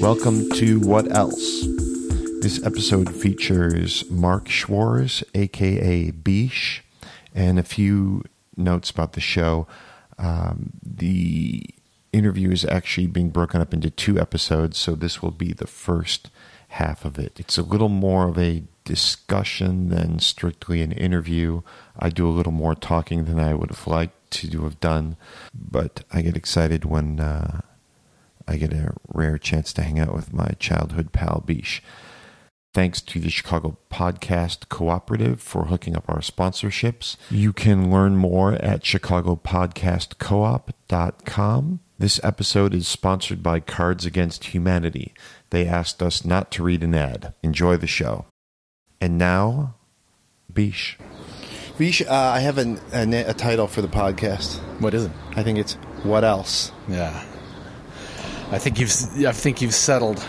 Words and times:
Welcome 0.00 0.48
to 0.52 0.80
What 0.80 1.14
Else? 1.14 1.66
This 2.40 2.64
episode 2.64 3.14
features 3.14 4.10
Mark 4.10 4.48
Schwarz, 4.48 5.22
aka 5.34 6.10
Beesh, 6.10 6.80
and 7.34 7.58
a 7.58 7.62
few 7.62 8.24
notes 8.56 8.88
about 8.88 9.12
the 9.12 9.20
show. 9.20 9.66
Um, 10.16 10.70
the 10.82 11.66
interview 12.14 12.50
is 12.50 12.64
actually 12.64 13.08
being 13.08 13.28
broken 13.28 13.60
up 13.60 13.74
into 13.74 13.90
two 13.90 14.18
episodes, 14.18 14.78
so 14.78 14.94
this 14.94 15.20
will 15.20 15.32
be 15.32 15.52
the 15.52 15.66
first 15.66 16.30
half 16.68 17.04
of 17.04 17.18
it. 17.18 17.38
It's 17.38 17.58
a 17.58 17.62
little 17.62 17.90
more 17.90 18.28
of 18.28 18.38
a 18.38 18.62
discussion 18.84 19.90
than 19.90 20.18
strictly 20.18 20.80
an 20.80 20.92
interview. 20.92 21.60
I 21.98 22.08
do 22.08 22.26
a 22.26 22.32
little 22.32 22.52
more 22.52 22.74
talking 22.74 23.26
than 23.26 23.38
I 23.38 23.52
would 23.52 23.68
have 23.68 23.86
liked 23.86 24.30
to 24.30 24.62
have 24.62 24.80
done, 24.80 25.18
but 25.52 26.04
I 26.10 26.22
get 26.22 26.38
excited 26.38 26.86
when 26.86 27.20
uh, 27.20 27.60
I 28.50 28.56
get 28.56 28.72
a 28.72 28.94
rare 29.06 29.38
chance 29.38 29.72
to 29.74 29.82
hang 29.82 30.00
out 30.00 30.12
with 30.12 30.32
my 30.32 30.56
childhood 30.58 31.12
pal 31.12 31.44
Beesh. 31.46 31.80
Thanks 32.74 33.00
to 33.02 33.20
the 33.20 33.30
Chicago 33.30 33.78
Podcast 33.92 34.68
Cooperative 34.68 35.40
for 35.40 35.66
hooking 35.66 35.94
up 35.94 36.08
our 36.08 36.18
sponsorships. 36.18 37.16
You 37.30 37.52
can 37.52 37.92
learn 37.92 38.16
more 38.16 38.54
at 38.54 38.82
chicagopodcastcoop.com. 38.82 41.80
This 41.98 42.20
episode 42.24 42.74
is 42.74 42.88
sponsored 42.88 43.40
by 43.40 43.60
Cards 43.60 44.04
Against 44.04 44.46
Humanity. 44.46 45.14
They 45.50 45.68
asked 45.68 46.02
us 46.02 46.24
not 46.24 46.50
to 46.52 46.64
read 46.64 46.82
an 46.82 46.96
ad. 46.96 47.34
Enjoy 47.44 47.76
the 47.76 47.86
show. 47.86 48.24
And 49.00 49.16
now, 49.16 49.76
Beesh. 50.52 50.96
Vish, 51.78 52.02
uh, 52.02 52.06
I 52.10 52.40
have 52.40 52.58
an, 52.58 52.80
a, 52.92 53.30
a 53.30 53.34
title 53.34 53.68
for 53.68 53.80
the 53.80 53.88
podcast. 53.88 54.58
What 54.80 54.92
is 54.92 55.04
it? 55.04 55.12
I 55.36 55.44
think 55.44 55.58
it's 55.58 55.74
What 56.02 56.24
Else? 56.24 56.72
Yeah. 56.88 57.24
I 58.50 58.58
think 58.58 58.78
you've 58.80 58.90
I 59.26 59.32
think 59.32 59.60
you've 59.62 59.74
settled 59.74 60.24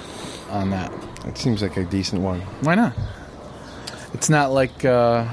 on 0.49 0.69
that. 0.71 0.91
It 1.25 1.37
seems 1.37 1.61
like 1.61 1.77
a 1.77 1.83
decent 1.85 2.21
one. 2.21 2.41
Why 2.61 2.75
not? 2.75 2.93
It's 4.13 4.29
not 4.29 4.51
like 4.51 4.85
uh 4.85 5.27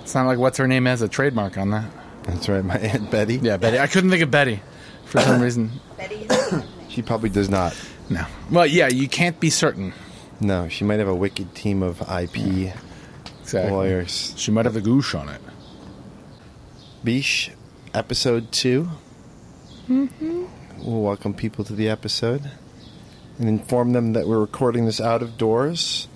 it's 0.00 0.14
not 0.14 0.26
like 0.26 0.38
what's 0.38 0.58
her 0.58 0.68
name 0.68 0.86
has 0.86 1.02
a 1.02 1.08
trademark 1.08 1.58
on 1.58 1.70
that. 1.70 1.90
That's 2.24 2.48
right, 2.48 2.64
my 2.64 2.76
Aunt 2.78 3.10
Betty. 3.10 3.36
Yeah, 3.36 3.56
Betty. 3.56 3.78
I 3.78 3.86
couldn't 3.86 4.10
think 4.10 4.22
of 4.22 4.30
Betty 4.30 4.60
for 5.06 5.20
some 5.20 5.40
reason. 5.46 5.70
Betty. 5.96 6.26
she 6.88 7.02
probably 7.02 7.30
does 7.30 7.48
not. 7.48 7.76
No. 8.08 8.24
Well, 8.50 8.66
yeah, 8.66 8.88
you 8.88 9.08
can't 9.08 9.38
be 9.40 9.50
certain. 9.50 9.92
No, 10.40 10.68
she 10.68 10.84
might 10.84 10.98
have 10.98 11.08
a 11.08 11.14
wicked 11.14 11.54
team 11.54 11.82
of 11.82 12.00
IP 12.02 12.72
Exactly. 13.42 13.70
lawyers. 13.72 14.32
She 14.36 14.50
might 14.50 14.64
have 14.64 14.74
the 14.74 14.80
goosh 14.80 15.18
on 15.18 15.28
it. 15.28 15.40
Bish, 17.04 17.50
episode 17.94 18.52
2 18.52 18.88
Mm-hmm. 19.88 20.44
We'll 20.82 21.02
welcome 21.02 21.34
people 21.34 21.64
to 21.64 21.74
the 21.74 21.88
episode 21.88 22.50
and 23.38 23.48
inform 23.48 23.92
them 23.92 24.12
that 24.14 24.26
we're 24.26 24.38
recording 24.40 24.86
this 24.86 25.00
out 25.00 25.22
of 25.22 25.36
doors, 25.36 26.08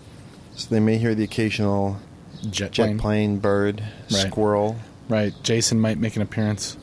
so 0.57 0.69
they 0.71 0.81
may 0.81 0.97
hear 0.99 1.15
the 1.15 1.25
occasional 1.25 1.99
Jet, 2.51 2.73
jet 2.73 2.85
plane. 2.85 2.99
plane, 2.99 3.39
bird, 3.39 3.83
Right. 4.13 4.27
squirrel. 4.27 4.77
Right. 5.09 5.35
Jason 5.43 5.81
might 5.81 5.99
make 5.99 6.17
an 6.17 6.23
appearance 6.23 6.77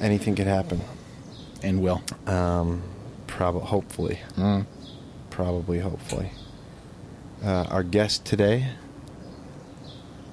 Anything 0.00 0.34
could 0.34 0.46
happen. 0.46 0.80
and 1.62 1.82
will. 1.82 2.02
Um, 2.26 2.82
probably, 3.26 3.62
hopefully, 3.62 4.18
Mm. 4.36 4.66
probably, 5.30 5.78
hopefully. 5.80 6.32
Uh, 7.44 7.64
our 7.70 7.82
guest 7.82 8.24
today, 8.24 8.68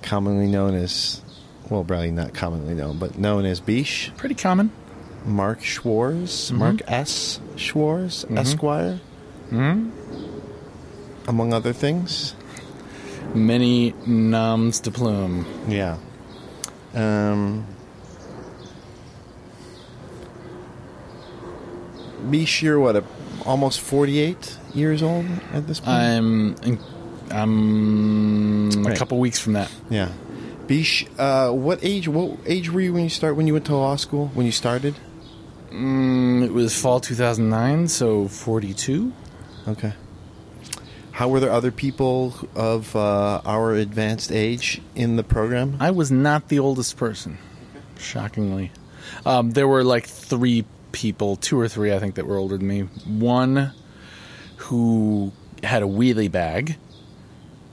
commonly 0.01 0.47
known 0.47 0.73
as, 0.73 1.21
well, 1.69 1.83
probably 1.83 2.11
not 2.11 2.33
commonly 2.33 2.73
known, 2.73 2.97
but 2.97 3.17
known 3.19 3.45
as 3.45 3.59
Bish, 3.59 4.11
Pretty 4.17 4.35
common. 4.35 4.71
Mark 5.27 5.61
Schwarz, 5.61 6.51
Mark 6.51 6.81
S. 6.87 7.39
Schwarz, 7.55 8.25
Esquire, 8.31 8.99
hmm 9.49 9.89
among 11.27 11.53
other 11.53 11.73
things. 11.73 12.33
Many 13.35 13.93
noms 14.05 14.79
de 14.79 14.89
plume. 14.91 15.45
Yeah. 15.67 15.97
Um, 16.95 17.65
Bish, 22.29 22.61
you're 22.63 22.79
what, 22.79 22.95
a, 22.95 23.03
almost 23.45 23.81
48 23.81 24.57
years 24.73 25.03
old 25.03 25.25
at 25.53 25.67
this 25.67 25.79
point? 25.81 25.89
I'm 25.97 26.55
I'm 27.29 28.69
a 28.85 28.89
Right. 28.89 28.97
couple 28.97 29.19
weeks 29.19 29.39
from 29.39 29.53
that. 29.53 29.69
Yeah. 29.89 30.09
Bish, 30.67 31.05
uh, 31.19 31.51
what 31.51 31.79
age? 31.81 32.07
What 32.07 32.37
age 32.45 32.69
were 32.71 32.79
you 32.81 32.93
when 32.93 33.03
you 33.03 33.09
start? 33.09 33.35
When 33.35 33.47
you 33.47 33.53
went 33.53 33.65
to 33.65 33.75
law 33.75 33.95
school? 33.97 34.31
When 34.33 34.45
you 34.45 34.51
started? 34.51 34.95
Mm, 35.71 36.43
it 36.45 36.51
was 36.53 36.79
fall 36.79 36.99
2009, 36.99 37.87
so 37.87 38.27
42. 38.27 39.11
Okay. 39.67 39.93
How 41.11 41.27
were 41.27 41.39
there 41.39 41.51
other 41.51 41.71
people 41.71 42.35
of 42.55 42.95
uh, 42.95 43.41
our 43.45 43.73
advanced 43.73 44.31
age 44.31 44.81
in 44.95 45.15
the 45.15 45.23
program? 45.23 45.77
I 45.79 45.91
was 45.91 46.11
not 46.11 46.47
the 46.49 46.59
oldest 46.59 46.95
person, 46.95 47.37
shockingly. 47.97 48.71
Um, 49.25 49.51
there 49.51 49.67
were 49.67 49.83
like 49.83 50.05
three 50.05 50.65
people, 50.91 51.35
two 51.35 51.59
or 51.59 51.67
three, 51.67 51.91
I 51.93 51.99
think, 51.99 52.15
that 52.15 52.27
were 52.27 52.37
older 52.37 52.57
than 52.57 52.67
me. 52.67 52.81
One 52.81 53.71
who 54.57 55.31
had 55.63 55.81
a 55.81 55.87
wheelie 55.87 56.31
bag 56.31 56.77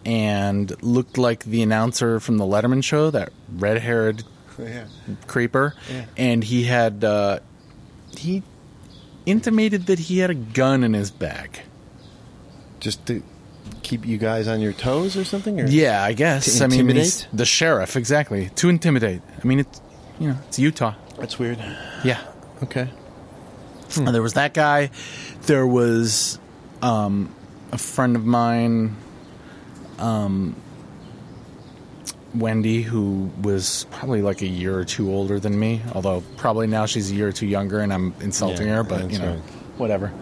and 0.07 0.83
looked 0.83 1.19
like 1.19 1.45
the 1.45 1.63
announcer 1.63 2.21
from 2.21 2.39
the 2.39 2.45
Letterman 2.45 2.83
show, 2.83 3.11
that 3.11 3.31
red-haired 3.57 4.23
yeah. 4.59 4.87
creeper, 5.27 5.75
Yeah. 5.91 6.05
and 6.17 6.43
he 6.45 6.65
had 6.65 7.05
uh, 7.05 7.41
he 8.21 8.43
intimated 9.27 9.87
that 9.87 9.99
he 9.99 10.19
had 10.19 10.31
a 10.31 10.35
gun 10.35 10.85
in 10.85 10.93
his 10.93 11.11
bag. 11.11 11.61
Just 12.81 13.07
to 13.07 13.23
keep 13.83 14.07
you 14.07 14.19
guys 14.19 14.49
on 14.49 14.61
your 14.61 14.73
toes 14.73 15.17
or 15.17 15.25
something? 15.25 15.61
Or? 15.61 15.67
Yeah, 15.67 16.03
I 16.03 16.13
guess. 16.13 16.59
To 16.59 16.65
I 16.65 16.67
mean, 16.67 16.89
he's 16.89 17.27
the 17.33 17.47
sheriff, 17.47 17.97
exactly. 17.97 18.51
To 18.57 18.69
intimidate. 18.69 19.23
I 19.43 19.47
mean, 19.47 19.61
it's 19.61 19.81
you 20.19 20.29
know, 20.29 20.39
it's 20.49 20.59
Utah. 20.59 20.95
That's 21.19 21.39
weird. 21.39 21.59
Yeah. 22.05 22.21
Okay. 22.63 22.89
And 23.97 24.09
there 24.09 24.23
was 24.23 24.33
that 24.35 24.55
guy. 24.55 24.91
There 25.43 25.67
was 25.67 26.39
um, 26.83 27.33
a 27.71 27.79
friend 27.79 28.17
of 28.17 28.25
mine, 28.25 28.97
um, 29.99 30.57
Wendy, 32.35 32.83
who 32.83 33.31
was 33.43 33.87
probably 33.91 34.23
like 34.23 34.43
a 34.43 34.47
year 34.47 34.77
or 34.79 34.85
two 34.85 35.11
older 35.11 35.39
than 35.39 35.59
me. 35.59 35.81
Although 35.95 36.23
probably 36.37 36.67
now 36.67 36.87
she's 36.87 37.11
a 37.11 37.15
year 37.15 37.29
or 37.29 37.33
two 37.33 37.47
younger, 37.47 37.81
and 37.81 37.93
I'm 37.93 38.15
insulting 38.21 38.67
Yeah, 38.67 38.77
her. 38.77 38.83
But 38.85 39.11
you 39.11 39.19
know, 39.19 39.31
right. 39.35 39.41
whatever. 39.79 40.13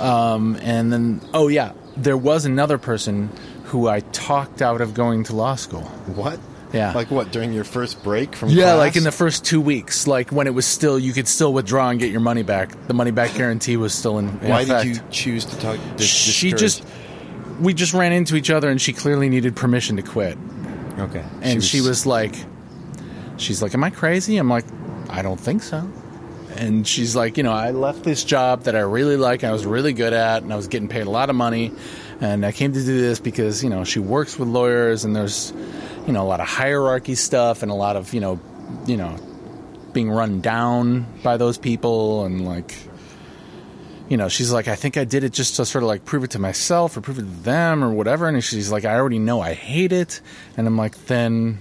Um, 0.00 0.56
and 0.62 0.92
then, 0.92 1.20
oh 1.34 1.48
yeah, 1.48 1.72
there 1.96 2.16
was 2.16 2.44
another 2.44 2.78
person 2.78 3.30
who 3.64 3.88
I 3.88 4.00
talked 4.00 4.62
out 4.62 4.80
of 4.80 4.94
going 4.94 5.24
to 5.24 5.34
law 5.36 5.56
school. 5.56 5.82
What? 5.82 6.38
Yeah. 6.72 6.92
Like 6.92 7.10
what? 7.10 7.30
During 7.32 7.52
your 7.52 7.64
first 7.64 8.02
break 8.02 8.34
from 8.34 8.50
Yeah, 8.50 8.64
class? 8.64 8.78
like 8.78 8.96
in 8.96 9.04
the 9.04 9.12
first 9.12 9.44
two 9.44 9.60
weeks, 9.60 10.06
like 10.06 10.30
when 10.30 10.46
it 10.46 10.54
was 10.54 10.66
still, 10.66 10.98
you 10.98 11.12
could 11.12 11.28
still 11.28 11.52
withdraw 11.52 11.88
and 11.90 11.98
get 11.98 12.10
your 12.10 12.20
money 12.20 12.42
back. 12.42 12.70
The 12.88 12.94
money 12.94 13.12
back 13.12 13.34
guarantee 13.34 13.76
was 13.76 13.94
still 13.94 14.18
in, 14.18 14.28
in 14.40 14.48
Why 14.48 14.62
effect. 14.62 14.84
did 14.86 14.96
you 14.96 15.02
choose 15.10 15.44
to 15.46 15.58
talk? 15.58 15.78
Dis- 15.96 16.06
she 16.08 16.52
just, 16.52 16.84
we 17.60 17.72
just 17.72 17.94
ran 17.94 18.12
into 18.12 18.36
each 18.36 18.50
other, 18.50 18.68
and 18.68 18.80
she 18.80 18.92
clearly 18.92 19.28
needed 19.28 19.54
permission 19.56 19.96
to 19.96 20.02
quit. 20.02 20.36
Okay, 20.98 21.24
And 21.42 21.62
she 21.62 21.80
was, 21.80 22.06
like, 22.06 22.34
she's 23.36 23.62
like, 23.62 23.74
"Am 23.74 23.84
I 23.84 23.90
crazy?" 23.90 24.36
I'm 24.36 24.48
like, 24.48 24.64
"I 25.08 25.22
don't 25.22 25.40
think 25.40 25.62
so." 25.62 25.88
And 26.56 26.86
she's 26.86 27.14
like, 27.14 27.36
"You 27.36 27.42
know, 27.42 27.52
I 27.52 27.70
left 27.72 28.02
this 28.02 28.24
job 28.24 28.62
that 28.62 28.74
I 28.74 28.80
really 28.80 29.16
like, 29.16 29.42
and 29.42 29.50
I 29.50 29.52
was 29.52 29.66
really 29.66 29.92
good 29.92 30.12
at, 30.12 30.42
and 30.42 30.52
I 30.52 30.56
was 30.56 30.68
getting 30.68 30.88
paid 30.88 31.06
a 31.06 31.10
lot 31.10 31.28
of 31.28 31.36
money, 31.36 31.72
and 32.20 32.46
I 32.46 32.52
came 32.52 32.72
to 32.72 32.80
do 32.84 33.00
this 33.00 33.18
because 33.20 33.62
you 33.62 33.68
know 33.70 33.84
she 33.84 33.98
works 33.98 34.38
with 34.38 34.48
lawyers, 34.48 35.04
and 35.04 35.14
there's, 35.14 35.52
you 36.06 36.12
know, 36.12 36.22
a 36.22 36.28
lot 36.28 36.40
of 36.40 36.48
hierarchy 36.48 37.14
stuff, 37.14 37.62
and 37.62 37.70
a 37.70 37.74
lot 37.74 37.96
of 37.96 38.14
you 38.14 38.20
know, 38.20 38.40
you 38.86 38.96
know, 38.96 39.16
being 39.92 40.10
run 40.10 40.40
down 40.40 41.06
by 41.22 41.36
those 41.36 41.58
people, 41.58 42.24
and 42.24 42.46
like." 42.46 42.74
You 44.08 44.16
know, 44.16 44.28
she's 44.28 44.52
like, 44.52 44.68
I 44.68 44.76
think 44.76 44.96
I 44.96 45.04
did 45.04 45.24
it 45.24 45.32
just 45.32 45.56
to 45.56 45.64
sort 45.64 45.82
of 45.82 45.88
like 45.88 46.04
prove 46.04 46.22
it 46.22 46.30
to 46.32 46.38
myself 46.38 46.96
or 46.96 47.00
prove 47.00 47.18
it 47.18 47.22
to 47.22 47.26
them 47.26 47.82
or 47.82 47.92
whatever. 47.92 48.28
And 48.28 48.42
she's 48.42 48.70
like, 48.70 48.84
I 48.84 48.94
already 48.94 49.18
know 49.18 49.40
I 49.40 49.54
hate 49.54 49.92
it. 49.92 50.20
And 50.56 50.66
I'm 50.66 50.76
like, 50.76 51.06
then 51.06 51.60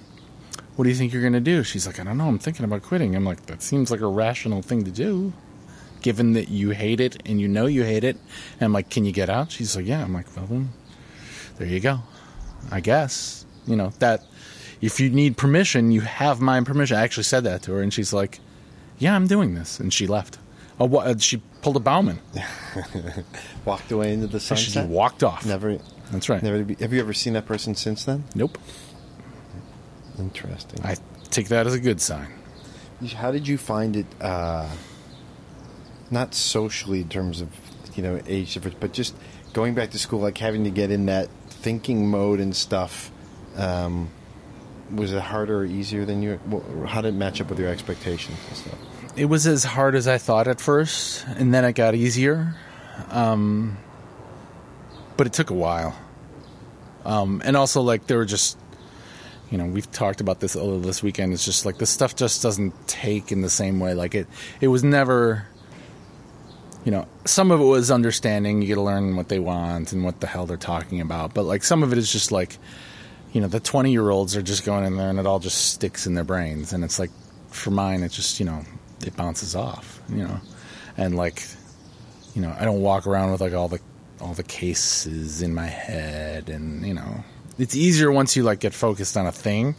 what 0.76 0.84
do 0.84 0.90
you 0.90 0.96
think 0.96 1.12
you're 1.12 1.22
going 1.22 1.34
to 1.34 1.40
do? 1.40 1.64
She's 1.64 1.88
like, 1.88 2.00
I 2.00 2.04
don't 2.04 2.18
know. 2.18 2.28
I'm 2.28 2.38
thinking 2.38 2.66
about 2.66 2.84
quitting. 2.84 3.16
I'm 3.16 3.26
like, 3.26 3.46
that 3.48 3.62
seems 3.62 3.90
like 3.90 4.02
a 4.02 4.08
rational 4.08 4.62
thing 4.62 4.84
to 4.84 4.92
do, 4.92 5.34
given 6.02 6.34
that 6.34 6.50
you 6.50 6.70
hate 6.72 7.00
it 7.00 7.22
and 7.26 7.42
you 7.42 7.48
know 7.48 7.66
you 7.66 7.84
hate 7.84 8.04
it. 8.04 8.18
And 8.60 8.64
I'm 8.64 8.74
like, 8.74 8.90
can 8.90 9.06
you 9.06 9.12
get 9.12 9.30
out? 9.30 9.52
She's 9.52 9.76
like, 9.76 9.88
yeah. 9.88 10.04
I'm 10.04 10.14
like, 10.14 10.28
well, 10.36 10.46
then 10.46 10.70
there 11.58 11.68
you 11.68 11.80
go. 11.80 12.00
I 12.72 12.80
guess, 12.80 13.46
you 13.66 13.76
know, 13.76 13.92
that 14.00 14.24
if 14.82 15.00
you 15.00 15.10
need 15.10 15.38
permission, 15.38 15.92
you 15.92 16.02
have 16.02 16.42
my 16.42 16.62
permission. 16.62 16.98
I 16.98 17.02
actually 17.02 17.24
said 17.24 17.44
that 17.46 17.64
to 17.64 17.72
her. 17.74 17.82
And 17.82 17.92
she's 17.94 18.14
like, 18.14 18.40
yeah, 19.00 19.16
I'm 19.16 19.26
doing 19.26 19.56
this. 19.56 19.80
And 19.80 19.92
she 19.92 20.06
left. 20.06 20.38
Oh, 20.80 20.86
what? 20.86 21.08
uh, 21.08 21.18
She 21.18 21.38
pulled 21.62 21.78
a 21.78 21.80
Bauman. 21.80 22.20
walked 23.66 23.92
away 23.92 24.14
into 24.14 24.28
the 24.28 24.40
sun. 24.40 24.58
She 24.58 24.66
sunset. 24.66 24.84
just 24.84 24.90
walked 24.94 25.24
off. 25.24 25.46
Never, 25.46 25.78
That's 26.12 26.28
right. 26.30 26.44
never. 26.44 26.58
Have 26.80 26.92
you 26.94 27.00
ever 27.00 27.14
seen 27.14 27.34
that 27.34 27.46
person 27.46 27.76
since 27.76 28.04
then? 28.04 28.26
Nope. 28.36 28.58
Interesting. 30.20 30.80
I 30.84 30.96
take 31.30 31.48
that 31.50 31.68
as 31.68 31.74
a 31.74 31.80
good 31.80 32.00
sign. 32.02 32.28
How 33.16 33.32
did 33.32 33.48
you 33.48 33.58
find 33.58 33.96
it? 33.98 34.06
Uh, 34.22 34.70
not 36.12 36.34
socially 36.34 37.02
in 37.02 37.10
terms 37.10 37.42
of 37.42 37.50
you 37.96 38.04
know 38.04 38.22
age 38.28 38.54
difference, 38.54 38.78
but 38.80 38.94
just 38.94 39.16
going 39.54 39.74
back 39.74 39.92
to 39.92 40.00
school, 40.00 40.20
like 40.20 40.38
having 40.38 40.64
to 40.64 40.70
get 40.70 40.92
in 40.92 41.08
that 41.08 41.30
thinking 41.50 42.10
mode 42.10 42.40
and 42.40 42.56
stuff. 42.56 43.12
Um, 43.58 44.10
was 44.94 45.12
it 45.12 45.22
harder 45.22 45.60
or 45.62 45.66
easier 45.66 46.06
than 46.06 46.22
you? 46.22 46.40
How 46.88 47.02
did 47.02 47.16
it 47.16 47.18
match 47.18 47.42
up 47.42 47.50
with 47.50 47.60
your 47.60 47.70
expectations 47.70 48.38
and 48.50 48.58
stuff? 48.58 48.78
It 49.16 49.26
was 49.26 49.48
as 49.48 49.64
hard 49.64 49.96
as 49.96 50.08
I 50.08 50.18
thought 50.18 50.48
at 50.48 50.60
first, 50.62 51.26
and 51.38 51.54
then 51.54 51.66
it 51.66 51.74
got 51.74 51.96
easier. 51.96 52.56
Um, 53.10 53.78
but 55.18 55.28
it 55.28 55.34
took 55.34 55.50
a 55.50 55.54
while. 55.54 55.98
Um, 57.06 57.42
and 57.46 57.56
also, 57.56 57.82
like, 57.82 58.08
there 58.08 58.18
were 58.18 58.26
just, 58.26 58.58
you 59.52 59.58
know, 59.58 59.66
we've 59.66 59.90
talked 59.92 60.22
about 60.22 60.40
this 60.40 60.56
a 60.56 60.64
little 60.64 60.80
this 60.80 61.04
weekend. 61.04 61.34
It's 61.34 61.46
just 61.46 61.66
like 61.66 61.78
this 61.78 61.90
stuff 61.90 62.16
just 62.16 62.42
doesn't 62.42 62.88
take 62.88 63.32
in 63.32 63.42
the 63.42 63.50
same 63.50 63.80
way. 63.80 63.94
Like 63.94 64.16
it, 64.16 64.28
it 64.62 64.68
was 64.68 64.84
never. 64.84 65.48
You 66.84 66.92
know, 66.92 67.08
some 67.26 67.50
of 67.50 67.60
it 67.60 67.64
was 67.64 67.90
understanding. 67.90 68.62
You 68.62 68.68
got 68.68 68.76
to 68.76 68.82
learn 68.82 69.16
what 69.16 69.28
they 69.28 69.40
want 69.40 69.92
and 69.92 70.04
what 70.04 70.20
the 70.20 70.28
hell 70.28 70.46
they're 70.46 70.56
talking 70.56 71.02
about. 71.02 71.34
But 71.34 71.44
like, 71.44 71.64
some 71.64 71.82
of 71.82 71.92
it 71.92 71.98
is 71.98 72.12
just 72.12 72.32
like, 72.32 72.60
you 73.34 73.42
know, 73.42 73.48
the 73.48 73.60
twenty-year-olds 73.60 74.36
are 74.36 74.44
just 74.44 74.64
going 74.64 74.86
in 74.86 74.96
there 74.96 75.10
and 75.10 75.18
it 75.18 75.26
all 75.26 75.40
just 75.40 75.72
sticks 75.72 76.06
in 76.06 76.14
their 76.14 76.24
brains. 76.24 76.74
And 76.74 76.84
it's 76.84 77.00
like, 77.00 77.10
for 77.50 77.72
mine, 77.72 78.04
it 78.04 78.12
just 78.12 78.40
you 78.40 78.46
know, 78.46 78.64
it 79.02 79.16
bounces 79.16 79.56
off. 79.56 80.02
You 80.10 80.28
know, 80.28 80.40
and 80.98 81.16
like, 81.16 81.44
you 82.34 82.42
know, 82.42 82.56
I 82.60 82.66
don't 82.66 82.82
walk 82.82 83.08
around 83.08 83.32
with 83.32 83.42
like 83.42 83.54
all 83.54 83.68
the 83.68 83.80
all 84.22 84.34
the 84.34 84.44
cases 84.44 85.42
in 85.42 85.54
my 85.54 85.68
head, 85.68 86.50
and 86.50 86.86
you 86.86 86.94
know, 86.94 87.24
it's 87.58 87.76
easier 87.76 88.12
once 88.12 88.36
you 88.36 88.44
like 88.44 88.60
get 88.60 88.74
focused 88.74 89.18
on 89.18 89.26
a 89.26 89.32
thing. 89.32 89.76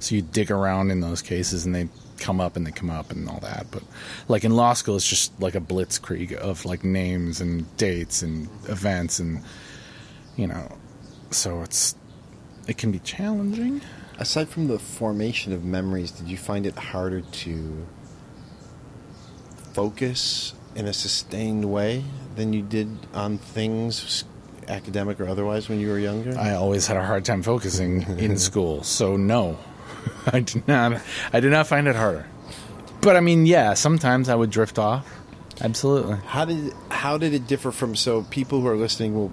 So 0.00 0.14
you 0.14 0.22
dig 0.22 0.50
around 0.50 0.90
in 0.90 1.00
those 1.00 1.22
cases, 1.22 1.64
and 1.64 1.74
they 1.74 1.88
come 2.18 2.40
up 2.40 2.56
and 2.56 2.66
they 2.66 2.70
come 2.70 2.90
up 2.90 3.10
and 3.10 3.28
all 3.28 3.40
that. 3.40 3.66
But 3.70 3.82
like 4.28 4.44
in 4.44 4.54
law 4.54 4.74
school, 4.74 4.96
it's 4.96 5.08
just 5.08 5.38
like 5.40 5.54
a 5.54 5.60
blitzkrieg 5.60 6.32
of 6.34 6.64
like 6.64 6.84
names 6.84 7.40
and 7.40 7.74
dates 7.76 8.22
and 8.22 8.48
events, 8.68 9.18
and 9.18 9.42
you 10.36 10.46
know, 10.46 10.76
so 11.30 11.62
it's 11.62 11.94
it 12.66 12.78
can 12.78 12.92
be 12.92 12.98
challenging. 13.00 13.80
Aside 14.18 14.48
from 14.48 14.68
the 14.68 14.78
formation 14.78 15.52
of 15.52 15.64
memories, 15.64 16.12
did 16.12 16.28
you 16.28 16.36
find 16.36 16.66
it 16.66 16.76
harder 16.76 17.20
to 17.20 17.86
focus 19.74 20.54
in 20.74 20.86
a 20.86 20.92
sustained 20.92 21.64
way 21.70 22.04
than 22.36 22.52
you 22.52 22.62
did 22.62 22.88
on 23.12 23.38
things, 23.38 24.24
academic 24.68 25.20
or 25.20 25.28
otherwise, 25.28 25.68
when 25.68 25.80
you 25.80 25.88
were 25.88 25.98
younger? 25.98 26.36
I 26.38 26.54
always 26.54 26.86
had 26.86 26.96
a 26.96 27.04
hard 27.04 27.24
time 27.24 27.42
focusing 27.42 28.02
in 28.18 28.38
school, 28.48 28.82
so 28.82 29.16
no, 29.16 29.58
I 30.26 30.40
did 30.40 30.66
not. 30.66 31.00
I 31.32 31.40
did 31.40 31.50
not 31.50 31.66
find 31.66 31.86
it 31.86 31.96
harder. 31.96 32.26
But 33.00 33.16
I 33.16 33.20
mean, 33.20 33.44
yeah, 33.44 33.74
sometimes 33.74 34.28
I 34.28 34.34
would 34.34 34.50
drift 34.50 34.78
off. 34.78 35.06
Absolutely. 35.60 36.16
How 36.26 36.44
did 36.44 36.72
how 36.88 37.18
did 37.18 37.34
it 37.34 37.46
differ 37.46 37.70
from 37.70 37.94
so 37.94 38.22
people 38.22 38.60
who 38.60 38.68
are 38.68 38.76
listening 38.76 39.14
will 39.14 39.32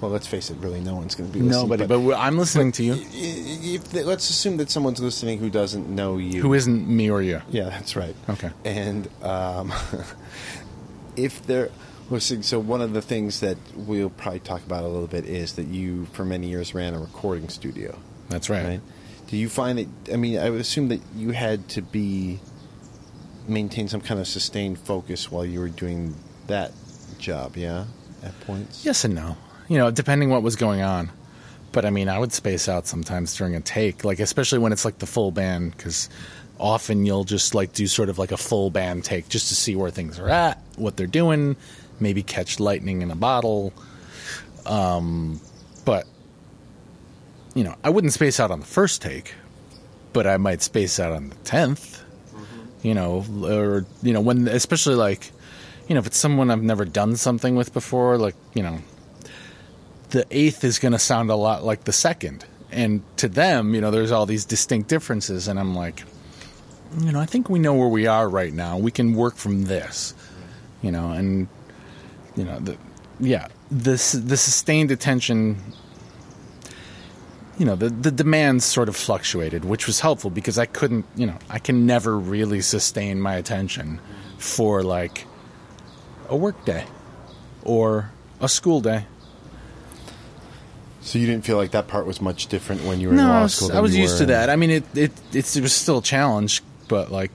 well 0.00 0.10
let's 0.10 0.26
face 0.26 0.50
it 0.50 0.56
really 0.60 0.80
no 0.80 0.94
one's 0.94 1.14
going 1.14 1.30
to 1.30 1.32
be 1.38 1.42
listening 1.42 1.68
Nobody, 1.68 1.86
but 1.86 2.14
I'm 2.18 2.38
listening 2.38 2.72
to 2.72 2.82
you. 2.84 2.94
i- 2.94 3.06
if 3.12 3.92
let's 3.92 4.28
assume 4.30 4.56
that 4.58 4.70
someone's 4.70 5.00
listening 5.00 5.38
who 5.38 5.50
doesn't 5.50 5.88
know 5.88 6.16
you 6.18 6.40
Who 6.42 6.54
isn't 6.54 6.88
me 6.88 7.10
or 7.10 7.20
you? 7.22 7.40
yeah 7.50 7.64
that's 7.70 7.96
right 7.96 8.14
Okay. 8.28 8.50
and 8.64 9.08
um, 9.22 9.72
if 11.16 11.44
they're 11.46 11.70
listening 12.08 12.42
so 12.42 12.58
one 12.58 12.80
of 12.80 12.92
the 12.92 13.02
things 13.02 13.40
that 13.40 13.56
we'll 13.76 14.10
probably 14.10 14.40
talk 14.40 14.64
about 14.64 14.84
a 14.84 14.88
little 14.88 15.06
bit 15.06 15.24
is 15.26 15.52
that 15.54 15.66
you 15.68 16.06
for 16.06 16.24
many 16.24 16.48
years 16.48 16.74
ran 16.74 16.94
a 16.94 16.98
recording 16.98 17.48
studio 17.48 17.96
That's 18.28 18.48
right. 18.50 18.64
right? 18.64 18.80
Do 19.28 19.36
you 19.36 19.48
find 19.48 19.78
it? 19.78 19.86
I 20.12 20.16
mean, 20.16 20.40
I 20.40 20.50
would 20.50 20.60
assume 20.60 20.88
that 20.88 21.00
you 21.14 21.30
had 21.30 21.68
to 21.70 21.82
be 21.82 22.40
maintain 23.46 23.86
some 23.86 24.00
kind 24.00 24.18
of 24.18 24.26
sustained 24.26 24.76
focus 24.80 25.30
while 25.30 25.44
you 25.44 25.60
were 25.60 25.68
doing 25.68 26.16
that 26.48 26.72
job. 27.18 27.56
Yeah, 27.56 27.84
at 28.24 28.38
points. 28.40 28.84
Yes 28.84 29.04
and 29.04 29.14
no. 29.14 29.36
You 29.70 29.78
know, 29.78 29.90
depending 29.90 30.28
what 30.30 30.42
was 30.42 30.56
going 30.56 30.82
on. 30.82 31.10
But 31.72 31.84
I 31.84 31.90
mean, 31.90 32.08
I 32.08 32.18
would 32.18 32.32
space 32.32 32.68
out 32.68 32.88
sometimes 32.88 33.36
during 33.36 33.54
a 33.54 33.60
take, 33.60 34.04
like 34.04 34.18
especially 34.18 34.58
when 34.58 34.72
it's 34.72 34.84
like 34.84 34.98
the 34.98 35.06
full 35.06 35.30
band, 35.30 35.76
because 35.76 36.10
often 36.58 37.06
you'll 37.06 37.24
just 37.24 37.54
like 37.54 37.72
do 37.72 37.86
sort 37.86 38.08
of 38.08 38.18
like 38.18 38.32
a 38.32 38.36
full 38.36 38.70
band 38.70 39.04
take 39.04 39.28
just 39.28 39.48
to 39.48 39.54
see 39.54 39.76
where 39.76 39.90
things 39.90 40.18
are 40.18 40.28
at, 40.28 40.60
what 40.76 40.96
they're 40.96 41.06
doing, 41.06 41.56
maybe 42.00 42.22
catch 42.22 42.58
lightning 42.58 43.02
in 43.02 43.10
a 43.12 43.16
bottle. 43.16 43.72
Um, 44.66 45.40
but 45.84 46.06
you 47.54 47.62
know, 47.62 47.76
I 47.84 47.90
wouldn't 47.90 48.12
space 48.12 48.40
out 48.40 48.50
on 48.50 48.60
the 48.60 48.66
first 48.66 49.00
take, 49.00 49.34
but 50.12 50.26
I 50.26 50.36
might 50.36 50.62
space 50.62 50.98
out 50.98 51.12
on 51.12 51.28
the 51.30 51.36
10th 51.36 52.02
You 52.82 52.94
know, 52.94 53.24
or 53.44 53.84
you 54.02 54.12
know, 54.12 54.20
when 54.20 54.48
especially 54.48 54.94
like, 54.94 55.30
you 55.86 55.94
know, 55.94 56.00
if 56.00 56.06
it's 56.06 56.16
someone 56.16 56.50
I've 56.50 56.62
never 56.62 56.84
done 56.84 57.16
something 57.16 57.54
with 57.54 57.72
before, 57.72 58.16
like 58.16 58.34
you 58.54 58.62
know, 58.62 58.78
the 60.10 60.26
eighth 60.30 60.64
is 60.64 60.78
going 60.78 60.92
to 60.92 60.98
sound 60.98 61.30
a 61.30 61.36
lot 61.36 61.64
like 61.64 61.84
the 61.84 61.92
second. 61.92 62.44
And 62.72 63.02
to 63.16 63.28
them, 63.28 63.74
you 63.74 63.80
know, 63.80 63.90
there's 63.90 64.12
all 64.12 64.26
these 64.26 64.44
distinct 64.44 64.88
differences. 64.88 65.48
And 65.48 65.58
I'm 65.58 65.74
like, 65.74 66.04
you 66.98 67.12
know, 67.12 67.20
I 67.20 67.26
think 67.26 67.48
we 67.48 67.58
know 67.58 67.74
where 67.74 67.88
we 67.88 68.06
are 68.06 68.28
right 68.28 68.52
now. 68.52 68.78
We 68.78 68.90
can 68.90 69.14
work 69.14 69.36
from 69.36 69.64
this, 69.64 70.14
you 70.82 70.90
know, 70.90 71.10
and, 71.12 71.48
you 72.36 72.44
know, 72.44 72.58
the, 72.58 72.76
yeah, 73.20 73.48
this, 73.70 74.12
the 74.12 74.36
sustained 74.36 74.90
attention, 74.90 75.56
you 77.58 77.66
know, 77.66 77.76
the, 77.76 77.90
the 77.90 78.10
demands 78.10 78.64
sort 78.64 78.88
of 78.88 78.96
fluctuated, 78.96 79.64
which 79.64 79.86
was 79.86 80.00
helpful 80.00 80.30
because 80.30 80.58
I 80.58 80.66
couldn't, 80.66 81.06
you 81.14 81.26
know, 81.26 81.38
I 81.48 81.58
can 81.58 81.86
never 81.86 82.18
really 82.18 82.60
sustain 82.60 83.20
my 83.20 83.36
attention 83.36 84.00
for 84.38 84.82
like 84.82 85.26
a 86.28 86.36
work 86.36 86.64
day 86.64 86.84
or 87.62 88.10
a 88.40 88.48
school 88.48 88.80
day. 88.80 89.04
So 91.02 91.18
you 91.18 91.26
didn't 91.26 91.44
feel 91.44 91.56
like 91.56 91.70
that 91.70 91.88
part 91.88 92.06
was 92.06 92.20
much 92.20 92.48
different 92.48 92.84
when 92.84 93.00
you 93.00 93.08
were 93.08 93.14
No, 93.14 93.22
in 93.22 93.28
I 93.28 93.40
law 93.40 93.46
school. 93.46 93.72
I 93.72 93.80
was 93.80 93.96
used 93.96 94.18
to 94.18 94.26
that. 94.26 94.50
I 94.50 94.56
mean, 94.56 94.70
it, 94.70 94.84
it 94.94 95.12
it's, 95.32 95.56
it 95.56 95.62
was 95.62 95.72
still 95.72 95.98
a 95.98 96.02
challenge, 96.02 96.62
but 96.88 97.10
like, 97.10 97.30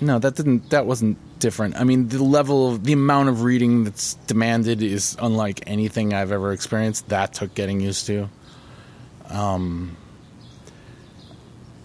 no, 0.00 0.18
that 0.18 0.34
didn't 0.34 0.70
that 0.70 0.86
wasn't 0.86 1.18
different. 1.38 1.76
I 1.76 1.84
mean, 1.84 2.08
the 2.08 2.22
level 2.22 2.72
of 2.72 2.84
the 2.84 2.92
amount 2.94 3.28
of 3.28 3.42
reading 3.42 3.84
that's 3.84 4.14
demanded 4.26 4.82
is 4.82 5.16
unlike 5.20 5.62
anything 5.66 6.14
I've 6.14 6.32
ever 6.32 6.52
experienced. 6.52 7.08
That 7.10 7.34
took 7.34 7.54
getting 7.54 7.80
used 7.80 8.06
to. 8.06 8.28
Um, 9.28 9.96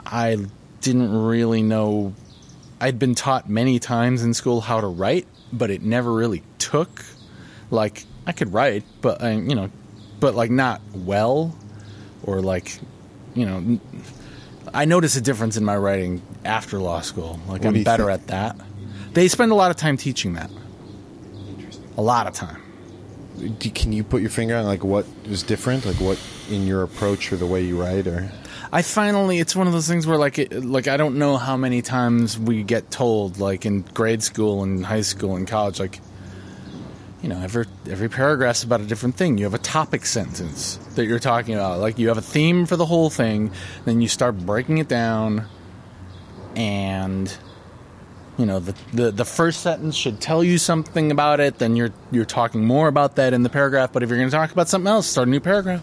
I 0.05 0.37
didn't 0.81 1.11
really 1.25 1.61
know. 1.61 2.13
I'd 2.79 2.99
been 2.99 3.15
taught 3.15 3.49
many 3.49 3.79
times 3.79 4.23
in 4.23 4.33
school 4.33 4.61
how 4.61 4.81
to 4.81 4.87
write, 4.87 5.27
but 5.51 5.71
it 5.71 5.81
never 5.81 6.11
really 6.13 6.43
took. 6.57 7.03
Like 7.69 8.05
I 8.25 8.31
could 8.31 8.53
write, 8.53 8.83
but 9.01 9.21
uh, 9.23 9.27
you 9.27 9.55
know, 9.55 9.69
but 10.23 10.35
like 10.35 10.49
not 10.49 10.79
well, 10.95 11.53
or 12.23 12.41
like, 12.41 12.79
you 13.33 13.45
know, 13.45 13.77
I 14.73 14.85
notice 14.85 15.17
a 15.17 15.21
difference 15.21 15.57
in 15.57 15.65
my 15.65 15.75
writing 15.75 16.21
after 16.45 16.79
law 16.79 17.01
school. 17.01 17.41
Like 17.45 17.65
What 17.65 17.75
I'm 17.75 17.83
better 17.83 18.05
think? 18.05 18.21
at 18.21 18.27
that. 18.27 18.55
They 19.11 19.27
spend 19.27 19.51
a 19.51 19.55
lot 19.55 19.69
of 19.69 19.75
time 19.75 19.97
teaching 19.97 20.35
that. 20.35 20.49
A 21.97 22.01
lot 22.01 22.25
of 22.25 22.33
time. 22.33 22.61
Can 23.59 23.91
you 23.91 24.05
put 24.05 24.21
your 24.21 24.29
finger 24.29 24.55
on 24.55 24.63
like 24.63 24.85
what 24.85 25.05
was 25.27 25.43
different, 25.43 25.85
like 25.85 25.97
what 25.97 26.17
in 26.49 26.65
your 26.65 26.83
approach 26.83 27.33
or 27.33 27.35
the 27.35 27.45
way 27.45 27.61
you 27.61 27.81
write, 27.81 28.07
or 28.07 28.31
I 28.71 28.81
finally, 28.81 29.39
it's 29.39 29.57
one 29.57 29.67
of 29.67 29.73
those 29.73 29.89
things 29.89 30.07
where 30.07 30.17
like, 30.17 30.39
it, 30.39 30.63
like 30.63 30.87
I 30.87 30.95
don't 30.95 31.17
know 31.17 31.35
how 31.35 31.57
many 31.57 31.81
times 31.81 32.39
we 32.39 32.63
get 32.63 32.89
told, 32.89 33.39
like 33.39 33.65
in 33.65 33.81
grade 33.81 34.23
school 34.23 34.63
and 34.63 34.85
high 34.85 35.01
school 35.01 35.35
and 35.35 35.45
college, 35.45 35.81
like, 35.81 35.99
you 37.23 37.29
know, 37.29 37.39
every 37.39 37.65
every 37.89 38.09
paragraph's 38.09 38.63
about 38.63 38.81
a 38.81 38.85
different 38.85 39.15
thing. 39.15 39.37
You 39.37 39.45
have 39.45 39.53
a 39.53 39.57
topic 39.57 40.05
sentence 40.05 40.75
that 40.95 41.05
you're 41.05 41.19
talking 41.19 41.55
about, 41.55 41.79
like 41.79 41.97
you 41.97 42.09
have 42.09 42.17
a 42.17 42.21
theme 42.21 42.65
for 42.65 42.75
the 42.75 42.85
whole 42.85 43.09
thing, 43.09 43.51
then 43.85 44.01
you 44.01 44.09
start 44.09 44.37
breaking 44.37 44.79
it 44.79 44.89
down, 44.89 45.47
and 46.57 47.35
you 48.37 48.45
know 48.45 48.59
the, 48.59 48.75
the 48.93 49.11
the 49.11 49.23
first 49.23 49.61
sentence 49.61 49.95
should 49.95 50.19
tell 50.19 50.43
you 50.43 50.57
something 50.57 51.11
about 51.11 51.39
it. 51.39 51.59
Then 51.59 51.77
you're 51.77 51.93
you're 52.11 52.25
talking 52.25 52.65
more 52.65 52.89
about 52.89 53.15
that 53.15 53.31
in 53.31 53.41
the 53.41 53.49
paragraph. 53.49 53.93
But 53.93 54.03
if 54.03 54.09
you're 54.09 54.19
going 54.19 54.29
to 54.29 54.35
talk 54.35 54.51
about 54.51 54.67
something 54.67 54.89
else, 54.89 55.07
start 55.07 55.29
a 55.29 55.31
new 55.31 55.39
paragraph. 55.39 55.81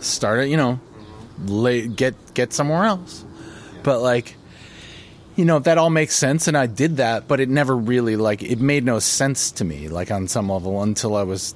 Start 0.00 0.40
it, 0.40 0.48
you 0.48 0.56
know, 0.56 0.80
lay, 1.46 1.86
get 1.86 2.34
get 2.34 2.52
somewhere 2.52 2.82
else. 2.82 3.24
But 3.84 4.00
like, 4.00 4.34
you 5.36 5.44
know, 5.44 5.58
that 5.58 5.78
all 5.78 5.90
makes 5.90 6.14
sense, 6.14 6.46
and 6.46 6.56
I 6.56 6.66
did 6.66 6.98
that, 6.98 7.26
but 7.26 7.40
it 7.40 7.48
never 7.48 7.76
really 7.76 8.16
like 8.16 8.42
it 8.42 8.60
made 8.60 8.84
no 8.84 8.98
sense 8.98 9.50
to 9.52 9.64
me, 9.64 9.88
like 9.88 10.10
on 10.10 10.28
some 10.28 10.48
level, 10.48 10.82
until 10.82 11.16
I 11.16 11.24
was 11.24 11.54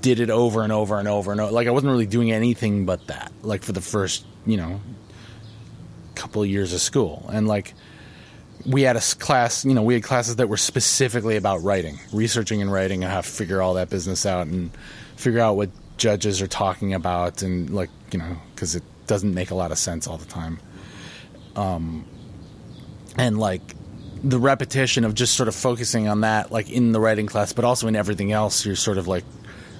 did 0.00 0.20
it 0.20 0.30
over 0.30 0.62
and 0.62 0.72
over 0.72 0.98
and 0.98 1.08
over 1.08 1.32
and 1.32 1.40
over. 1.40 1.52
Like 1.52 1.66
I 1.66 1.70
wasn't 1.70 1.90
really 1.90 2.06
doing 2.06 2.30
anything 2.30 2.84
but 2.86 3.06
that, 3.08 3.32
like 3.42 3.62
for 3.62 3.72
the 3.72 3.80
first, 3.80 4.24
you 4.46 4.56
know, 4.56 4.80
couple 6.14 6.42
of 6.42 6.48
years 6.48 6.72
of 6.72 6.80
school, 6.80 7.28
and 7.32 7.48
like 7.48 7.74
we 8.66 8.82
had 8.82 8.96
a 8.96 9.00
class, 9.00 9.64
you 9.64 9.74
know, 9.74 9.82
we 9.82 9.94
had 9.94 10.02
classes 10.02 10.36
that 10.36 10.48
were 10.48 10.56
specifically 10.56 11.36
about 11.36 11.62
writing, 11.62 11.98
researching 12.12 12.60
and 12.62 12.70
writing, 12.70 13.02
and 13.02 13.12
how 13.12 13.20
to 13.20 13.28
figure 13.28 13.62
all 13.62 13.74
that 13.74 13.90
business 13.90 14.26
out 14.26 14.46
and 14.46 14.70
figure 15.16 15.40
out 15.40 15.56
what 15.56 15.70
judges 15.96 16.40
are 16.40 16.46
talking 16.46 16.94
about, 16.94 17.42
and 17.42 17.70
like, 17.70 17.90
you 18.12 18.18
know, 18.18 18.36
because 18.54 18.76
it 18.76 18.82
doesn't 19.06 19.34
make 19.34 19.50
a 19.50 19.54
lot 19.54 19.72
of 19.72 19.78
sense 19.78 20.06
all 20.06 20.18
the 20.18 20.26
time. 20.26 20.60
Um, 21.56 22.04
and 23.18 23.38
like 23.38 23.60
the 24.22 24.38
repetition 24.38 25.04
of 25.04 25.14
just 25.14 25.34
sort 25.34 25.48
of 25.48 25.54
focusing 25.54 26.08
on 26.08 26.22
that, 26.22 26.50
like 26.50 26.70
in 26.70 26.92
the 26.92 27.00
writing 27.00 27.26
class, 27.26 27.52
but 27.52 27.64
also 27.64 27.88
in 27.88 27.96
everything 27.96 28.32
else, 28.32 28.64
you're 28.64 28.76
sort 28.76 28.98
of 28.98 29.06
like 29.06 29.24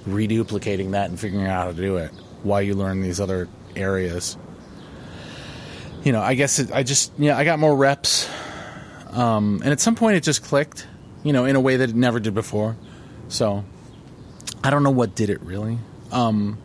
reduplicating 0.07 0.91
that 0.91 1.09
and 1.09 1.19
figuring 1.19 1.47
out 1.47 1.63
how 1.63 1.71
to 1.71 1.73
do 1.73 1.97
it 1.97 2.11
while 2.43 2.61
you 2.61 2.75
learn 2.75 3.01
these 3.01 3.19
other 3.19 3.47
areas. 3.75 4.37
You 6.03 6.11
know, 6.11 6.21
I 6.21 6.35
guess 6.35 6.59
it, 6.59 6.71
I 6.71 6.83
just 6.83 7.11
yeah, 7.17 7.37
I 7.37 7.43
got 7.43 7.59
more 7.59 7.75
reps, 7.75 8.29
um, 9.11 9.61
and 9.63 9.71
at 9.71 9.79
some 9.79 9.95
point 9.95 10.15
it 10.15 10.23
just 10.23 10.43
clicked. 10.43 10.87
You 11.23 11.33
know, 11.33 11.43
in 11.43 11.57
a 11.57 11.59
way 11.59 11.75
that 11.75 11.89
it 11.89 11.95
never 11.95 12.21
did 12.21 12.33
before. 12.33 12.77
So 13.27 13.65
I 14.63 14.69
don't 14.69 14.83
know 14.83 14.89
what 14.89 15.15
did 15.15 15.29
it 15.29 15.41
really. 15.41 15.77
Um, 16.13 16.57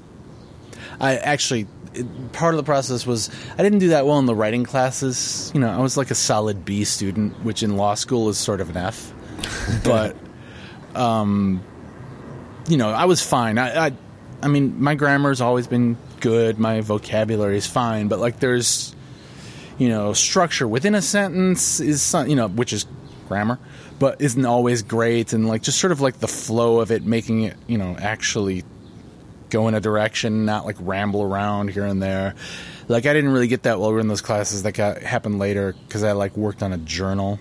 I 1.00 1.16
actually 1.16 1.66
it, 1.95 2.33
part 2.33 2.55
of 2.55 2.59
the 2.59 2.65
process 2.65 3.07
was 3.07 3.31
I 3.59 3.63
didn't 3.63 3.79
do 3.79 3.89
that 3.89 4.07
well 4.07 4.19
in 4.19 4.27
the 4.27 4.35
writing 4.35 4.65
classes. 4.65 5.51
You 5.55 5.61
know, 5.61 5.71
I 5.71 5.79
was 5.79 5.97
like 5.97 6.11
a 6.11 6.15
solid 6.15 6.65
B 6.65 6.85
student, 6.85 7.45
which 7.45 7.63
in 7.63 7.77
law 7.77 7.95
school 7.95 8.29
is 8.29 8.39
sort 8.39 8.61
of 8.61 8.71
an 8.71 8.77
F. 8.77 9.13
but 9.85 10.17
um, 10.95 11.63
you 12.69 12.77
know, 12.77 12.91
I 12.91 13.05
was 13.05 13.23
fine. 13.23 13.59
I, 13.59 13.87
I 13.87 13.93
I 14.43 14.49
mean, 14.49 14.83
my 14.83 14.95
grammar's 14.95 15.41
always 15.41 15.67
been 15.67 15.97
good. 16.21 16.59
My 16.59 16.81
vocabulary 16.81 17.57
is 17.57 17.67
fine, 17.67 18.09
but 18.09 18.19
like 18.19 18.41
there's 18.41 18.95
you 19.79 19.89
know, 19.89 20.13
structure 20.13 20.69
within 20.69 20.95
a 20.95 21.03
sentence 21.03 21.81
is 21.81 22.01
some, 22.03 22.29
you 22.29 22.37
know, 22.37 22.49
which 22.49 22.73
is 22.73 22.87
grammar, 23.29 23.59
but 23.99 24.21
isn't 24.21 24.45
always 24.45 24.83
great 24.83 25.33
and 25.33 25.49
like 25.49 25.63
just 25.63 25.79
sort 25.79 25.93
of 25.93 26.01
like 26.01 26.19
the 26.19 26.29
flow 26.29 26.81
of 26.81 26.91
it 26.91 27.05
making 27.05 27.43
it, 27.43 27.57
you 27.67 27.79
know, 27.79 27.97
actually 27.99 28.65
go 29.54 29.68
in 29.68 29.75
a 29.75 29.80
direction, 29.80 30.44
not 30.44 30.66
like 30.66 30.76
ramble 30.80 31.23
around 31.23 31.70
here 31.70 31.84
and 31.84 32.02
there. 32.02 32.34
Like 32.88 33.06
I 33.06 33.12
didn't 33.12 33.30
really 33.30 33.46
get 33.46 33.62
that 33.62 33.78
while 33.78 33.90
we 33.90 33.94
were 33.94 34.00
in 34.00 34.08
those 34.08 34.20
classes 34.20 34.64
that 34.64 34.73
got 34.73 35.00
happened 35.00 35.38
later 35.38 35.76
cuz 35.88 36.02
I 36.02 36.12
like 36.12 36.37
worked 36.37 36.62
on 36.62 36.73
a 36.73 36.78
journal 36.78 37.38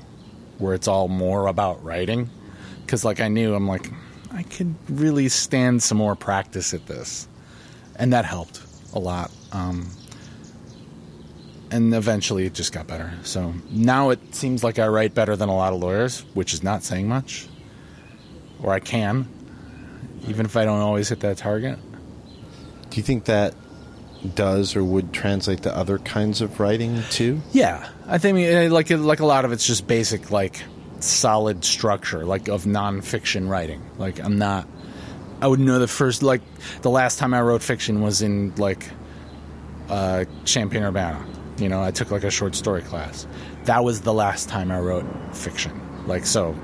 where 0.59 0.75
it's 0.75 0.87
all 0.87 1.07
more 1.07 1.47
about 1.47 1.83
writing 1.83 2.29
cuz 2.85 3.03
like 3.03 3.19
I 3.19 3.29
knew 3.29 3.55
I'm 3.55 3.67
like 3.67 3.91
I 4.31 4.43
could 4.43 4.75
really 4.89 5.27
stand 5.27 5.81
some 5.81 5.97
more 5.97 6.15
practice 6.15 6.73
at 6.73 6.85
this. 6.85 7.27
And 7.95 8.13
that 8.13 8.25
helped 8.25 8.61
a 8.93 8.99
lot. 8.99 9.31
Um, 9.51 9.89
and 11.71 11.93
eventually 11.95 12.45
it 12.45 12.53
just 12.53 12.73
got 12.73 12.85
better. 12.85 13.11
So 13.23 13.53
now 13.71 14.11
it 14.11 14.35
seems 14.35 14.63
like 14.63 14.77
I 14.77 14.87
write 14.87 15.15
better 15.15 15.35
than 15.35 15.49
a 15.49 15.55
lot 15.55 15.73
of 15.73 15.79
lawyers, 15.79 16.21
which 16.35 16.53
is 16.53 16.61
not 16.63 16.83
saying 16.83 17.07
much. 17.07 17.47
Or 18.61 18.71
I 18.71 18.79
can, 18.79 19.27
even 20.27 20.45
if 20.45 20.55
I 20.55 20.65
don't 20.65 20.79
always 20.79 21.09
hit 21.09 21.19
that 21.21 21.37
target. 21.37 21.79
Do 22.93 22.99
you 22.99 23.03
think 23.03 23.25
that 23.25 23.55
does 24.35 24.75
or 24.75 24.83
would 24.83 25.11
translate 25.11 25.63
to 25.63 25.75
other 25.75 25.97
kinds 25.97 26.41
of 26.41 26.59
writing 26.59 27.03
too? 27.09 27.41
Yeah, 27.51 27.89
I 28.07 28.19
think 28.19 28.37
eh, 28.39 28.69
like 28.69 28.89
like 28.91 29.19
a 29.19 29.25
lot 29.25 29.45
of 29.45 29.51
it's 29.51 29.65
just 29.65 29.87
basic 29.87 30.31
like 30.31 30.63
solid 30.99 31.65
structure 31.65 32.23
like 32.23 32.47
of 32.47 32.63
nonfiction 32.63 33.49
writing. 33.49 33.81
Like 33.97 34.19
I'm 34.19 34.37
not. 34.37 34.67
I 35.41 35.47
would 35.47 35.59
know 35.59 35.79
the 35.79 35.87
first 35.87 36.23
like 36.23 36.41
the 36.83 36.89
last 36.89 37.19
time 37.19 37.33
I 37.33 37.41
wrote 37.41 37.61
fiction 37.61 38.01
was 38.01 38.21
in 38.21 38.55
like 38.55 38.89
uh, 39.89 40.23
Champaign 40.45 40.83
Urbana 40.83 41.25
you 41.57 41.69
know, 41.69 41.81
I 41.83 41.91
took 41.91 42.11
like 42.11 42.23
a 42.23 42.31
short 42.31 42.55
story 42.55 42.81
class. 42.81 43.27
That 43.65 43.83
was 43.83 44.01
the 44.01 44.13
last 44.13 44.49
time 44.49 44.71
I 44.71 44.79
wrote 44.79 45.05
fiction. 45.35 45.79
Like 46.07 46.25
so, 46.25 46.55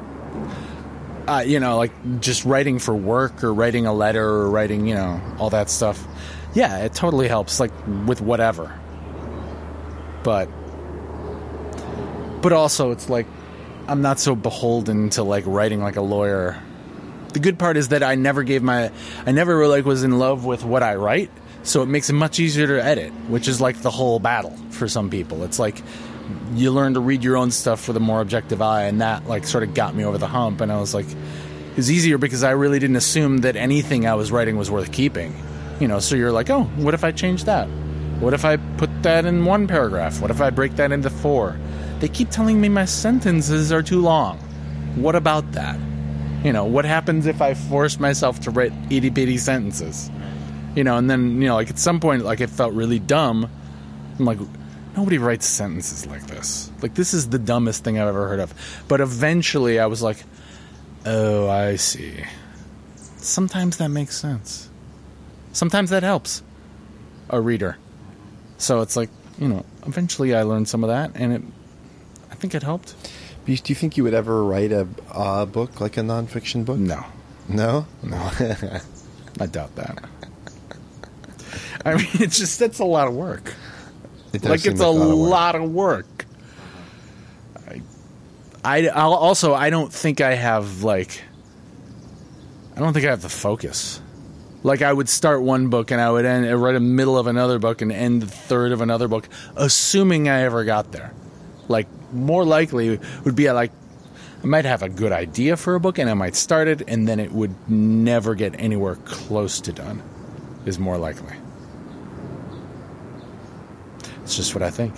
uh, 1.28 1.44
you 1.46 1.60
know, 1.60 1.78
like 1.78 1.92
just 2.22 2.46
writing 2.46 2.80
for 2.80 2.96
work 2.96 3.44
or 3.44 3.54
writing 3.54 3.86
a 3.86 3.94
letter 3.94 4.24
or 4.24 4.50
writing, 4.50 4.88
you 4.88 4.96
know, 4.96 5.22
all 5.40 5.50
that 5.50 5.70
stuff. 5.70 6.06
Yeah, 6.54 6.80
it 6.80 6.94
totally 6.94 7.28
helps. 7.28 7.60
Like 7.60 7.72
with 8.06 8.22
whatever. 8.22 8.80
But, 10.24 10.48
but 12.42 12.52
also 12.52 12.92
it's 12.92 13.10
like 13.10 13.28
I'm 13.88 14.02
not 14.02 14.20
so 14.20 14.36
beholden 14.36 15.10
to 15.12 15.24
like 15.24 15.46
writing 15.48 15.82
like 15.82 15.96
a 15.96 16.02
lawyer. 16.02 16.62
The 17.34 17.40
good 17.40 17.60
part 17.60 17.78
is 17.78 17.90
that 17.90 18.04
I 18.04 18.16
never 18.16 18.44
gave 18.44 18.64
my, 18.64 18.92
I 19.26 19.32
never 19.32 19.68
like 19.68 19.86
was 19.86 20.04
in 20.04 20.18
love 20.18 20.46
with 20.46 20.64
what 20.64 20.84
I 20.84 20.96
write 20.96 21.30
so 21.64 21.82
it 21.82 21.88
makes 21.88 22.10
it 22.10 22.14
much 22.14 22.40
easier 22.40 22.68
to 22.68 22.84
edit, 22.84 23.12
which 23.28 23.48
is 23.48 23.60
like 23.60 23.82
the 23.82 23.92
whole 23.92 24.20
battle 24.20 24.56
for 24.72 24.88
some 24.88 25.10
people. 25.10 25.44
It's 25.44 25.60
like 25.60 25.82
you 26.54 26.72
learn 26.72 26.94
to 26.94 27.00
read 27.00 27.24
your 27.24 27.38
own 27.38 27.52
stuff 27.52 27.88
with 27.88 27.98
a 27.98 28.00
more 28.00 28.22
objective 28.22 28.62
eye, 28.62 28.84
and 28.84 29.02
that 29.02 29.28
like 29.28 29.46
sort 29.46 29.64
of 29.64 29.74
got 29.74 29.96
me 29.96 30.04
over 30.04 30.18
the 30.18 30.28
hump. 30.28 30.62
And 30.62 30.72
I 30.72 30.80
was 30.80 30.94
like, 30.94 31.08
it 31.08 31.76
was 31.76 31.92
easier 31.92 32.18
because 32.18 32.44
I 32.44 32.52
really 32.52 32.80
didn't 32.80 32.96
assume 32.96 33.40
that 33.40 33.56
anything 33.56 34.08
I 34.08 34.16
was 34.16 34.32
writing 34.32 34.58
was 34.58 34.70
worth 34.70 34.92
keeping. 34.92 35.36
You 35.80 35.88
know, 35.88 36.00
so 36.00 36.16
you're 36.16 36.32
like, 36.32 36.50
oh, 36.50 36.64
what 36.76 36.94
if 36.94 37.04
I 37.04 37.12
change 37.12 37.46
that? 37.46 37.68
What 38.20 38.34
if 38.34 38.44
I 38.44 38.58
put 38.58 39.04
that 39.04 39.26
in 39.26 39.46
one 39.46 39.68
paragraph? 39.68 40.22
What 40.22 40.30
if 40.32 40.42
I 40.42 40.50
break 40.50 40.76
that 40.76 40.92
into 40.92 41.10
four? 41.10 41.58
They 42.00 42.10
keep 42.10 42.30
telling 42.30 42.60
me 42.60 42.70
my 42.70 42.86
sentences 42.86 43.72
are 43.72 43.84
too 43.84 44.02
long. 44.02 44.40
What 44.96 45.16
about 45.16 45.54
that? 45.54 45.80
You 46.44 46.52
know, 46.54 46.66
what 46.66 46.86
happens 46.86 47.26
if 47.26 47.42
I 47.42 47.54
force 47.54 48.00
myself 48.00 48.42
to 48.42 48.52
write 48.52 48.74
itty 48.90 49.10
bitty 49.10 49.38
sentences? 49.38 50.10
you 50.76 50.84
know, 50.84 50.98
and 50.98 51.10
then 51.10 51.42
you 51.42 51.48
know, 51.48 51.56
like 51.56 51.70
at 51.70 51.80
some 51.80 52.00
point, 52.00 52.24
like 52.24 52.42
it 52.42 52.50
felt 52.50 52.74
really 52.74 53.00
dumb. 53.00 53.50
I'm 54.18 54.26
like, 54.26 54.40
nobody 54.96 55.18
writes 55.18 55.46
sentences 55.46 56.06
like 56.08 56.26
this. 56.28 56.72
Like 56.82 56.94
this 56.96 57.14
is 57.14 57.30
the 57.30 57.40
dumbest 57.40 57.84
thing 57.84 58.00
I've 58.00 58.08
ever 58.08 58.28
heard 58.28 58.40
of. 58.40 58.54
But 58.88 59.02
eventually, 59.02 59.80
I 59.80 59.86
was 59.88 60.02
like, 60.02 60.18
oh, 61.06 61.50
I 61.50 61.76
see. 61.76 62.24
Sometimes 62.96 63.78
that 63.78 63.90
makes 63.90 64.18
sense. 64.18 64.70
Sometimes 65.52 65.90
that 65.90 66.04
helps 66.04 66.44
a 67.30 67.40
reader. 67.42 67.78
So 68.58 68.82
it's 68.82 68.96
like, 68.96 69.10
you 69.40 69.48
know, 69.48 69.66
eventually 69.86 70.36
I 70.36 70.44
learned 70.44 70.68
some 70.68 70.84
of 70.84 70.90
that, 70.90 71.12
and 71.16 71.34
it, 71.34 71.42
I 72.32 72.36
think 72.36 72.56
it 72.56 72.64
helped. 72.64 72.96
Beast 73.46 73.66
do 73.66 73.72
you 73.72 73.76
think 73.76 73.98
you 73.98 74.04
would 74.04 74.14
ever 74.14 74.44
write 74.44 74.72
a, 74.72 74.88
a 75.14 75.46
book 75.46 75.80
like 75.82 75.98
a 75.98 76.02
nonfiction 76.02 76.66
book? 76.66 76.78
No, 76.78 77.06
No, 77.48 77.86
no, 78.04 78.18
I 79.40 79.46
doubt 79.46 79.76
that. 79.76 80.04
I 81.86 81.96
mean, 81.96 82.08
it's 82.16 82.38
just 82.38 82.60
that's 82.60 82.80
a 82.80 82.86
lot 82.86 83.08
of 83.08 83.16
work. 83.16 83.54
It 84.34 84.44
like 84.44 84.66
it's 84.66 84.82
a 84.82 84.88
lot 84.88 85.06
of 85.12 85.20
work. 85.20 85.30
lot 85.30 85.56
of 85.56 85.72
work. 85.72 86.26
I, 87.68 87.82
I 88.64 88.88
I'll 88.90 89.14
also 89.14 89.54
I 89.54 89.70
don't 89.70 89.92
think 89.92 90.22
I 90.22 90.36
have 90.36 90.84
like 90.84 91.24
I 92.76 92.80
don't 92.80 92.94
think 92.94 93.06
I 93.06 93.10
have 93.10 93.22
the 93.22 93.30
focus. 93.30 94.02
Like 94.62 94.82
I 94.82 94.92
would 94.92 95.10
start 95.10 95.42
one 95.42 95.70
book 95.70 95.92
and 95.92 96.00
I 96.00 96.12
would 96.12 96.26
end 96.26 96.50
uh, 96.50 96.56
right 96.56 96.76
in 96.76 96.84
the 96.84 96.90
middle 96.90 97.18
of 97.18 97.28
another 97.28 97.60
book 97.60 97.82
and 97.82 97.92
end 97.92 98.22
the 98.22 98.28
third 98.28 98.72
of 98.72 98.82
another 98.82 99.08
book, 99.08 99.28
assuming 99.56 100.30
I 100.30 100.42
ever 100.42 100.64
got 100.64 100.92
there. 100.92 101.14
Like 101.68 101.88
more 102.12 102.44
likely 102.44 103.00
would 103.24 103.36
be 103.36 103.52
like 103.52 103.72
I 104.44 104.48
might 104.48 104.66
have 104.66 104.84
a 104.84 104.90
good 104.90 105.12
idea 105.12 105.58
for 105.58 105.76
a 105.76 105.80
book 105.80 105.98
and 105.98 106.10
I 106.10 106.14
might 106.14 106.36
start 106.36 106.68
it 106.68 106.84
and 106.88 107.08
then 107.08 107.20
it 107.20 107.32
would 107.32 107.70
never 107.70 108.36
get 108.36 108.60
anywhere 108.60 108.96
close 108.96 109.60
to 109.62 109.74
done. 109.74 110.02
Is 110.66 110.78
more 110.78 110.98
likely. 110.98 111.36
It's 114.30 114.36
just 114.36 114.54
what 114.54 114.62
I 114.62 114.70
think. 114.70 114.94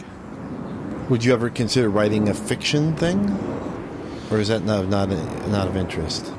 Would 1.10 1.24
you 1.24 1.32
ever 1.32 1.50
consider 1.50 1.90
writing 1.90 2.28
a 2.28 2.34
fiction 2.34 2.98
thing, 2.98 3.30
or 4.30 4.40
is 4.40 4.50
that 4.50 4.66
not 4.66 4.90
not 4.90 5.08
not 5.48 5.70
of 5.70 5.78
interest? 5.78 6.34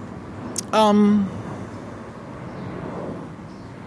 Um, 0.75 1.27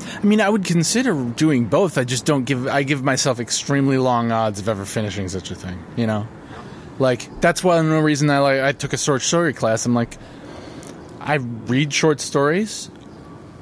I 0.01 0.25
mean, 0.25 0.41
I 0.41 0.49
would 0.49 0.65
consider 0.65 1.13
doing 1.23 1.65
both. 1.65 1.99
I 1.99 2.03
just 2.03 2.25
don't 2.25 2.45
give. 2.45 2.65
I 2.65 2.81
give 2.81 3.03
myself 3.03 3.39
extremely 3.39 3.99
long 3.99 4.31
odds 4.31 4.59
of 4.59 4.67
ever 4.67 4.85
finishing 4.85 5.29
such 5.29 5.51
a 5.51 5.55
thing. 5.55 5.77
You 5.95 6.07
know, 6.07 6.27
like 6.97 7.29
that's 7.41 7.63
one 7.63 7.87
no 7.87 7.99
reason 7.99 8.27
I 8.31 8.39
like. 8.39 8.61
I 8.61 8.71
took 8.71 8.93
a 8.93 8.97
short 8.97 9.21
story 9.21 9.53
class. 9.53 9.85
I'm 9.85 9.93
like, 9.93 10.17
I 11.19 11.35
read 11.35 11.93
short 11.93 12.21
stories. 12.21 12.89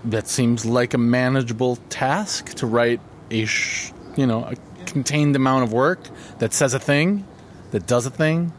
That 0.05 0.29
seems 0.29 0.65
like 0.65 0.93
a 0.93 0.97
manageable 0.97 1.79
task 1.89 2.53
to 2.59 2.65
write 2.65 3.01
a, 3.29 3.43
sh- 3.43 3.91
you 4.15 4.25
know, 4.25 4.45
a 4.45 4.55
contained 4.85 5.35
amount 5.35 5.63
of 5.63 5.73
work 5.73 5.99
that 6.39 6.53
says 6.53 6.73
a 6.73 6.79
thing, 6.79 7.25
that 7.71 7.87
does 7.87 8.05
a 8.05 8.09
thing, 8.11 8.53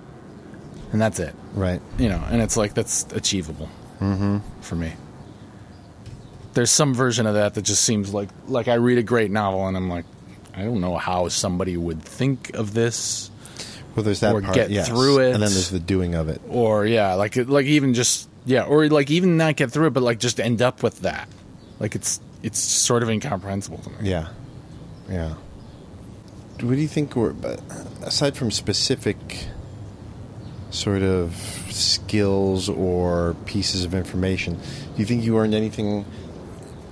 and 0.92 1.00
that's 1.00 1.18
it. 1.20 1.34
Right. 1.54 1.80
You 1.98 2.08
know, 2.08 2.22
and 2.30 2.42
it's 2.42 2.56
like 2.56 2.74
that's 2.74 3.04
achievable 3.12 3.68
mm-hmm. 4.00 4.38
for 4.60 4.76
me. 4.76 4.92
There's 6.54 6.70
some 6.70 6.94
version 6.94 7.26
of 7.26 7.34
that 7.34 7.54
that 7.54 7.62
just 7.62 7.82
seems 7.82 8.14
like 8.14 8.28
like 8.46 8.68
I 8.68 8.74
read 8.74 8.98
a 8.98 9.02
great 9.02 9.30
novel 9.30 9.66
and 9.66 9.76
I'm 9.76 9.88
like, 9.88 10.04
I 10.54 10.62
don't 10.62 10.80
know 10.80 10.96
how 10.96 11.28
somebody 11.28 11.76
would 11.76 12.02
think 12.02 12.54
of 12.54 12.74
this, 12.74 13.30
Well, 13.96 14.04
there's 14.04 14.20
that 14.20 14.34
Or 14.34 14.40
part, 14.40 14.54
get 14.54 14.70
yes. 14.70 14.88
through 14.88 15.18
it. 15.18 15.34
and 15.34 15.42
then 15.42 15.50
there's 15.50 15.70
the 15.70 15.80
doing 15.80 16.14
of 16.14 16.28
it. 16.28 16.40
or 16.48 16.86
yeah, 16.86 17.14
like 17.14 17.34
like 17.36 17.66
even 17.66 17.92
just 17.94 18.28
yeah, 18.46 18.64
or 18.64 18.88
like 18.88 19.10
even 19.10 19.36
not 19.36 19.56
get 19.56 19.72
through 19.72 19.86
it, 19.88 19.94
but 19.94 20.02
like 20.04 20.20
just 20.20 20.38
end 20.38 20.62
up 20.62 20.82
with 20.82 21.00
that. 21.00 21.28
Like 21.80 21.94
it's 21.96 22.20
it's 22.42 22.58
sort 22.60 23.02
of 23.02 23.08
incomprehensible 23.08 23.78
to 23.78 23.90
me. 23.90 23.96
Yeah, 24.02 24.28
yeah. 25.08 25.34
What 26.64 26.76
do 26.76 26.80
you 26.80 26.88
think 26.88 27.14
were, 27.14 27.34
aside 28.02 28.36
from 28.36 28.50
specific 28.50 29.48
sort 30.70 31.02
of 31.02 31.34
skills 31.70 32.68
or 32.68 33.36
pieces 33.44 33.84
of 33.84 33.94
information, 33.94 34.54
do 34.54 34.62
you 34.96 35.04
think 35.04 35.24
you 35.24 35.34
learned 35.34 35.54
anything 35.54 36.04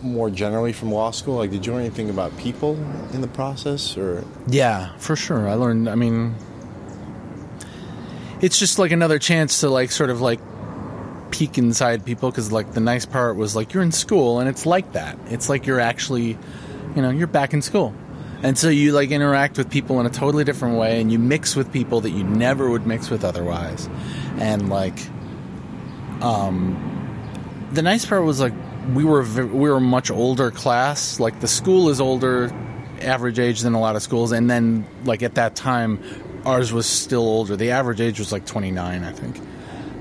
more 0.02 0.30
generally 0.30 0.72
from 0.72 0.92
law 0.92 1.10
school? 1.10 1.36
Like, 1.36 1.50
did 1.50 1.64
you 1.64 1.72
learn 1.72 1.82
anything 1.82 2.10
about 2.10 2.36
people 2.36 2.74
in 3.14 3.20
the 3.20 3.28
process, 3.28 3.96
or 3.96 4.24
Yeah, 4.46 4.94
for 4.98 5.16
sure. 5.16 5.48
I 5.48 5.54
learned. 5.54 5.88
I 5.88 5.94
mean, 5.94 6.34
it's 8.40 8.58
just 8.58 8.78
like 8.78 8.92
another 8.92 9.18
chance 9.18 9.60
to 9.60 9.70
like 9.70 9.90
sort 9.90 10.10
of 10.10 10.20
like 10.20 10.40
peek 11.30 11.56
inside 11.56 12.04
people 12.04 12.30
because 12.30 12.52
like 12.52 12.72
the 12.72 12.80
nice 12.80 13.06
part 13.06 13.36
was 13.36 13.56
like 13.56 13.72
you're 13.72 13.82
in 13.82 13.92
school 13.92 14.38
and 14.38 14.48
it's 14.48 14.66
like 14.66 14.92
that. 14.92 15.18
It's 15.30 15.48
like 15.48 15.66
you're 15.66 15.80
actually, 15.80 16.36
you 16.94 17.02
know, 17.02 17.10
you're 17.10 17.26
back 17.26 17.54
in 17.54 17.62
school. 17.62 17.94
And 18.42 18.58
so 18.58 18.68
you 18.68 18.92
like 18.92 19.10
interact 19.10 19.56
with 19.56 19.70
people 19.70 20.00
in 20.00 20.06
a 20.06 20.10
totally 20.10 20.44
different 20.44 20.76
way 20.76 21.00
and 21.00 21.12
you 21.12 21.18
mix 21.18 21.54
with 21.54 21.72
people 21.72 22.00
that 22.00 22.10
you 22.10 22.24
never 22.24 22.68
would 22.68 22.86
mix 22.86 23.08
with 23.08 23.24
otherwise. 23.24 23.88
And 24.38 24.68
like 24.68 24.98
um 26.20 26.88
the 27.72 27.82
nice 27.82 28.04
part 28.04 28.24
was 28.24 28.40
like 28.40 28.52
we 28.94 29.04
were 29.04 29.22
we 29.22 29.70
were 29.70 29.76
a 29.76 29.80
much 29.80 30.10
older 30.10 30.50
class. 30.50 31.20
Like 31.20 31.40
the 31.40 31.48
school 31.48 31.88
is 31.88 32.00
older 32.00 32.52
average 33.00 33.38
age 33.38 33.60
than 33.60 33.74
a 33.74 33.80
lot 33.80 33.96
of 33.96 34.02
schools 34.02 34.32
and 34.32 34.50
then 34.50 34.86
like 35.04 35.22
at 35.22 35.34
that 35.36 35.54
time 35.54 36.02
ours 36.44 36.72
was 36.72 36.86
still 36.86 37.22
older. 37.22 37.56
The 37.56 37.70
average 37.70 38.00
age 38.00 38.18
was 38.18 38.32
like 38.32 38.44
29, 38.44 39.04
I 39.04 39.12
think. 39.12 39.40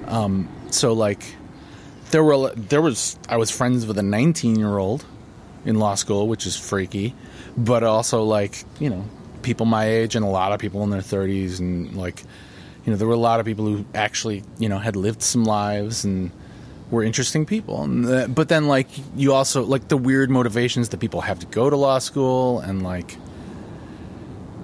Um 0.07 0.49
so 0.71 0.93
like 0.93 1.35
there 2.09 2.23
were 2.23 2.51
there 2.55 2.81
was 2.81 3.17
I 3.29 3.37
was 3.37 3.51
friends 3.51 3.85
with 3.85 3.97
a 3.99 4.03
19 4.03 4.57
year 4.57 4.77
old 4.77 5.05
in 5.63 5.77
law 5.77 5.95
school, 5.95 6.27
which 6.27 6.45
is 6.45 6.57
freaky, 6.57 7.15
but 7.57 7.83
also 7.83 8.23
like 8.23 8.63
you 8.79 8.89
know 8.89 9.03
people 9.41 9.65
my 9.65 9.85
age 9.85 10.15
and 10.15 10.25
a 10.25 10.29
lot 10.29 10.51
of 10.51 10.59
people 10.59 10.83
in 10.83 10.89
their 10.89 11.01
30s 11.01 11.59
and 11.59 11.95
like 11.95 12.23
you 12.85 12.91
know 12.91 12.97
there 12.97 13.07
were 13.07 13.13
a 13.13 13.17
lot 13.17 13.39
of 13.39 13.45
people 13.45 13.65
who 13.65 13.85
actually 13.93 14.43
you 14.59 14.69
know 14.69 14.77
had 14.77 14.95
lived 14.95 15.21
some 15.21 15.43
lives 15.43 16.03
and 16.03 16.31
were 16.91 17.03
interesting 17.03 17.45
people. 17.45 17.83
And 17.83 18.05
the, 18.05 18.27
but 18.27 18.49
then 18.49 18.67
like 18.67 18.87
you 19.15 19.33
also 19.33 19.63
like 19.63 19.87
the 19.87 19.97
weird 19.97 20.29
motivations 20.29 20.89
that 20.89 20.99
people 20.99 21.21
have 21.21 21.39
to 21.39 21.45
go 21.47 21.69
to 21.69 21.75
law 21.75 21.99
school 21.99 22.59
and 22.59 22.83
like 22.83 23.17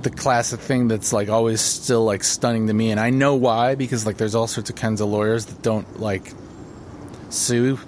the 0.02 0.10
classic 0.10 0.60
thing 0.60 0.88
that's 0.88 1.12
like 1.12 1.30
always 1.30 1.62
still 1.62 2.04
like 2.04 2.24
stunning 2.24 2.68
to 2.68 2.74
me 2.74 2.92
and 2.92 3.00
I 3.00 3.10
know 3.10 3.36
why 3.36 3.76
because 3.76 4.06
like 4.06 4.18
there's 4.18 4.36
all 4.36 4.48
sorts 4.48 4.70
of 4.70 4.76
kinds 4.76 5.02
of 5.02 5.10
lawyers 5.10 5.46
that 5.46 5.62
don't 5.64 6.00
like 6.00 6.32
sue 7.30 7.80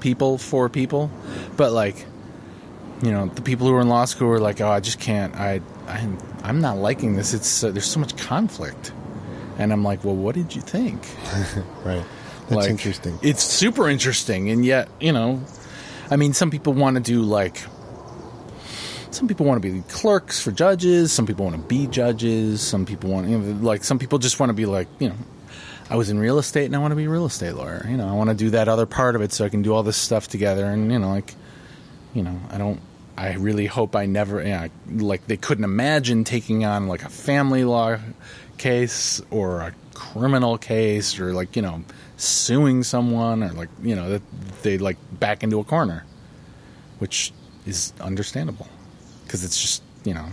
people 0.00 0.38
for 0.38 0.68
people. 0.68 1.10
But 1.56 1.72
like 1.72 2.06
you 3.02 3.10
know 3.10 3.26
the 3.26 3.42
people 3.42 3.66
who 3.66 3.74
are 3.74 3.80
in 3.80 3.88
law 3.88 4.04
school 4.04 4.30
are 4.30 4.38
like 4.38 4.60
oh 4.60 4.68
I 4.68 4.80
just 4.80 5.00
can't 5.00 5.34
I 5.34 5.60
I'm, 5.86 6.18
I'm 6.42 6.60
not 6.60 6.76
liking 6.76 7.14
this 7.14 7.34
it's 7.34 7.64
uh, 7.64 7.70
there's 7.70 7.86
so 7.86 8.00
much 8.00 8.16
conflict 8.16 8.92
and 9.58 9.72
I'm 9.72 9.82
like 9.82 10.04
well 10.04 10.16
what 10.16 10.34
did 10.34 10.54
you 10.54 10.60
think 10.60 11.06
Right. 11.84 12.04
That's 12.50 12.62
like, 12.62 12.70
interesting. 12.70 13.16
It's 13.22 13.44
super 13.44 13.88
interesting, 13.88 14.50
and 14.50 14.64
yet, 14.64 14.88
you 14.98 15.12
know, 15.12 15.40
I 16.10 16.16
mean, 16.16 16.32
some 16.32 16.50
people 16.50 16.72
want 16.72 16.96
to 16.96 17.00
do 17.00 17.22
like. 17.22 17.62
Some 19.12 19.28
people 19.28 19.46
want 19.46 19.62
to 19.62 19.72
be 19.72 19.82
clerks 19.82 20.40
for 20.40 20.50
judges. 20.50 21.12
Some 21.12 21.26
people 21.26 21.44
want 21.44 21.56
to 21.56 21.62
be 21.62 21.86
judges. 21.86 22.60
Some 22.60 22.86
people 22.86 23.10
want, 23.10 23.28
you 23.28 23.38
know, 23.38 23.60
like, 23.60 23.84
some 23.84 23.98
people 23.98 24.18
just 24.18 24.40
want 24.40 24.50
to 24.50 24.54
be 24.54 24.66
like, 24.66 24.88
you 24.98 25.08
know, 25.08 25.16
I 25.88 25.96
was 25.96 26.10
in 26.10 26.18
real 26.18 26.38
estate 26.38 26.66
and 26.66 26.76
I 26.76 26.78
want 26.78 26.92
to 26.92 26.96
be 26.96 27.04
a 27.04 27.08
real 27.08 27.26
estate 27.26 27.54
lawyer. 27.54 27.86
You 27.88 27.96
know, 27.96 28.08
I 28.08 28.12
want 28.12 28.30
to 28.30 28.36
do 28.36 28.50
that 28.50 28.68
other 28.68 28.86
part 28.86 29.16
of 29.16 29.22
it 29.22 29.32
so 29.32 29.44
I 29.44 29.48
can 29.48 29.62
do 29.62 29.74
all 29.74 29.82
this 29.82 29.96
stuff 29.96 30.28
together. 30.28 30.64
And, 30.64 30.92
you 30.92 30.98
know, 30.98 31.10
like, 31.10 31.34
you 32.14 32.22
know, 32.22 32.38
I 32.50 32.58
don't, 32.58 32.80
I 33.20 33.34
really 33.34 33.66
hope 33.66 33.94
I 33.94 34.06
never, 34.06 34.40
you 34.42 34.48
know, 34.48 34.68
like, 35.06 35.26
they 35.26 35.36
couldn't 35.36 35.64
imagine 35.64 36.24
taking 36.24 36.64
on 36.64 36.88
like 36.88 37.02
a 37.04 37.08
family 37.10 37.64
law 37.64 37.98
case 38.56 39.20
or 39.30 39.60
a 39.60 39.74
criminal 39.94 40.56
case 40.58 41.18
or 41.20 41.32
like, 41.34 41.54
you 41.56 41.62
know, 41.62 41.84
suing 42.16 42.82
someone 42.82 43.42
or 43.42 43.52
like 43.52 43.68
you 43.82 43.96
know 43.96 44.10
that 44.10 44.22
they 44.62 44.76
like 44.76 44.96
back 45.18 45.42
into 45.42 45.58
a 45.58 45.64
corner 45.64 46.04
which 46.98 47.32
is 47.64 47.94
understandable 47.98 48.68
because 49.24 49.42
it's 49.42 49.58
just 49.58 49.82
you 50.04 50.12
know 50.12 50.26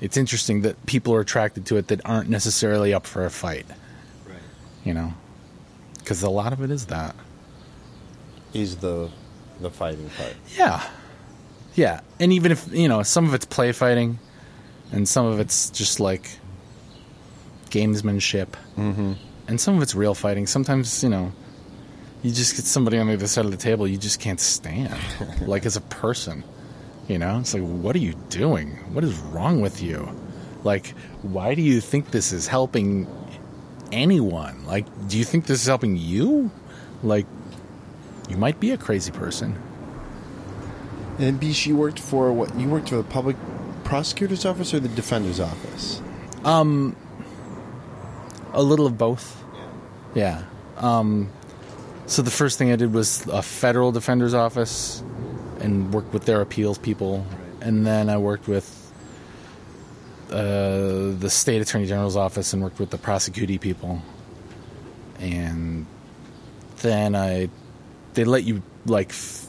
it's 0.00 0.16
interesting 0.16 0.62
that 0.62 0.74
people 0.86 1.14
are 1.14 1.20
attracted 1.20 1.66
to 1.66 1.76
it 1.76 1.88
that 1.88 2.00
aren't 2.06 2.30
necessarily 2.30 2.94
up 2.94 3.04
for 3.06 3.26
a 3.26 3.30
fight 3.30 3.66
Right. 4.26 4.38
you 4.84 4.94
know 4.94 5.12
because 5.98 6.22
a 6.22 6.30
lot 6.30 6.54
of 6.54 6.62
it 6.62 6.70
is 6.70 6.86
that 6.86 7.14
Is 8.54 8.76
the 8.76 9.10
the 9.60 9.70
fighting 9.70 10.08
part. 10.16 10.34
yeah 10.56 10.82
yeah 11.74 12.00
and 12.20 12.32
even 12.32 12.52
if 12.52 12.66
you 12.72 12.88
know 12.88 13.02
some 13.02 13.26
of 13.26 13.34
it's 13.34 13.44
play 13.46 13.72
fighting 13.72 14.18
and 14.92 15.08
some 15.08 15.26
of 15.26 15.40
it's 15.40 15.70
just 15.70 15.98
like 16.00 16.38
gamesmanship 17.70 18.48
Mm-hmm. 18.76 19.12
and 19.48 19.60
some 19.60 19.76
of 19.76 19.82
it's 19.82 19.94
real 19.94 20.14
fighting. 20.14 20.46
Sometimes, 20.46 21.02
you 21.02 21.08
know, 21.08 21.32
you 22.22 22.30
just 22.32 22.56
get 22.56 22.64
somebody 22.64 22.98
on 22.98 23.06
the 23.06 23.14
other 23.14 23.26
side 23.26 23.44
of 23.44 23.50
the 23.50 23.56
table 23.56 23.86
you 23.86 23.96
just 23.98 24.20
can't 24.20 24.40
stand, 24.40 24.94
like 25.42 25.64
as 25.66 25.76
a 25.76 25.80
person. 25.80 26.42
You 27.08 27.18
know, 27.18 27.38
it's 27.38 27.52
like, 27.54 27.62
what 27.62 27.94
are 27.94 28.00
you 28.00 28.14
doing? 28.30 28.70
What 28.92 29.04
is 29.04 29.16
wrong 29.18 29.60
with 29.60 29.82
you? 29.82 30.08
Like, 30.64 30.88
why 31.22 31.54
do 31.54 31.60
you 31.62 31.80
think 31.80 32.10
this 32.10 32.32
is 32.32 32.46
helping 32.48 33.06
anyone? 33.92 34.64
Like, 34.64 34.86
do 35.08 35.18
you 35.18 35.24
think 35.24 35.46
this 35.46 35.60
is 35.60 35.66
helping 35.66 35.96
you? 35.96 36.50
Like, 37.02 37.26
you 38.28 38.36
might 38.38 38.58
be 38.58 38.70
a 38.70 38.78
crazy 38.78 39.12
person. 39.12 39.54
And 41.18 41.38
Bish, 41.38 41.66
you 41.66 41.76
worked 41.76 42.00
for 42.00 42.32
what? 42.32 42.54
You 42.58 42.68
worked 42.68 42.88
for 42.88 42.96
the 42.96 43.04
public 43.04 43.36
prosecutor's 43.84 44.44
office 44.44 44.74
or 44.74 44.80
the 44.80 44.88
defender's 44.88 45.40
office? 45.40 46.02
Um, 46.44 46.96
a 48.52 48.62
little 48.62 48.86
of 48.86 48.98
both. 48.98 49.42
Yeah. 50.14 50.42
Um, 50.76 51.30
so 52.06 52.22
the 52.22 52.30
first 52.30 52.58
thing 52.58 52.72
I 52.72 52.76
did 52.76 52.92
was 52.92 53.26
a 53.28 53.42
federal 53.42 53.92
defender's 53.92 54.34
office 54.34 55.02
and 55.60 55.92
worked 55.92 56.12
with 56.12 56.24
their 56.26 56.40
appeals 56.40 56.78
people, 56.78 57.24
and 57.60 57.86
then 57.86 58.10
I 58.10 58.18
worked 58.18 58.48
with 58.48 58.80
uh, 60.30 61.14
the 61.18 61.28
state 61.30 61.62
attorney 61.62 61.86
general's 61.86 62.16
office 62.16 62.52
and 62.52 62.62
worked 62.62 62.78
with 62.78 62.90
the 62.90 62.98
prosecutee 62.98 63.60
people, 63.60 64.02
and 65.18 65.86
then 66.78 67.14
I 67.14 67.48
they 68.14 68.24
let 68.24 68.44
you 68.44 68.62
like 68.84 69.10
f- 69.10 69.46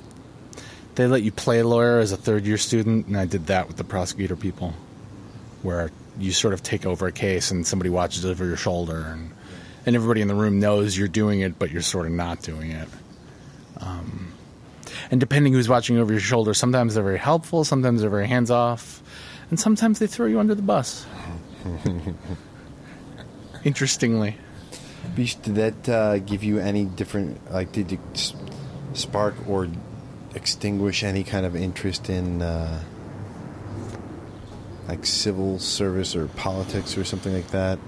they 0.95 1.07
let 1.07 1.23
you 1.23 1.31
play 1.31 1.61
lawyer 1.63 1.99
as 1.99 2.11
a 2.11 2.17
third 2.17 2.45
year 2.45 2.57
student, 2.57 3.07
and 3.07 3.17
I 3.17 3.25
did 3.25 3.47
that 3.47 3.67
with 3.67 3.77
the 3.77 3.83
prosecutor 3.83 4.35
people, 4.35 4.73
where 5.61 5.91
you 6.19 6.31
sort 6.31 6.53
of 6.53 6.63
take 6.63 6.85
over 6.85 7.07
a 7.07 7.11
case 7.11 7.51
and 7.51 7.65
somebody 7.65 7.89
watches 7.89 8.25
over 8.25 8.45
your 8.45 8.57
shoulder 8.57 9.01
and 9.01 9.31
and 9.85 9.95
everybody 9.95 10.21
in 10.21 10.27
the 10.27 10.33
room 10.33 10.59
knows 10.59 10.97
you're 10.97 11.07
doing 11.07 11.41
it 11.41 11.59
but 11.59 11.69
you're 11.69 11.81
sort 11.81 12.07
of 12.07 12.11
not 12.13 12.41
doing 12.41 12.71
it 12.71 12.87
um, 13.81 14.31
and 15.11 15.19
depending 15.19 15.51
who's 15.51 15.67
watching 15.67 15.97
over 15.97 16.13
your 16.13 16.21
shoulder 16.21 16.53
sometimes 16.53 16.95
they're 16.95 17.03
very 17.03 17.19
helpful 17.19 17.65
sometimes 17.65 17.99
they're 17.99 18.09
very 18.09 18.27
hands 18.27 18.49
off 18.49 19.03
and 19.49 19.59
sometimes 19.59 19.99
they 19.99 20.07
throw 20.07 20.25
you 20.25 20.39
under 20.39 20.55
the 20.55 20.61
bus 20.61 21.05
interestingly 23.65 24.37
did 25.15 25.55
that 25.55 25.89
uh, 25.89 26.19
give 26.19 26.43
you 26.43 26.59
any 26.59 26.85
different? 26.85 27.51
Like, 27.51 27.71
did 27.71 27.91
it 27.93 28.33
spark 28.93 29.35
or 29.47 29.67
extinguish 30.35 31.03
any 31.03 31.23
kind 31.23 31.45
of 31.45 31.55
interest 31.55 32.09
in 32.09 32.41
uh, 32.41 32.81
like 34.87 35.05
civil 35.05 35.57
service 35.59 36.15
or 36.15 36.27
politics 36.27 36.97
or 36.97 37.03
something 37.03 37.33
like 37.33 37.47
that? 37.51 37.79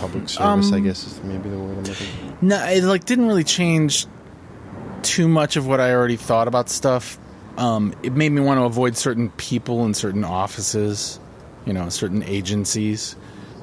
Public 0.00 0.28
service, 0.28 0.72
I 0.72 0.76
Um, 0.78 0.82
guess, 0.84 1.06
is 1.06 1.22
maybe 1.22 1.48
the 1.48 1.58
word 1.58 1.78
I'm 1.78 1.84
looking. 1.84 2.06
for. 2.38 2.44
No, 2.44 2.64
it 2.64 2.82
like 2.84 3.04
didn't 3.04 3.26
really 3.26 3.44
change 3.44 4.06
too 5.02 5.28
much 5.28 5.56
of 5.56 5.66
what 5.66 5.80
I 5.80 5.92
already 5.92 6.16
thought 6.16 6.48
about 6.48 6.68
stuff. 6.68 7.18
Um, 7.56 7.94
it 8.02 8.12
made 8.14 8.30
me 8.30 8.40
want 8.40 8.58
to 8.58 8.64
avoid 8.64 8.96
certain 8.96 9.30
people 9.30 9.84
and 9.84 9.96
certain 9.96 10.24
offices, 10.24 11.20
you 11.66 11.72
know, 11.72 11.88
certain 11.88 12.22
agencies, 12.24 13.14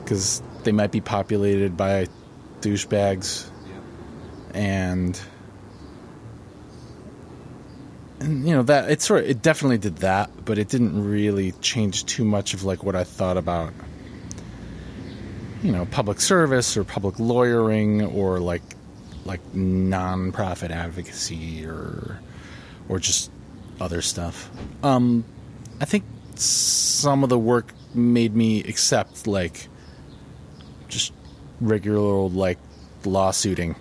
because 0.04 0.42
they 0.64 0.72
might 0.72 0.92
be 0.92 1.02
populated 1.02 1.76
by 1.76 2.08
douchebags, 2.62 3.50
and 4.54 5.20
you 8.22 8.56
know 8.56 8.64
that 8.64 8.90
it 8.90 9.02
sort 9.02 9.24
of, 9.24 9.30
it 9.30 9.42
definitely 9.42 9.78
did 9.78 9.98
that, 9.98 10.46
but 10.46 10.58
it 10.58 10.70
didn't 10.70 11.10
really 11.10 11.52
change 11.54 12.06
too 12.06 12.26
much 12.26 12.54
of 12.54 12.64
like 12.64 12.84
what 12.84 12.96
I 12.96 13.04
thought 13.04 13.38
about 13.38 13.74
you 15.64 15.72
know 15.72 15.86
public 15.86 16.20
service 16.20 16.76
or 16.78 16.84
public 16.84 17.20
lawyering 17.20 18.04
or 18.04 18.40
like 18.40 18.64
like 19.26 19.42
nonprofit 19.54 20.72
advocacy 20.72 21.66
or 21.66 22.20
or 22.90 23.00
just 23.00 23.32
other 23.80 24.02
stuff. 24.02 24.50
Um, 24.84 25.24
I 25.80 25.86
think 25.86 26.04
some 26.36 27.24
of 27.24 27.30
the 27.30 27.40
work 27.40 27.74
made 27.94 28.36
me 28.36 28.64
accept 28.64 29.28
like 29.28 29.68
just 30.88 31.14
regular 31.60 32.00
old 32.00 32.34
like 32.34 32.58
lawsuiting 33.06 33.76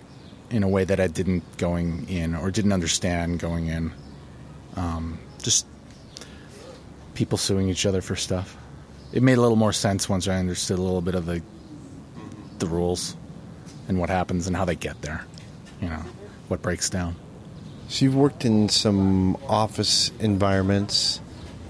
in 0.49 0.63
a 0.63 0.67
way 0.67 0.83
that 0.83 0.99
I 0.99 1.07
didn't 1.07 1.57
going 1.57 2.07
in 2.09 2.35
or 2.35 2.51
didn't 2.51 2.73
understand 2.73 3.39
going 3.39 3.67
in. 3.67 3.91
Um, 4.81 5.19
just 5.43 5.65
people 7.13 7.37
suing 7.37 7.69
each 7.69 7.85
other 7.85 8.01
for 8.01 8.15
stuff. 8.15 8.57
It 9.13 9.21
made 9.21 9.37
a 9.37 9.41
little 9.41 9.57
more 9.57 9.73
sense 9.73 10.07
once 10.09 10.27
I 10.27 10.37
understood 10.37 10.79
a 10.79 10.81
little 10.81 11.01
bit 11.01 11.15
of 11.15 11.25
the 11.25 11.41
the 12.59 12.67
rules 12.67 13.15
and 13.87 13.99
what 13.99 14.09
happens 14.09 14.47
and 14.47 14.55
how 14.55 14.65
they 14.65 14.75
get 14.75 15.01
there. 15.01 15.25
You 15.81 15.89
know, 15.89 16.03
what 16.47 16.61
breaks 16.61 16.89
down. 16.89 17.15
So 17.89 18.05
you've 18.05 18.15
worked 18.15 18.45
in 18.45 18.69
some 18.69 19.35
office 19.47 20.11
environments. 20.19 21.19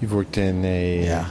You've 0.00 0.12
worked 0.12 0.36
in 0.38 0.64
a 0.64 1.04
Yeah. 1.04 1.26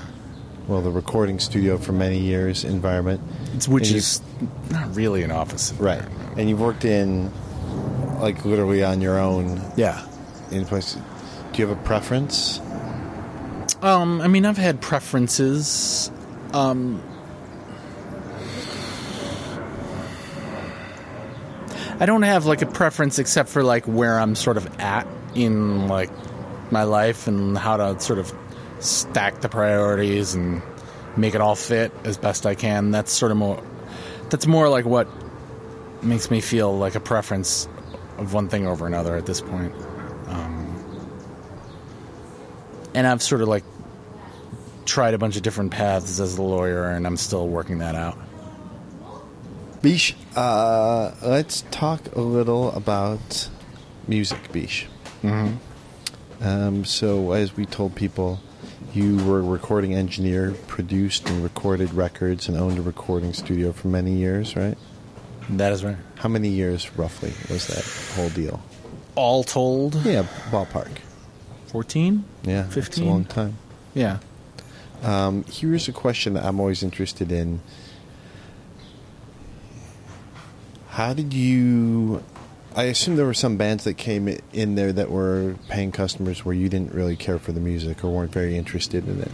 well, 0.68 0.82
the 0.82 0.90
recording 0.92 1.40
studio 1.40 1.78
for 1.78 1.92
many 1.94 2.18
years 2.20 2.64
environment. 2.64 3.22
It's, 3.54 3.68
which 3.68 3.88
And 3.90 3.98
is 3.98 4.22
not 4.70 4.96
really 4.96 5.24
an 5.24 5.32
office. 5.32 5.74
Right. 5.80 6.02
And 6.38 6.50
you've 6.50 6.60
worked 6.62 6.86
in 6.86 7.32
like 8.20 8.44
literally 8.46 8.84
on 8.84 9.00
your 9.02 9.18
own 9.20 9.62
Yeah. 9.78 10.04
in 10.52 10.66
place. 10.66 10.98
Do 11.52 11.62
you 11.62 11.68
have 11.68 11.78
a 11.78 11.82
preference? 11.84 12.60
Um, 13.82 14.22
I 14.22 14.28
mean, 14.28 14.46
I've 14.46 14.58
had 14.58 14.80
preferences. 14.80 16.12
Um, 16.54 17.02
I 22.00 22.06
don't 22.06 22.24
have 22.24 22.46
like 22.46 22.62
a 22.62 22.66
preference 22.66 23.20
except 23.20 23.50
for 23.50 23.64
like 23.64 23.86
where 23.86 24.20
I'm 24.20 24.36
sort 24.36 24.58
of 24.58 24.80
at 24.80 25.08
in 25.36 25.88
like 25.88 26.10
my 26.72 26.84
life 26.84 27.28
and 27.28 27.58
how 27.58 27.78
to 27.78 28.00
sort 28.00 28.20
of 28.20 28.34
stack 28.80 29.42
the 29.42 29.50
priorities 29.50 30.34
and 30.34 30.62
make 31.16 31.36
it 31.36 31.42
all 31.42 31.56
fit 31.56 31.92
as 32.04 32.18
best 32.18 32.46
I 32.46 32.56
can. 32.56 32.92
That's 32.92 33.12
sort 33.12 33.32
of 33.32 33.38
more. 33.38 33.62
That's 34.30 34.48
more 34.48 34.70
like 34.70 34.86
what 34.86 35.08
makes 36.02 36.32
me 36.32 36.42
feel 36.42 36.76
like 36.76 36.96
a 36.96 37.00
preference 37.00 37.68
of 38.18 38.34
one 38.34 38.50
thing 38.50 38.66
over 38.66 38.88
another 38.88 39.16
at 39.16 39.26
this 39.26 39.42
point. 39.42 39.74
Um, 40.28 40.72
and 42.94 43.08
I've 43.08 43.22
sort 43.22 43.42
of 43.42 43.48
like 43.48 43.64
tried 44.86 45.14
a 45.14 45.18
bunch 45.18 45.38
of 45.38 45.44
different 45.44 45.72
paths 45.72 46.20
as 46.20 46.38
a 46.38 46.42
lawyer, 46.42 46.90
and 46.90 47.06
I'm 47.06 47.18
still 47.18 47.48
working 47.48 47.80
that 47.80 47.96
out. 47.96 48.18
Bish, 49.82 50.16
uh, 50.36 51.12
let's 51.24 51.64
talk 51.72 52.16
a 52.16 52.22
little 52.22 52.72
about 52.72 53.50
music, 54.08 54.52
Bish. 54.52 54.88
Mm-hmm. 55.24 55.56
Um, 56.44 56.86
so, 56.86 57.32
as 57.32 57.56
we 57.56 57.66
told 57.66 57.96
people, 57.96 58.40
you 58.94 59.18
were 59.26 59.40
a 59.40 59.44
recording 59.44 59.94
engineer, 59.94 60.54
produced 60.68 61.30
and 61.30 61.44
recorded 61.44 61.94
records, 61.94 62.48
and 62.48 62.58
owned 62.58 62.78
a 62.78 62.82
recording 62.82 63.34
studio 63.34 63.72
for 63.72 63.88
many 63.88 64.14
years, 64.14 64.56
right? 64.56 64.78
That 65.50 65.74
is 65.74 65.84
right. 65.84 65.98
How 66.16 66.30
many 66.30 66.50
years, 66.50 66.96
roughly, 66.98 67.34
was 67.50 67.68
that 67.68 68.16
whole 68.16 68.30
deal? 68.30 68.62
All 69.16 69.44
told, 69.44 69.96
Yeah, 70.06 70.24
ballpark. 70.50 70.90
14? 71.72 72.26
Yeah, 72.44 72.66
it's 72.66 72.72
a 72.76 72.82
15? 72.82 73.08
long 73.08 73.24
time. 73.24 73.58
Yeah. 73.94 74.20
Um, 75.04 75.46
here's 75.46 75.88
a 75.88 75.94
question 75.94 76.34
that 76.34 76.44
I'm 76.44 76.60
always 76.60 76.84
interested 76.84 77.32
in. 77.32 77.62
How 80.90 81.14
did 81.14 81.34
you? 81.34 82.24
I 82.76 82.84
assume 82.84 83.16
there 83.16 83.26
were 83.26 83.34
some 83.34 83.56
bands 83.56 83.86
that 83.86 83.94
came 83.94 84.28
in 84.52 84.76
there 84.76 84.92
that 84.92 85.10
were 85.10 85.56
paying 85.70 85.94
customers 85.94 86.44
where 86.44 86.54
you 86.54 86.68
didn't 86.68 86.94
really 86.94 87.16
care 87.16 87.40
for 87.40 87.54
the 87.54 87.62
music 87.62 88.04
or 88.04 88.10
weren't 88.10 88.34
very 88.34 88.58
interested 88.58 89.08
in 89.08 89.22
it. 89.22 89.32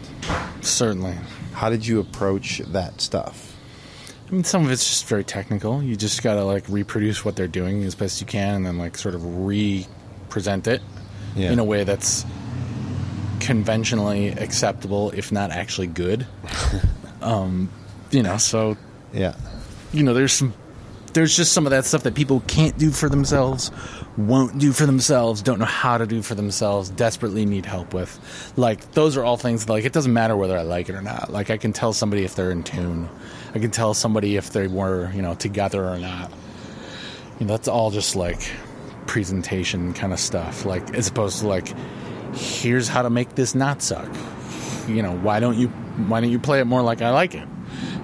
Certainly. 0.61 1.15
How 1.53 1.71
did 1.71 1.87
you 1.87 1.99
approach 1.99 2.59
that 2.59 3.01
stuff? 3.01 3.55
I 4.27 4.31
mean, 4.31 4.43
some 4.43 4.63
of 4.63 4.71
it's 4.71 4.87
just 4.87 5.07
very 5.07 5.23
technical. 5.23 5.81
You 5.81 5.95
just 5.95 6.21
gotta 6.21 6.43
like 6.43 6.69
reproduce 6.69 7.25
what 7.25 7.35
they're 7.35 7.47
doing 7.47 7.83
as 7.83 7.95
best 7.95 8.21
you 8.21 8.27
can, 8.27 8.53
and 8.55 8.65
then 8.65 8.77
like 8.77 8.95
sort 8.95 9.15
of 9.15 9.45
re-present 9.45 10.67
it 10.67 10.83
Yeah. 11.37 11.51
in 11.51 11.59
a 11.59 11.63
way 11.63 11.83
that's 11.83 12.25
conventionally 13.39 14.29
acceptable, 14.29 15.11
if 15.11 15.31
not 15.31 15.51
actually 15.51 15.87
good. 15.87 16.25
um, 17.21 17.69
you 18.11 18.23
know, 18.23 18.37
so 18.37 18.75
Yeah. 19.13 19.35
you 19.93 20.03
know, 20.03 20.13
there's 20.13 20.33
some, 20.33 20.53
there's 21.13 21.35
just 21.35 21.53
some 21.53 21.65
of 21.65 21.71
that 21.71 21.85
stuff 21.85 22.03
that 22.03 22.15
people 22.15 22.41
can't 22.47 22.77
do 22.77 22.91
for 22.91 23.09
themselves, 23.09 23.71
won't 24.17 24.57
do 24.59 24.71
for 24.71 24.85
themselves, 24.85 25.41
don't 25.41 25.59
know 25.59 25.65
how 25.65 25.97
to 25.97 26.05
do 26.05 26.21
for 26.21 26.35
themselves, 26.35 26.89
desperately 26.89 27.45
need 27.45 27.65
help 27.65 27.93
with. 27.93 28.19
Like 28.55 28.91
those 28.93 29.15
are 29.17 29.23
all 29.23 29.37
things. 29.37 29.69
Like 29.69 29.85
it 29.85 29.93
doesn't 29.93 30.13
matter 30.13 30.35
whether 30.35 30.57
I 30.57 30.63
like 30.63 30.89
it 30.89 30.95
or 30.95 31.01
not. 31.01 31.31
Like 31.31 31.49
I 31.49 31.57
can 31.57 31.73
tell 31.73 31.93
somebody 31.93 32.23
if 32.23 32.35
they're 32.35 32.51
in 32.51 32.63
tune. 32.63 33.07
I 33.55 33.59
can 33.59 33.71
tell 33.71 33.93
somebody 33.93 34.35
if 34.37 34.51
they 34.51 34.67
were, 34.67 35.11
you 35.13 35.21
know, 35.21 35.35
together 35.35 35.87
or 35.87 35.97
not. 35.97 36.31
You 37.39 37.45
know, 37.45 37.53
that's 37.53 37.67
all 37.67 37.91
just 37.91 38.15
like 38.15 38.41
presentation 39.07 39.93
kind 39.93 40.13
of 40.13 40.19
stuff. 40.19 40.65
Like 40.65 40.93
as 40.93 41.07
opposed 41.07 41.39
to 41.39 41.47
like, 41.47 41.73
here's 42.35 42.87
how 42.87 43.01
to 43.01 43.09
make 43.09 43.35
this 43.35 43.55
not 43.55 43.81
suck. 43.81 44.09
You 44.87 45.01
know, 45.01 45.17
why 45.17 45.39
don't 45.39 45.57
you 45.57 45.67
why 46.07 46.21
don't 46.21 46.31
you 46.31 46.39
play 46.39 46.59
it 46.59 46.65
more 46.65 46.81
like 46.81 47.01
I 47.01 47.09
like 47.09 47.33
it? 47.33 47.47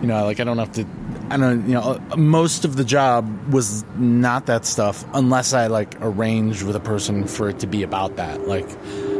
You 0.01 0.07
know, 0.07 0.25
like 0.25 0.39
I 0.39 0.43
don't 0.43 0.57
have 0.57 0.71
to. 0.73 0.85
I 1.29 1.37
don't. 1.37 1.67
You 1.67 1.75
know, 1.75 1.99
most 2.17 2.65
of 2.65 2.75
the 2.75 2.83
job 2.83 3.53
was 3.53 3.85
not 3.95 4.47
that 4.47 4.65
stuff 4.65 5.05
unless 5.13 5.53
I 5.53 5.67
like 5.67 5.95
arranged 6.01 6.63
with 6.63 6.75
a 6.75 6.79
person 6.79 7.27
for 7.27 7.49
it 7.49 7.59
to 7.59 7.67
be 7.67 7.83
about 7.83 8.17
that. 8.17 8.47
Like 8.47 8.67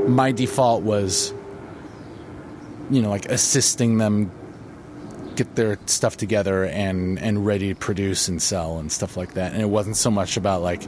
my 0.08 0.32
default 0.32 0.84
was, 0.84 1.34
you 2.90 3.02
know, 3.02 3.10
like 3.10 3.28
assisting 3.28 3.98
them 3.98 4.32
get 5.36 5.56
their 5.56 5.80
stuff 5.86 6.18
together 6.18 6.66
and 6.66 7.18
and 7.20 7.46
ready 7.46 7.70
to 7.70 7.76
produce 7.76 8.28
and 8.28 8.42
sell 8.42 8.80
and 8.80 8.92
stuff 8.92 9.16
like 9.16 9.34
that. 9.34 9.54
And 9.54 9.62
it 9.62 9.70
wasn't 9.70 9.98
so 9.98 10.12
much 10.12 10.38
about 10.38 10.62
like 10.62 10.84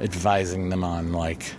advising 0.00 0.68
them 0.68 0.84
on 0.84 1.12
like 1.12 1.54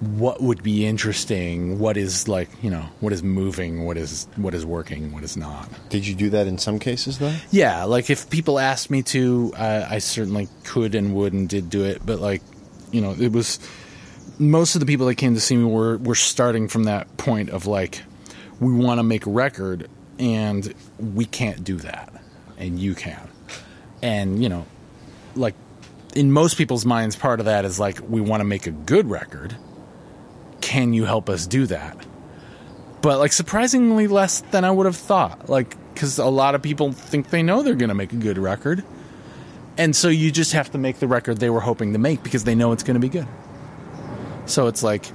what 0.00 0.42
would 0.42 0.62
be 0.62 0.84
interesting, 0.84 1.78
what 1.78 1.96
is 1.96 2.28
like, 2.28 2.50
you 2.62 2.70
know, 2.70 2.84
what 3.00 3.12
is 3.12 3.22
moving, 3.22 3.84
what 3.84 3.96
is 3.96 4.28
what 4.36 4.54
is 4.54 4.66
working, 4.66 5.12
what 5.12 5.22
is 5.22 5.36
not. 5.36 5.68
Did 5.88 6.06
you 6.06 6.14
do 6.14 6.30
that 6.30 6.46
in 6.46 6.58
some 6.58 6.78
cases 6.78 7.18
though? 7.18 7.34
Yeah, 7.50 7.84
like 7.84 8.10
if 8.10 8.28
people 8.28 8.58
asked 8.58 8.90
me 8.90 9.02
to, 9.04 9.52
I, 9.56 9.94
I 9.94 9.98
certainly 9.98 10.48
could 10.64 10.94
and 10.94 11.14
would 11.14 11.32
and 11.32 11.48
did 11.48 11.70
do 11.70 11.84
it. 11.84 12.04
But 12.04 12.20
like, 12.20 12.42
you 12.92 13.00
know, 13.00 13.16
it 13.18 13.32
was 13.32 13.58
most 14.38 14.74
of 14.74 14.80
the 14.80 14.86
people 14.86 15.06
that 15.06 15.14
came 15.14 15.34
to 15.34 15.40
see 15.40 15.56
me 15.56 15.64
were 15.64 15.96
were 15.96 16.14
starting 16.14 16.68
from 16.68 16.84
that 16.84 17.16
point 17.16 17.48
of 17.48 17.66
like, 17.66 18.02
we 18.60 18.72
want 18.72 18.98
to 18.98 19.02
make 19.02 19.24
a 19.24 19.30
record 19.30 19.88
and 20.18 20.74
we 20.98 21.24
can't 21.24 21.64
do 21.64 21.76
that, 21.76 22.12
and 22.58 22.78
you 22.78 22.94
can, 22.94 23.28
and 24.02 24.42
you 24.42 24.50
know, 24.50 24.66
like 25.34 25.54
in 26.16 26.32
most 26.32 26.56
people's 26.56 26.84
minds, 26.84 27.14
part 27.14 27.40
of 27.40 27.46
that 27.46 27.64
is 27.64 27.78
like 27.78 28.00
we 28.08 28.20
want 28.20 28.40
to 28.40 28.44
make 28.44 28.66
a 28.66 28.72
good 28.72 29.08
record. 29.08 29.56
Can 30.60 30.92
you 30.92 31.04
help 31.04 31.28
us 31.28 31.46
do 31.46 31.66
that? 31.66 32.04
but 33.06 33.20
like 33.20 33.32
surprisingly 33.32 34.08
less 34.08 34.40
than 34.50 34.64
I 34.64 34.70
would 34.72 34.86
have 34.86 34.96
thought. 34.96 35.48
Like, 35.48 35.76
because 35.94 36.18
a 36.18 36.26
lot 36.26 36.56
of 36.56 36.62
people 36.62 36.90
think 36.90 37.30
they 37.30 37.40
know 37.40 37.62
they're 37.62 37.76
going 37.76 37.88
to 37.88 37.94
make 37.94 38.12
a 38.12 38.16
good 38.16 38.36
record, 38.36 38.82
and 39.78 39.94
so 39.94 40.08
you 40.08 40.32
just 40.32 40.54
have 40.54 40.72
to 40.72 40.78
make 40.78 40.98
the 40.98 41.06
record 41.06 41.38
they 41.38 41.48
were 41.48 41.60
hoping 41.60 41.92
to 41.92 42.00
make 42.00 42.24
because 42.24 42.42
they 42.42 42.56
know 42.56 42.72
it's 42.72 42.82
going 42.82 42.94
to 42.94 43.00
be 43.00 43.08
good. 43.08 43.28
So 44.46 44.66
it's 44.66 44.82
like, 44.82 45.06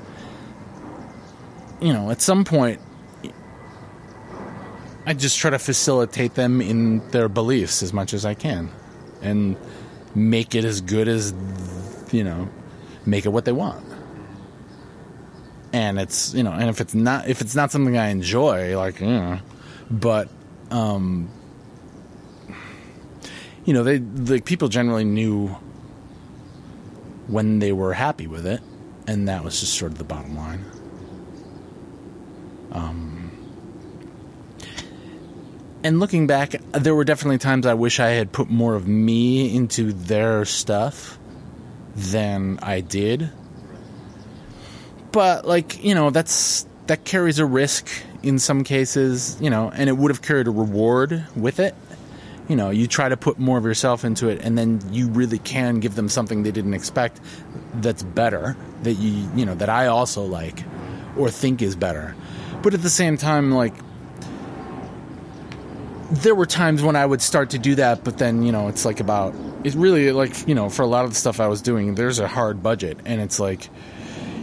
you 1.82 1.92
know, 1.92 2.12
at 2.12 2.22
some 2.22 2.46
point, 2.46 2.80
I 5.06 5.14
just 5.14 5.38
try 5.38 5.50
to 5.50 5.60
facilitate 5.60 6.36
them 6.36 6.62
in 6.62 7.06
their 7.10 7.28
beliefs 7.28 7.84
as 7.84 7.92
much 7.92 8.14
as 8.14 8.26
I 8.26 8.36
can, 8.36 8.72
and 9.22 9.58
make 10.16 10.56
it 10.56 10.66
as 10.66 10.82
good 10.82 11.08
as, 11.08 11.34
you 12.12 12.24
know, 12.24 12.50
make 13.06 13.26
it 13.26 13.30
what 13.30 13.46
they 13.46 13.52
want. 13.52 13.86
And 15.74 16.00
it's 16.00 16.34
you 16.34 16.44
know 16.44 16.52
and 16.52 16.70
if 16.70 16.82
it's 16.82 16.94
not 16.94 17.30
if 17.30 17.40
it's 17.40 17.56
not 17.56 17.72
something 17.72 17.98
i 17.98 18.10
enjoy 18.10 18.78
like 18.78 19.00
yeah 19.00 19.40
but 19.90 20.28
um 20.70 21.30
you 23.64 23.74
know 23.74 23.82
they 23.82 24.00
the 24.00 24.42
people 24.42 24.68
generally 24.68 25.06
knew 25.06 25.48
when 27.28 27.60
they 27.60 27.72
were 27.72 27.94
happy 27.94 28.28
with 28.28 28.46
it 28.46 28.60
and 29.08 29.30
that 29.30 29.46
was 29.46 29.62
just 29.62 29.76
sort 29.76 29.94
of 29.94 29.98
the 29.98 30.04
bottom 30.04 30.36
line 30.36 30.66
and 35.84 36.00
looking 36.00 36.28
back 36.28 36.56
there 36.72 36.94
were 36.94 37.04
definitely 37.04 37.38
times 37.38 37.66
i 37.66 37.74
wish 37.74 38.00
i 38.00 38.10
had 38.10 38.32
put 38.32 38.50
more 38.50 38.76
of 38.76 38.88
me 38.88 39.56
into 39.56 39.94
their 39.94 40.46
stuff 40.46 41.18
than 41.96 42.60
i 42.62 42.80
did. 42.82 43.30
But 45.12 45.46
like 45.46 45.84
you 45.84 45.94
know 45.94 46.10
that's 46.10 46.66
that 46.88 47.04
carries 47.04 47.40
a 47.40 47.46
risk 47.46 47.90
in 48.24 48.40
some 48.40 48.64
cases 48.64 49.38
you 49.42 49.50
know 49.50 49.70
and 49.70 49.90
it 49.90 49.94
would 49.94 50.10
have 50.12 50.22
carried 50.22 50.48
a 50.48 50.52
reward 50.52 51.26
with 51.36 51.60
it. 51.60 51.76
You 52.48 52.56
know 52.56 52.70
you 52.70 52.88
try 52.88 53.10
to 53.10 53.18
put 53.18 53.40
more 53.40 53.58
of 53.58 53.66
yourself 53.66 54.06
into 54.06 54.30
it 54.30 54.42
and 54.42 54.58
then 54.58 54.82
you 54.92 55.10
really 55.10 55.40
can 55.40 55.80
give 55.80 55.96
them 55.96 56.10
something 56.10 56.44
they 56.44 56.52
didn't 56.52 56.74
expect 56.74 57.20
that's 57.76 58.04
better 58.04 58.56
that 58.84 58.94
you 58.94 59.30
you 59.36 59.46
know 59.46 59.56
that 59.56 59.70
i 59.70 59.88
also 59.88 60.24
like 60.24 60.64
or 61.18 61.30
think 61.30 61.62
is 61.62 61.76
better. 61.76 62.16
But 62.62 62.74
at 62.74 62.82
the 62.82 62.90
same 62.90 63.18
time 63.18 63.52
like 63.52 63.74
there 66.12 66.36
were 66.36 66.46
times 66.46 66.84
when 66.84 66.96
I 66.96 67.06
would 67.06 67.22
start 67.22 67.52
to 67.52 67.60
do 67.60 67.76
that, 67.76 68.04
but 68.04 68.18
then 68.18 68.44
you 68.44 68.52
know 68.52 68.68
it's 68.68 68.86
like 68.86 69.00
about 69.00 69.34
it's 69.64 69.76
really 69.76 70.12
like 70.12 70.48
you 70.48 70.56
know 70.56 70.70
for 70.70 70.84
a 70.84 70.88
lot 70.88 71.06
of 71.06 71.12
the 71.12 71.16
stuff 71.16 71.40
I 71.40 71.48
was 71.48 71.62
doing, 71.62 71.96
there's 71.96 72.20
a 72.20 72.28
hard 72.28 72.62
budget, 72.62 73.00
and 73.06 73.22
it's 73.22 73.40
like 73.40 73.70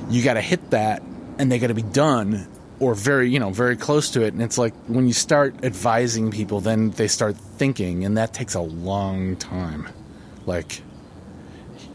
you 0.08 0.24
got 0.24 0.34
to 0.34 0.40
hit 0.40 0.70
that, 0.70 1.02
and 1.38 1.52
they 1.52 1.58
got 1.58 1.66
to 1.68 1.74
be 1.74 1.82
done 1.82 2.48
or 2.80 2.94
very 2.94 3.28
you 3.30 3.38
know 3.38 3.50
very 3.50 3.76
close 3.76 4.10
to 4.12 4.22
it, 4.22 4.32
and 4.32 4.42
it's 4.42 4.56
like 4.56 4.74
when 4.86 5.06
you 5.06 5.12
start 5.12 5.62
advising 5.62 6.30
people, 6.30 6.60
then 6.60 6.90
they 6.90 7.08
start 7.08 7.36
thinking, 7.36 8.04
and 8.04 8.16
that 8.16 8.32
takes 8.32 8.54
a 8.54 8.60
long 8.60 9.36
time, 9.36 9.88
like. 10.46 10.82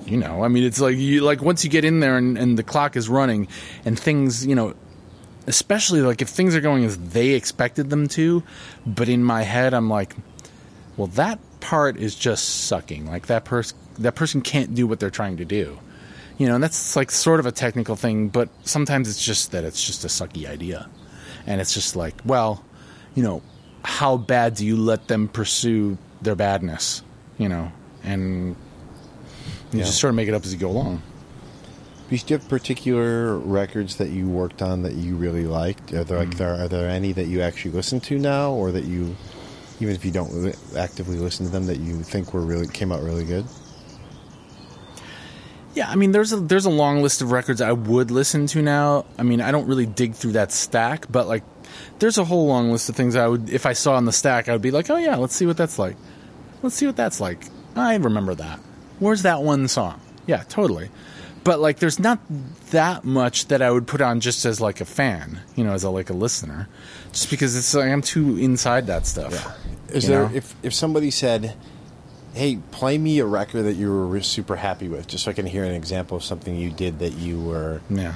You 0.06 0.18
know, 0.18 0.44
I 0.44 0.50
mean, 0.50 0.66
it's 0.66 0.82
like 0.82 0.98
you 0.98 1.22
like 1.22 1.42
once 1.42 1.64
you 1.64 1.70
get 1.70 1.86
in 1.86 2.02
there 2.02 2.18
and, 2.18 2.38
and 2.38 2.58
the 2.58 2.64
clock 2.64 2.98
is 2.98 3.08
running, 3.08 3.48
and 3.86 3.98
things, 3.98 4.46
you 4.46 4.54
know, 4.54 4.76
especially 5.48 6.02
like 6.02 6.22
if 6.22 6.30
things 6.30 6.56
are 6.56 6.62
going 6.62 6.84
as 6.86 6.98
they 6.98 7.30
expected 7.32 7.90
them 7.90 8.08
to 8.08 8.44
but 8.86 9.10
in 9.10 9.24
my 9.24 9.44
head 9.44 9.74
i'm 9.74 9.90
like 9.90 10.16
well 10.98 11.08
that 11.08 11.40
part 11.60 11.96
is 11.96 12.14
just 12.14 12.66
sucking. 12.66 13.06
Like 13.08 13.28
that 13.28 13.46
person 13.46 13.78
that 14.00 14.16
person 14.16 14.42
can't 14.42 14.76
do 14.76 14.86
what 14.86 15.00
they're 15.00 15.10
trying 15.10 15.38
to 15.38 15.46
do. 15.46 15.80
You 16.38 16.48
know, 16.48 16.56
and 16.56 16.64
that's 16.64 16.96
like 16.96 17.10
sort 17.10 17.40
of 17.40 17.46
a 17.46 17.52
technical 17.52 17.96
thing, 17.96 18.28
but 18.28 18.50
sometimes 18.64 19.08
it's 19.08 19.24
just 19.24 19.52
that 19.54 19.64
it's 19.64 19.84
just 19.84 20.04
a 20.04 20.08
sucky 20.08 20.48
idea. 20.48 20.90
And 21.48 21.62
it's 21.62 21.74
just 21.74 21.96
like, 21.96 22.16
well, 22.26 22.66
you 23.16 23.24
know, 23.24 23.42
how 23.86 24.18
bad 24.18 24.56
do 24.56 24.66
you 24.66 24.76
let 24.76 25.08
them 25.08 25.28
pursue 25.30 25.98
their 26.22 26.36
badness? 26.36 27.02
You 27.38 27.48
know, 27.50 27.72
and 28.04 28.56
you 29.72 29.80
Yeah. 29.80 29.86
just 29.86 30.00
sort 30.00 30.10
of 30.10 30.16
make 30.16 30.28
it 30.28 30.34
up 30.34 30.44
as 30.44 30.52
you 30.54 30.60
go 30.60 30.70
along. 30.70 31.02
Do 32.14 32.20
you 32.20 32.38
have 32.38 32.48
particular 32.48 33.40
records 33.40 33.96
that 33.96 34.12
you 34.12 34.30
worked 34.30 34.62
on 34.62 34.84
that 34.84 34.94
you 34.94 35.16
really 35.16 35.46
liked? 35.46 35.92
Are 35.94 36.04
there 36.04 36.20
like 36.20 36.30
mm. 36.30 36.38
there 36.38 36.54
are 36.54 36.68
there 36.68 36.88
any 36.88 37.12
that 37.12 37.26
you 37.26 37.42
actually 37.42 37.72
listen 37.72 38.00
to 38.02 38.20
now, 38.20 38.52
or 38.52 38.72
that 38.72 38.84
you, 38.84 39.16
even 39.80 39.96
if 39.96 40.06
you 40.06 40.12
don't 40.12 40.56
actively 40.78 41.18
listen 41.18 41.48
to 41.48 41.52
them, 41.52 41.66
that 41.66 41.80
you 41.80 42.04
think 42.04 42.32
were 42.32 42.42
really 42.42 42.68
came 42.68 42.92
out 42.92 43.02
really 43.02 43.26
good? 43.26 43.46
Yeah, 45.74 45.90
I 45.90 45.96
mean, 45.96 46.12
there's 46.12 46.32
a 46.32 46.38
there's 46.38 46.66
a 46.66 46.70
long 46.70 47.02
list 47.02 47.24
of 47.24 47.32
records 47.32 47.62
I 47.62 47.72
would 47.72 48.12
listen 48.12 48.46
to 48.46 48.62
now. 48.62 49.06
I 49.18 49.24
mean, 49.24 49.42
I 49.42 49.52
don't 49.52 49.66
really 49.66 49.88
dig 49.88 50.14
through 50.14 50.34
that 50.34 50.52
stack, 50.52 51.12
but 51.12 51.28
like, 51.28 51.44
there's 51.98 52.20
a 52.20 52.26
whole 52.26 52.46
long 52.46 52.72
list 52.72 52.90
of 52.90 52.96
things 52.96 53.16
I 53.16 53.28
would, 53.28 53.50
if 53.50 53.66
I 53.66 53.74
saw 53.74 53.98
in 53.98 54.06
the 54.06 54.12
stack, 54.12 54.50
I 54.50 54.52
would 54.52 54.62
be 54.62 54.70
like, 54.70 54.92
oh 54.92 54.98
yeah, 54.98 55.16
let's 55.16 55.36
see 55.36 55.48
what 55.48 55.58
that's 55.58 55.80
like. 55.80 55.98
Let's 56.62 56.76
see 56.76 56.86
what 56.86 56.96
that's 56.96 57.20
like. 57.20 57.48
I 57.76 57.96
remember 57.96 58.36
that. 58.36 58.60
Where's 59.00 59.24
that 59.24 59.42
one 59.42 59.68
song? 59.68 60.00
Yeah, 60.28 60.44
totally. 60.44 60.92
But 61.44 61.60
like, 61.60 61.80
there's 61.80 62.00
not 62.00 62.20
that 62.72 63.04
much 63.04 63.48
that 63.48 63.62
I 63.62 63.70
would 63.70 63.86
put 63.88 64.00
on 64.02 64.20
just 64.22 64.46
as 64.46 64.62
like 64.62 64.80
a 64.82 64.86
fan, 64.86 65.42
you 65.56 65.64
know, 65.64 65.74
as 65.74 65.84
a 65.84 65.90
like 65.90 66.10
a 66.10 66.14
listener, 66.14 66.70
just 67.12 67.30
because 67.30 67.56
it's 67.56 67.74
like 67.74 67.90
I'm 67.90 68.02
too 68.02 68.38
inside 68.38 68.88
that 68.88 69.06
stuff. 69.06 69.34
Yeah. 69.34 69.96
Is 69.96 70.08
there 70.08 70.30
know? 70.30 70.36
if 70.36 70.56
if 70.64 70.74
somebody 70.74 71.12
said, 71.12 71.56
"Hey, 72.34 72.60
play 72.72 72.98
me 72.98 73.20
a 73.20 73.26
record 73.26 73.64
that 73.64 73.74
you 73.74 73.92
were 73.92 74.22
super 74.22 74.56
happy 74.56 74.88
with," 74.88 75.08
just 75.08 75.26
so 75.26 75.32
I 75.32 75.34
can 75.34 75.46
hear 75.46 75.66
an 75.66 75.74
example 75.76 76.16
of 76.18 76.24
something 76.24 76.56
you 76.56 76.72
did 76.72 77.00
that 77.00 77.14
you 77.14 77.42
were 77.42 77.82
Yeah. 77.90 78.16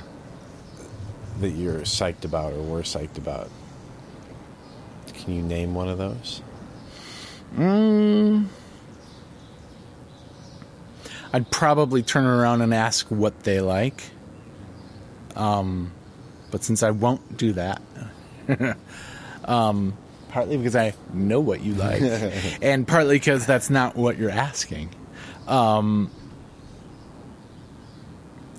that 1.42 1.50
you're 1.52 1.82
psyched 1.82 2.24
about 2.24 2.54
or 2.54 2.62
were 2.62 2.82
psyched 2.82 3.18
about. 3.18 3.50
Can 5.14 5.34
you 5.36 5.42
name 5.42 5.76
one 5.76 5.90
of 5.90 5.98
those? 5.98 6.42
Mm. 7.56 8.46
I'd 11.34 11.50
probably 11.52 12.04
turn 12.04 12.26
around 12.26 12.62
and 12.62 12.74
ask 12.74 13.08
what 13.08 13.42
they 13.42 13.60
like. 13.62 14.04
Um, 15.36 15.92
but 16.52 16.64
since 16.64 16.84
I 16.84 16.92
won't 16.92 17.38
do 17.38 17.54
that, 17.54 17.82
um, 19.46 19.98
partly 20.30 20.58
because 20.58 20.76
I 20.76 20.94
know 21.14 21.40
what 21.40 21.62
you 21.62 21.74
like, 21.74 22.02
and 22.62 22.88
partly 22.88 23.16
because 23.16 23.46
that's 23.46 23.70
not 23.70 23.96
what 23.96 24.18
you're 24.18 24.32
asking. 24.32 24.90
Um, 25.48 26.12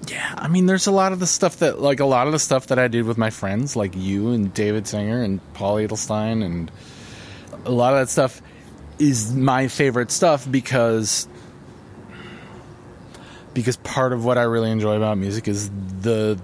yeah, 0.07 0.35
I 0.37 0.49
mean, 0.49 0.67
there's 0.67 0.87
a 0.87 0.93
lot 0.93 1.13
of 1.13 1.21
the 1.21 1.27
stuff 1.27 1.59
that, 1.59 1.81
like, 1.81 2.01
a 2.01 2.07
lot 2.07 2.27
of 2.27 2.33
the 2.33 2.39
stuff 2.39 2.69
that 2.69 2.79
I 2.79 2.89
did 2.89 3.05
with 3.05 3.19
my 3.19 3.31
friends, 3.31 3.77
like 3.77 3.95
you 3.97 4.31
and 4.31 4.53
David 4.55 4.87
Singer 4.87 5.23
and 5.23 5.41
Paul 5.55 5.77
Edelstein, 5.77 6.45
and 6.45 6.71
a 7.65 7.71
lot 7.71 7.93
of 7.93 8.01
that 8.01 8.09
stuff 8.09 8.41
is 8.99 9.35
my 9.35 9.69
favorite 9.69 10.11
stuff 10.11 10.51
because 10.51 11.29
because 13.61 13.77
part 13.77 14.13
of 14.13 14.25
what 14.25 14.39
I 14.39 14.43
really 14.43 14.71
enjoy 14.71 14.97
about 14.97 15.19
music 15.19 15.49
is 15.49 15.71
the 16.01 16.39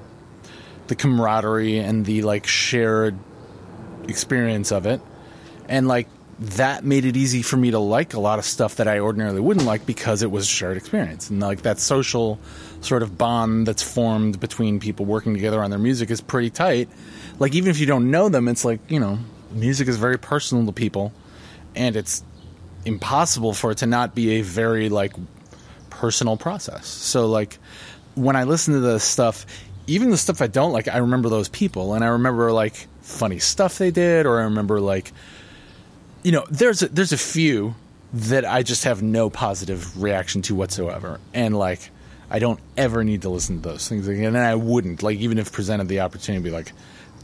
the 0.88 0.94
camaraderie 0.94 1.79
and 1.79 2.05
the 2.05 2.22
like 2.22 2.46
shared 2.46 3.16
experience 4.09 4.72
of 4.72 4.87
it. 4.87 5.00
And 5.68 5.88
like 5.88 6.09
that 6.40 6.85
made 6.85 7.05
it 7.05 7.16
easy 7.16 7.42
for 7.42 7.57
me 7.57 7.70
to 7.70 7.79
like 7.79 8.14
a 8.14 8.20
lot 8.20 8.38
of 8.38 8.44
stuff 8.44 8.77
that 8.77 8.88
I 8.88 8.98
ordinarily 8.98 9.40
wouldn't 9.40 9.64
like 9.64 9.87
because 9.87 10.22
it 10.22 10.31
was 10.31 10.44
a 10.44 10.48
shared 10.48 10.77
experience. 10.77 11.31
And 11.31 11.40
like 11.40 11.62
that 11.62 11.79
social 11.79 12.38
sort 12.81 13.03
of 13.03 13.16
bond 13.16 13.66
that's 13.66 13.83
formed 13.83 14.40
between 14.40 14.81
people 14.81 15.07
working 15.07 15.35
together 15.35 15.62
on 15.62 15.70
their 15.70 15.79
music 15.79 16.11
is 16.11 16.20
pretty 16.20 16.50
tight. 16.50 16.88
Like 17.38 17.55
even 17.55 17.70
if 17.70 17.79
you 17.79 17.87
don't 17.87 18.11
know 18.11 18.29
them, 18.29 18.48
it's 18.48 18.64
like, 18.64 18.81
you 18.90 18.98
know, 18.98 19.18
music 19.53 19.88
is 19.88 19.96
very 19.96 20.18
personal 20.18 20.66
to 20.66 20.72
people 20.72 21.12
and 21.77 21.96
it's 21.96 22.24
impossible 22.85 23.55
for 23.55 23.70
it 23.70 23.79
to 23.79 23.87
not 23.87 24.14
be 24.14 24.33
a 24.33 24.42
very 24.42 24.88
like 24.88 25.12
personal 26.05 26.37
process. 26.37 26.87
So 26.87 27.27
like 27.29 27.59
when 28.14 28.37
I 28.37 28.45
listen 28.45 28.75
to 28.75 28.81
the 28.81 29.01
stuff, 29.01 29.47
even 29.87 30.11
the 30.11 30.19
stuff 30.19 30.43
I 30.43 30.49
don't 30.49 30.71
like, 30.71 30.87
I 30.87 30.99
remember 30.99 31.31
those 31.31 31.49
people 31.49 31.95
and 31.95 32.05
I 32.05 32.09
remember 32.09 32.53
like 32.53 32.75
funny 33.01 33.38
stuff 33.38 33.79
they 33.79 33.90
did 33.90 34.27
or 34.27 34.38
I 34.38 34.45
remember 34.45 34.81
like 34.81 35.12
you 36.23 36.33
know, 36.33 36.45
there's 36.51 36.83
a, 36.83 36.88
there's 36.88 37.12
a 37.12 37.19
few 37.19 37.75
that 38.12 38.45
I 38.45 38.62
just 38.62 38.85
have 38.85 39.03
no 39.03 39.31
positive 39.31 40.03
reaction 40.03 40.43
to 40.43 40.55
whatsoever. 40.55 41.21
And 41.33 41.59
like 41.59 41.88
I 42.29 42.38
don't 42.38 42.61
ever 42.77 43.03
need 43.03 43.23
to 43.23 43.31
listen 43.31 43.62
to 43.62 43.69
those 43.71 43.88
things 43.88 44.07
again 44.07 44.37
and 44.37 44.45
I 44.45 44.57
wouldn't 44.57 45.03
like 45.03 45.17
even 45.21 45.38
if 45.38 45.53
presented 45.53 45.88
the 45.88 46.01
opportunity 46.01 46.45
be 46.45 46.51
like 46.51 46.73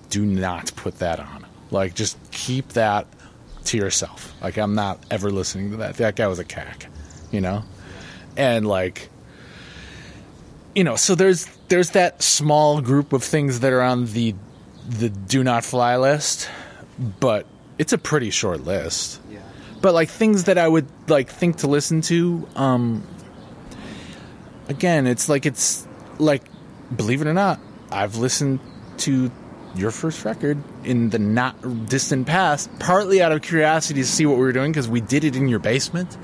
do 0.09 0.25
not 0.25 0.75
put 0.75 1.01
that 1.01 1.21
on. 1.21 1.45
Like 1.71 1.95
just 1.95 2.17
keep 2.31 2.71
that 2.71 3.07
to 3.67 3.77
yourself. 3.77 4.35
Like 4.41 4.57
I'm 4.57 4.75
not 4.75 5.05
ever 5.11 5.31
listening 5.31 5.73
to 5.73 5.77
that. 5.79 5.99
That 5.99 6.17
guy 6.17 6.29
was 6.29 6.39
a 6.39 6.45
cack, 6.45 6.87
you 7.31 7.43
know? 7.43 7.63
And 8.41 8.67
like 8.67 9.11
you 10.75 10.83
know, 10.83 10.97
so 10.97 11.15
there's 11.15 11.45
there's 11.69 11.91
that 11.91 12.23
small 12.23 12.81
group 12.81 13.13
of 13.13 13.23
things 13.23 13.61
that 13.61 13.73
are 13.73 13.83
on 13.83 14.07
the 14.07 14.35
the 14.89 15.11
do 15.11 15.45
not 15.45 15.63
fly 15.63 15.99
list, 15.99 16.49
but 16.99 17.47
it's 17.77 17.93
a 17.93 17.99
pretty 17.99 18.31
short 18.31 18.65
list. 18.65 19.21
Yeah. 19.31 19.41
But 19.83 19.93
like 19.93 20.09
things 20.09 20.45
that 20.45 20.57
I 20.57 20.67
would 20.67 20.87
like 21.09 21.29
think 21.29 21.59
to 21.59 21.67
listen 21.67 22.01
to, 22.03 22.49
um 22.57 23.07
again, 24.69 25.07
it's 25.07 25.29
like 25.29 25.45
it's 25.45 25.87
like 26.19 26.43
believe 26.97 27.21
it 27.21 27.27
or 27.27 27.35
not, 27.35 27.61
I've 27.91 28.17
listened 28.17 28.61
to 28.99 29.31
your 29.75 29.91
first 29.91 30.25
record 30.25 30.63
in 30.83 31.11
the 31.11 31.19
not 31.19 31.89
distant 31.89 32.27
past, 32.27 32.71
partly 32.79 33.23
out 33.23 33.33
of 33.33 33.43
curiosity 33.43 34.01
to 34.01 34.07
see 34.07 34.27
what 34.27 34.37
we 34.37 34.45
were 34.45 34.53
doing 34.53 34.73
because 34.73 34.89
we 34.89 35.01
did 35.01 35.25
it 35.25 35.37
in 35.37 35.49
your 35.49 35.59
basement. 35.61 36.17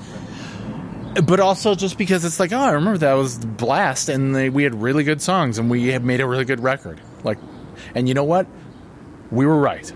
But 1.25 1.39
also 1.39 1.73
just 1.73 1.97
because 1.97 2.25
it's 2.25 2.39
like, 2.39 2.51
oh, 2.51 2.59
I 2.59 2.71
remember 2.71 2.99
that 2.99 3.13
was 3.13 3.37
blast, 3.37 4.09
and 4.09 4.35
they, 4.35 4.49
we 4.49 4.63
had 4.63 4.75
really 4.75 5.03
good 5.03 5.21
songs, 5.21 5.57
and 5.57 5.69
we 5.69 5.87
had 5.87 6.03
made 6.03 6.21
a 6.21 6.27
really 6.27 6.45
good 6.45 6.59
record. 6.59 7.01
Like, 7.23 7.39
and 7.95 8.07
you 8.07 8.13
know 8.13 8.23
what? 8.23 8.47
We 9.31 9.45
were 9.45 9.57
right, 9.57 9.91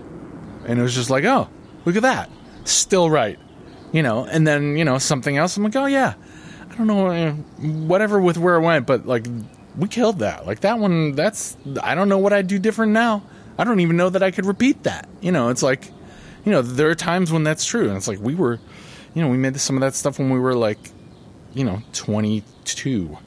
and 0.66 0.80
it 0.80 0.82
was 0.82 0.96
just 0.96 1.10
like, 1.10 1.24
oh, 1.24 1.48
look 1.86 1.96
at 1.96 2.02
that, 2.02 2.30
still 2.64 3.10
right, 3.10 3.40
you 3.92 4.02
know. 4.04 4.26
And 4.26 4.48
then 4.48 4.78
you 4.78 4.84
know 4.84 4.98
something 4.98 5.38
else, 5.38 5.58
I'm 5.58 5.64
like, 5.64 5.76
oh 5.76 5.86
yeah, 5.86 6.16
I 6.70 6.76
don't 6.76 6.88
know, 6.88 7.10
eh, 7.10 7.32
whatever 7.32 8.20
with 8.20 8.38
where 8.38 8.56
it 8.56 8.62
went, 8.62 8.88
but 8.88 9.06
like 9.06 9.26
we 9.78 9.88
killed 9.88 10.20
that. 10.20 10.46
Like 10.46 10.62
that 10.62 10.80
one, 10.80 11.14
that's 11.14 11.56
I 11.82 11.96
don't 11.96 12.10
know 12.10 12.18
what 12.18 12.34
I'd 12.34 12.48
do 12.48 12.60
different 12.60 12.94
now. 12.94 13.24
I 13.58 13.64
don't 13.64 13.80
even 13.80 13.98
know 13.98 14.10
that 14.10 14.24
I 14.24 14.32
could 14.32 14.46
repeat 14.46 14.84
that. 14.84 15.08
You 15.22 15.32
know, 15.32 15.50
it's 15.50 15.64
like, 15.64 15.86
you 16.46 16.52
know, 16.52 16.62
there 16.62 16.90
are 16.90 16.96
times 16.96 17.32
when 17.32 17.44
that's 17.44 17.66
true, 17.66 17.88
and 17.88 17.98
it's 17.98 18.08
like 18.08 18.20
we 18.20 18.36
were, 18.36 18.60
you 19.14 19.22
know, 19.22 19.30
we 19.30 19.38
made 19.38 19.60
some 19.60 19.76
of 19.76 19.82
that 19.82 19.94
stuff 19.94 20.20
when 20.20 20.30
we 20.30 20.40
were 20.40 20.56
like, 20.56 20.80
you 21.54 21.64
know, 21.64 21.82
22, 21.94 23.18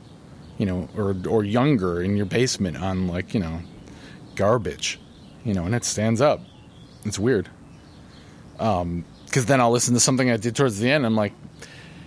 you 0.59 0.67
know, 0.67 0.89
or 0.97 1.17
or 1.29 1.45
younger 1.45 2.03
in 2.03 2.17
your 2.17 2.27
basement 2.27 2.77
on 2.77 3.09
like 3.09 3.35
you 3.35 3.41
know, 3.41 3.61
garbage, 4.35 4.99
you 5.45 5.55
know, 5.55 5.65
and 5.65 5.75
it 5.75 5.85
stands 5.85 6.21
up. 6.21 6.41
It's 7.05 7.19
weird. 7.19 7.49
Um, 8.59 9.05
because 9.27 9.47
then 9.47 9.61
I'll 9.61 9.73
listen 9.73 9.95
to 9.95 10.01
something 10.01 10.31
I 10.31 10.37
did 10.37 10.55
towards 10.55 10.79
the 10.79 10.89
end. 10.89 11.05
I'm 11.05 11.17
like, 11.17 11.33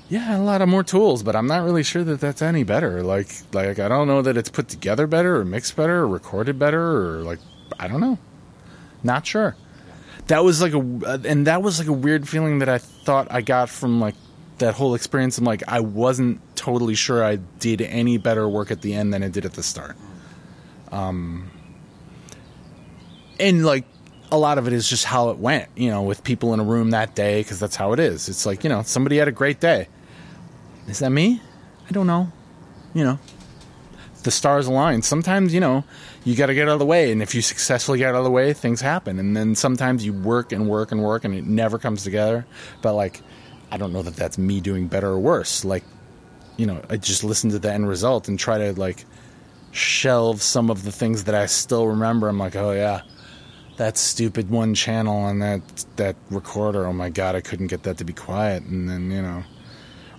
yeah, 0.08 0.38
a 0.38 0.40
lot 0.40 0.62
of 0.62 0.70
more 0.70 0.84
tools, 0.84 1.24
but 1.24 1.36
I'm 1.36 1.48
not 1.48 1.64
really 1.66 1.84
sure 1.84 2.04
that 2.06 2.22
that's 2.22 2.42
any 2.42 2.64
better. 2.64 3.04
Like, 3.04 3.28
like 3.54 3.80
I 3.80 3.90
don't 3.90 4.08
know 4.08 4.22
that 4.22 4.38
it's 4.38 4.50
put 4.50 4.70
together 4.70 5.08
better 5.08 5.36
or 5.36 5.44
mixed 5.44 5.76
better 5.76 5.98
or 5.98 6.08
recorded 6.08 6.58
better 6.58 6.80
or 6.80 7.24
like 7.24 7.40
I 7.78 7.90
don't 7.90 8.00
know. 8.00 8.18
Not 9.04 9.26
sure. 9.26 9.58
That 10.28 10.44
was 10.44 10.62
like 10.62 10.74
a 10.74 11.22
and 11.26 11.48
that 11.48 11.62
was 11.62 11.80
like 11.80 11.90
a 11.90 11.94
weird 11.94 12.28
feeling 12.28 12.60
that 12.60 12.70
I 12.70 12.78
thought 12.78 13.28
I 13.30 13.42
got 13.42 13.70
from 13.70 14.00
like 14.00 14.16
that 14.60 14.74
whole 14.74 14.96
experience. 14.96 15.38
I'm 15.38 15.46
like 15.46 15.64
I 15.68 15.80
wasn't 15.80 16.42
totally 16.56 16.96
sure 16.96 17.24
I 17.24 17.38
did 17.60 17.82
any 17.82 18.18
better 18.18 18.48
work 18.48 18.72
at 18.72 18.82
the 18.82 18.94
end 18.94 19.14
than 19.14 19.24
I 19.24 19.30
did 19.30 19.46
at 19.46 19.54
the 19.54 19.64
start. 19.64 19.96
Um, 20.92 21.52
and 23.40 23.66
like 23.66 23.86
a 24.32 24.38
lot 24.38 24.58
of 24.58 24.68
it 24.68 24.74
is 24.74 24.90
just 24.90 25.06
how 25.06 25.30
it 25.30 25.38
went, 25.38 25.70
you 25.76 25.90
know, 25.90 26.04
with 26.04 26.24
people 26.24 26.54
in 26.54 26.60
a 26.60 26.64
room 26.64 26.92
that 26.92 27.16
day 27.16 27.42
because 27.42 27.60
that's 27.60 27.76
how 27.76 27.94
it 27.94 28.00
is. 28.00 28.30
It's 28.30 28.46
like 28.46 28.64
you 28.64 28.70
know 28.70 28.84
somebody 28.84 29.18
had 29.18 29.28
a 29.28 29.34
great 29.34 29.60
day. 29.60 29.88
Is 30.88 31.00
that 31.00 31.12
me? 31.12 31.42
I 31.88 31.92
don't 31.92 32.08
know. 32.08 32.32
You 32.94 33.04
know, 33.04 33.20
the 34.28 34.32
stars 34.32 34.68
align. 34.68 35.02
Sometimes, 35.02 35.54
you 35.54 35.60
know, 35.62 35.86
you 36.26 36.36
got 36.36 36.48
to 36.48 36.54
get 36.54 36.68
out 36.68 36.74
of 36.74 36.80
the 36.80 36.86
way. 36.86 37.14
And 37.14 37.22
if 37.22 37.34
you 37.34 37.42
successfully 37.42 38.00
get 38.00 38.10
out 38.10 38.16
of 38.16 38.26
the 38.26 38.30
way, 38.30 38.52
things 38.52 38.82
happen. 38.82 39.20
And 39.20 39.38
then 39.38 39.56
sometimes 39.56 40.06
you 40.06 40.12
work 40.12 40.52
and 40.52 40.68
work 40.68 40.92
and 40.92 41.02
work 41.02 41.24
and 41.24 41.34
it 41.34 41.46
never 41.46 41.80
comes 41.80 42.04
together. 42.04 42.46
But, 42.82 42.94
like, 42.94 43.22
I 43.72 43.78
don't 43.78 43.94
know 43.94 44.02
that 44.02 44.16
that's 44.16 44.38
me 44.38 44.62
doing 44.62 44.88
better 44.88 45.10
or 45.10 45.20
worse. 45.20 45.66
Like, 45.66 45.84
you 46.58 46.66
know, 46.66 46.82
I 46.90 46.98
just 46.98 47.24
listen 47.24 47.50
to 47.52 47.60
the 47.60 47.72
end 47.72 47.88
result 47.88 48.28
and 48.28 48.40
try 48.40 48.58
to, 48.58 48.74
like, 48.80 49.06
shelve 49.72 50.42
some 50.42 50.70
of 50.70 50.84
the 50.84 50.92
things 50.92 51.26
that 51.26 51.36
I 51.36 51.46
still 51.46 51.88
remember. 51.88 52.28
I'm 52.28 52.40
like, 52.40 52.56
oh, 52.56 52.72
yeah. 52.72 53.02
That 53.78 53.96
stupid 53.98 54.50
one 54.50 54.74
channel 54.74 55.16
on 55.18 55.38
that 55.40 55.62
that 55.98 56.16
recorder. 56.32 56.88
Oh 56.88 56.94
my 56.94 57.10
god, 57.10 57.36
I 57.36 57.42
couldn't 57.42 57.68
get 57.68 57.84
that 57.84 58.00
to 58.00 58.04
be 58.04 58.12
quiet. 58.12 58.64
And 58.64 58.90
then 58.90 59.12
you 59.12 59.22
know, 59.22 59.44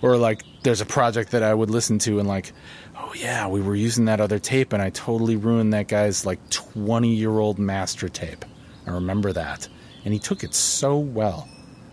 or 0.01 0.15
like 0.15 0.43
there's 0.63 0.79
a 0.79 0.85
project 0.85 1.31
that 1.31 1.43
I 1.43 1.53
would 1.53 1.69
listen 1.69 1.99
to 1.99 2.19
and 2.19 2.27
like, 2.27 2.53
oh 2.97 3.13
yeah, 3.17 3.49
we 3.49 3.61
were 3.61 3.75
using 3.75 4.05
that 4.05 4.21
other 4.21 4.39
tape 4.39 4.71
and 4.71 4.81
I 4.81 4.91
totally 4.91 5.35
ruined 5.35 5.73
that 5.73 5.89
guy's 5.89 6.25
like 6.25 6.39
20 6.51 7.13
year 7.13 7.37
old 7.37 7.59
master 7.59 8.07
tape. 8.07 8.45
I 8.87 8.91
remember 8.91 9.33
that, 9.33 9.67
and 10.05 10.13
he 10.13 10.19
took 10.19 10.43
it 10.43 10.53
so 10.55 10.97
well. 10.97 11.47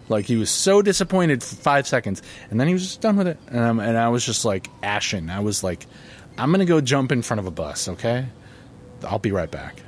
Like 0.08 0.24
he 0.26 0.36
was 0.36 0.50
so 0.50 0.82
disappointed 0.82 1.42
for 1.42 1.56
five 1.56 1.86
seconds, 1.86 2.22
and 2.50 2.60
then 2.60 2.66
he 2.68 2.72
was 2.74 2.82
just 2.82 3.00
done 3.00 3.16
with 3.16 3.26
it. 3.26 3.38
And, 3.48 3.58
um, 3.58 3.80
and 3.80 3.96
I 3.98 4.08
was 4.08 4.24
just 4.24 4.44
like 4.44 4.68
ashen. 4.82 5.30
I 5.30 5.40
was 5.40 5.64
like, 5.64 5.86
I'm 6.38 6.50
gonna 6.52 6.64
go 6.64 6.80
jump 6.80 7.10
in 7.12 7.22
front 7.22 7.40
of 7.40 7.46
a 7.46 7.50
bus, 7.50 7.88
okay? 7.88 8.26
I'll 9.04 9.18
be 9.18 9.32
right 9.32 9.50
back. 9.50 9.82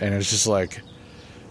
And 0.00 0.12
it's 0.14 0.28
just 0.30 0.46
like, 0.46 0.80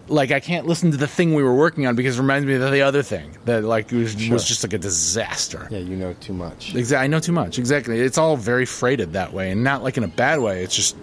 like 0.06 0.30
I 0.30 0.38
can't 0.40 0.66
listen 0.66 0.90
to 0.92 0.96
the 0.96 1.06
thing 1.08 1.34
we 1.34 1.42
were 1.42 1.54
working 1.54 1.86
on 1.86 1.96
because 1.96 2.18
it 2.18 2.20
reminds 2.20 2.46
me 2.46 2.54
of 2.54 2.70
the 2.70 2.82
other 2.82 3.02
thing 3.02 3.36
that 3.46 3.64
like 3.64 3.90
was, 3.90 4.12
Sure. 4.12 4.32
was 4.34 4.44
just 4.46 4.62
like 4.62 4.72
a 4.74 4.78
disaster. 4.78 5.66
Yeah, 5.70 5.78
you 5.78 5.96
know 5.96 6.12
too 6.20 6.34
much. 6.34 6.74
Exactly, 6.74 7.04
I 7.04 7.06
know 7.08 7.18
too 7.20 7.32
much. 7.32 7.58
Exactly, 7.58 7.98
it's 8.00 8.18
all 8.18 8.36
very 8.36 8.66
freighted 8.66 9.14
that 9.14 9.32
way, 9.32 9.50
and 9.50 9.64
not 9.64 9.82
like 9.82 9.96
in 9.96 10.04
a 10.04 10.08
bad 10.08 10.40
way. 10.40 10.62
It's 10.62 10.76
just 10.76 10.96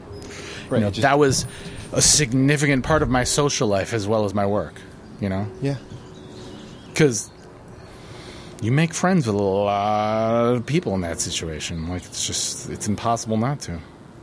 Right. 0.70 0.78
you 0.80 0.86
know 0.86 0.92
just- 0.92 1.02
that 1.02 1.18
was 1.20 1.46
a 1.92 2.02
significant 2.02 2.86
part 2.86 3.02
of 3.02 3.10
my 3.10 3.24
social 3.26 3.68
life 3.68 3.94
as 3.94 4.08
well 4.08 4.24
as 4.24 4.34
my 4.34 4.46
work. 4.46 4.76
You 5.20 5.30
know, 5.30 5.48
yeah. 5.62 5.76
Because 6.94 7.32
you 8.62 8.72
make 8.72 8.94
friends 8.94 9.26
with 9.26 9.36
a 9.36 9.40
lot 9.40 10.54
of 10.54 10.66
people 10.66 10.94
in 10.94 11.02
that 11.02 11.20
situation. 11.20 11.90
Like 11.90 12.06
it's 12.06 12.26
just 12.26 12.70
it's 12.70 12.88
impossible 12.88 13.38
not 13.38 13.60
to. 13.62 13.80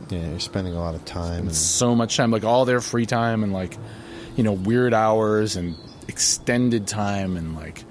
Yeah, 0.09 0.29
you're 0.29 0.39
spending 0.39 0.73
a 0.73 0.79
lot 0.79 0.95
of 0.95 1.05
time. 1.05 1.41
And, 1.41 1.55
So 1.55 1.93
much 1.93 2.17
time, 2.17 2.31
like 2.31 2.43
all 2.43 2.65
their 2.65 2.81
free 2.81 3.05
time, 3.05 3.43
and 3.43 3.53
like 3.53 3.77
you 4.35 4.43
know 4.43 4.53
weird 4.53 4.93
hours 4.93 5.55
and 5.55 5.75
extended 6.07 6.87
time, 6.87 7.35
and 7.35 7.55
like 7.55 7.83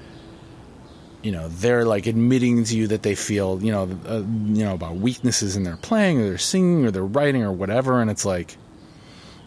you 1.23 1.33
know 1.33 1.49
they're 1.49 1.85
like 1.85 2.07
admitting 2.07 2.65
to 2.65 2.77
you 2.77 2.87
that 2.89 3.03
they 3.03 3.15
feel 3.15 3.63
you 3.63 3.73
know 3.73 3.83
uh, 4.07 4.17
you 4.19 4.65
know 4.65 4.75
about 4.75 4.97
weaknesses 4.97 5.57
in 5.57 5.65
their 5.65 5.77
playing 5.77 6.21
or 6.21 6.29
their 6.29 6.39
singing 6.39 6.87
or 6.87 6.91
their 6.91 7.05
writing 7.05 7.43
or 7.43 7.53
whatever, 7.53 8.01
and 8.01 8.11
it's 8.11 8.25
like 8.25 8.57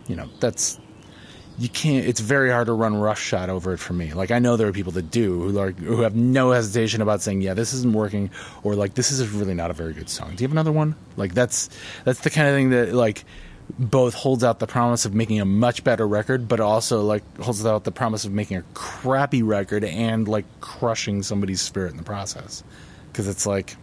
you 0.07 0.15
know 0.15 0.29
that's 0.39 0.79
you 1.57 1.69
can't 1.69 2.05
it's 2.05 2.19
very 2.19 2.49
hard 2.49 2.67
to 2.67 2.73
run 2.73 2.95
roughshod 2.95 3.49
over 3.49 3.73
it 3.73 3.77
for 3.77 3.93
me. 3.93 4.13
Like 4.13 4.31
i 4.31 4.39
know 4.39 4.57
there 4.57 4.67
are 4.67 4.73
people 4.73 4.93
that 4.93 5.11
do 5.11 5.41
who 5.41 5.59
are 5.59 5.71
who 5.71 6.01
have 6.01 6.15
no 6.15 6.51
hesitation 6.51 7.01
about 7.01 7.21
saying 7.21 7.41
yeah 7.41 7.53
this 7.53 7.73
isn't 7.73 7.93
working 7.93 8.29
or 8.63 8.75
like 8.75 8.93
this 8.93 9.11
is 9.11 9.27
really 9.29 9.53
not 9.53 9.71
a 9.71 9.73
very 9.73 9.93
good 9.93 10.09
song. 10.09 10.35
Do 10.35 10.43
you 10.43 10.47
have 10.47 10.53
another 10.53 10.71
one? 10.71 10.95
Like 11.17 11.33
that's 11.33 11.69
that's 12.03 12.21
the 12.21 12.29
kind 12.29 12.47
of 12.47 12.55
thing 12.55 12.69
that 12.71 12.93
like 12.93 13.23
both 13.79 14.13
holds 14.13 14.43
out 14.43 14.59
the 14.59 14.67
promise 14.67 15.05
of 15.05 15.13
making 15.13 15.39
a 15.39 15.45
much 15.45 15.83
better 15.83 16.05
record 16.05 16.47
but 16.47 16.59
also 16.59 17.03
like 17.03 17.23
holds 17.37 17.65
out 17.65 17.83
the 17.83 17.91
promise 17.91 18.25
of 18.25 18.31
making 18.31 18.57
a 18.57 18.63
crappy 18.73 19.43
record 19.43 19.83
and 19.83 20.27
like 20.27 20.45
crushing 20.59 21.23
somebody's 21.23 21.61
spirit 21.61 21.91
in 21.91 21.97
the 21.97 22.03
process. 22.03 22.63
Because 23.11 23.27
it's 23.27 23.45
like 23.45 23.75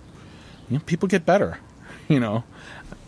you 0.69 0.79
know 0.79 0.83
people 0.85 1.09
get 1.09 1.25
better 1.25 1.59
you 2.09 2.21
know? 2.21 2.45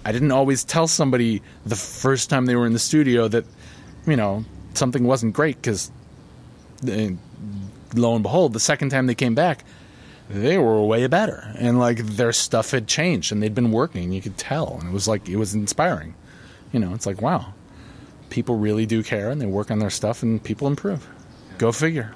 I 0.04 0.12
didn't 0.12 0.32
always 0.32 0.64
tell 0.64 0.88
somebody 0.88 1.42
the 1.66 1.76
first 1.76 2.30
time 2.30 2.46
they 2.46 2.56
were 2.56 2.66
in 2.66 2.72
the 2.72 2.78
studio 2.78 3.28
that 3.28 3.44
you 4.10 4.16
know 4.16 4.44
something 4.74 5.04
wasn't 5.04 5.32
great 5.32 5.56
because 5.56 5.90
lo 6.82 8.14
and 8.14 8.22
behold 8.22 8.52
the 8.52 8.60
second 8.60 8.90
time 8.90 9.06
they 9.06 9.14
came 9.14 9.34
back 9.34 9.64
they 10.30 10.58
were 10.58 10.80
way 10.84 11.04
better. 11.08 11.52
And 11.58 11.80
like 11.80 11.98
their 11.98 12.32
stuff 12.32 12.70
had 12.70 12.86
changed 12.86 13.32
and 13.32 13.42
they'd 13.42 13.54
been 13.54 13.72
working 13.72 14.12
you 14.12 14.22
could 14.22 14.38
tell. 14.38 14.78
And 14.80 14.88
it 14.88 14.92
was 14.92 15.08
like 15.08 15.28
it 15.28 15.36
was 15.36 15.54
inspiring. 15.54 16.14
You 16.72 16.78
know 16.78 16.94
it's 16.94 17.06
like 17.06 17.20
wow 17.20 17.52
people 18.30 18.56
really 18.56 18.86
do 18.86 19.02
care 19.02 19.28
and 19.30 19.40
they 19.40 19.46
work 19.46 19.70
on 19.70 19.80
their 19.80 19.90
stuff 19.90 20.22
and 20.22 20.42
people 20.42 20.68
improve. 20.68 21.06
Go 21.58 21.72
figure. 21.72 22.14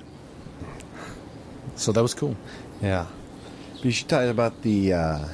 So 1.74 1.92
that 1.92 2.02
was 2.02 2.14
cool. 2.14 2.36
Yeah. 2.80 3.06
But 3.74 3.84
you 3.84 3.90
should 3.90 4.08
talk 4.08 4.28
about 4.28 4.62
the 4.62 4.92
uh, 4.92 5.28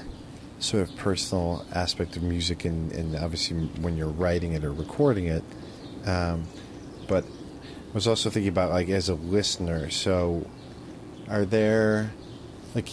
sort 0.58 0.88
of 0.88 0.96
personal 0.96 1.64
aspect 1.72 2.16
of 2.16 2.22
music 2.22 2.64
and, 2.64 2.90
and 2.92 3.14
obviously 3.14 3.58
when 3.82 3.96
you're 3.96 4.08
writing 4.08 4.54
it 4.54 4.64
or 4.64 4.72
recording 4.72 5.26
it. 5.26 5.44
Um, 6.06 6.44
but 7.08 7.24
I 7.24 7.92
was 7.94 8.06
also 8.06 8.30
thinking 8.30 8.48
about 8.48 8.70
like 8.70 8.88
as 8.88 9.08
a 9.08 9.14
listener. 9.14 9.90
So, 9.90 10.46
are 11.28 11.44
there 11.44 12.12
like 12.74 12.88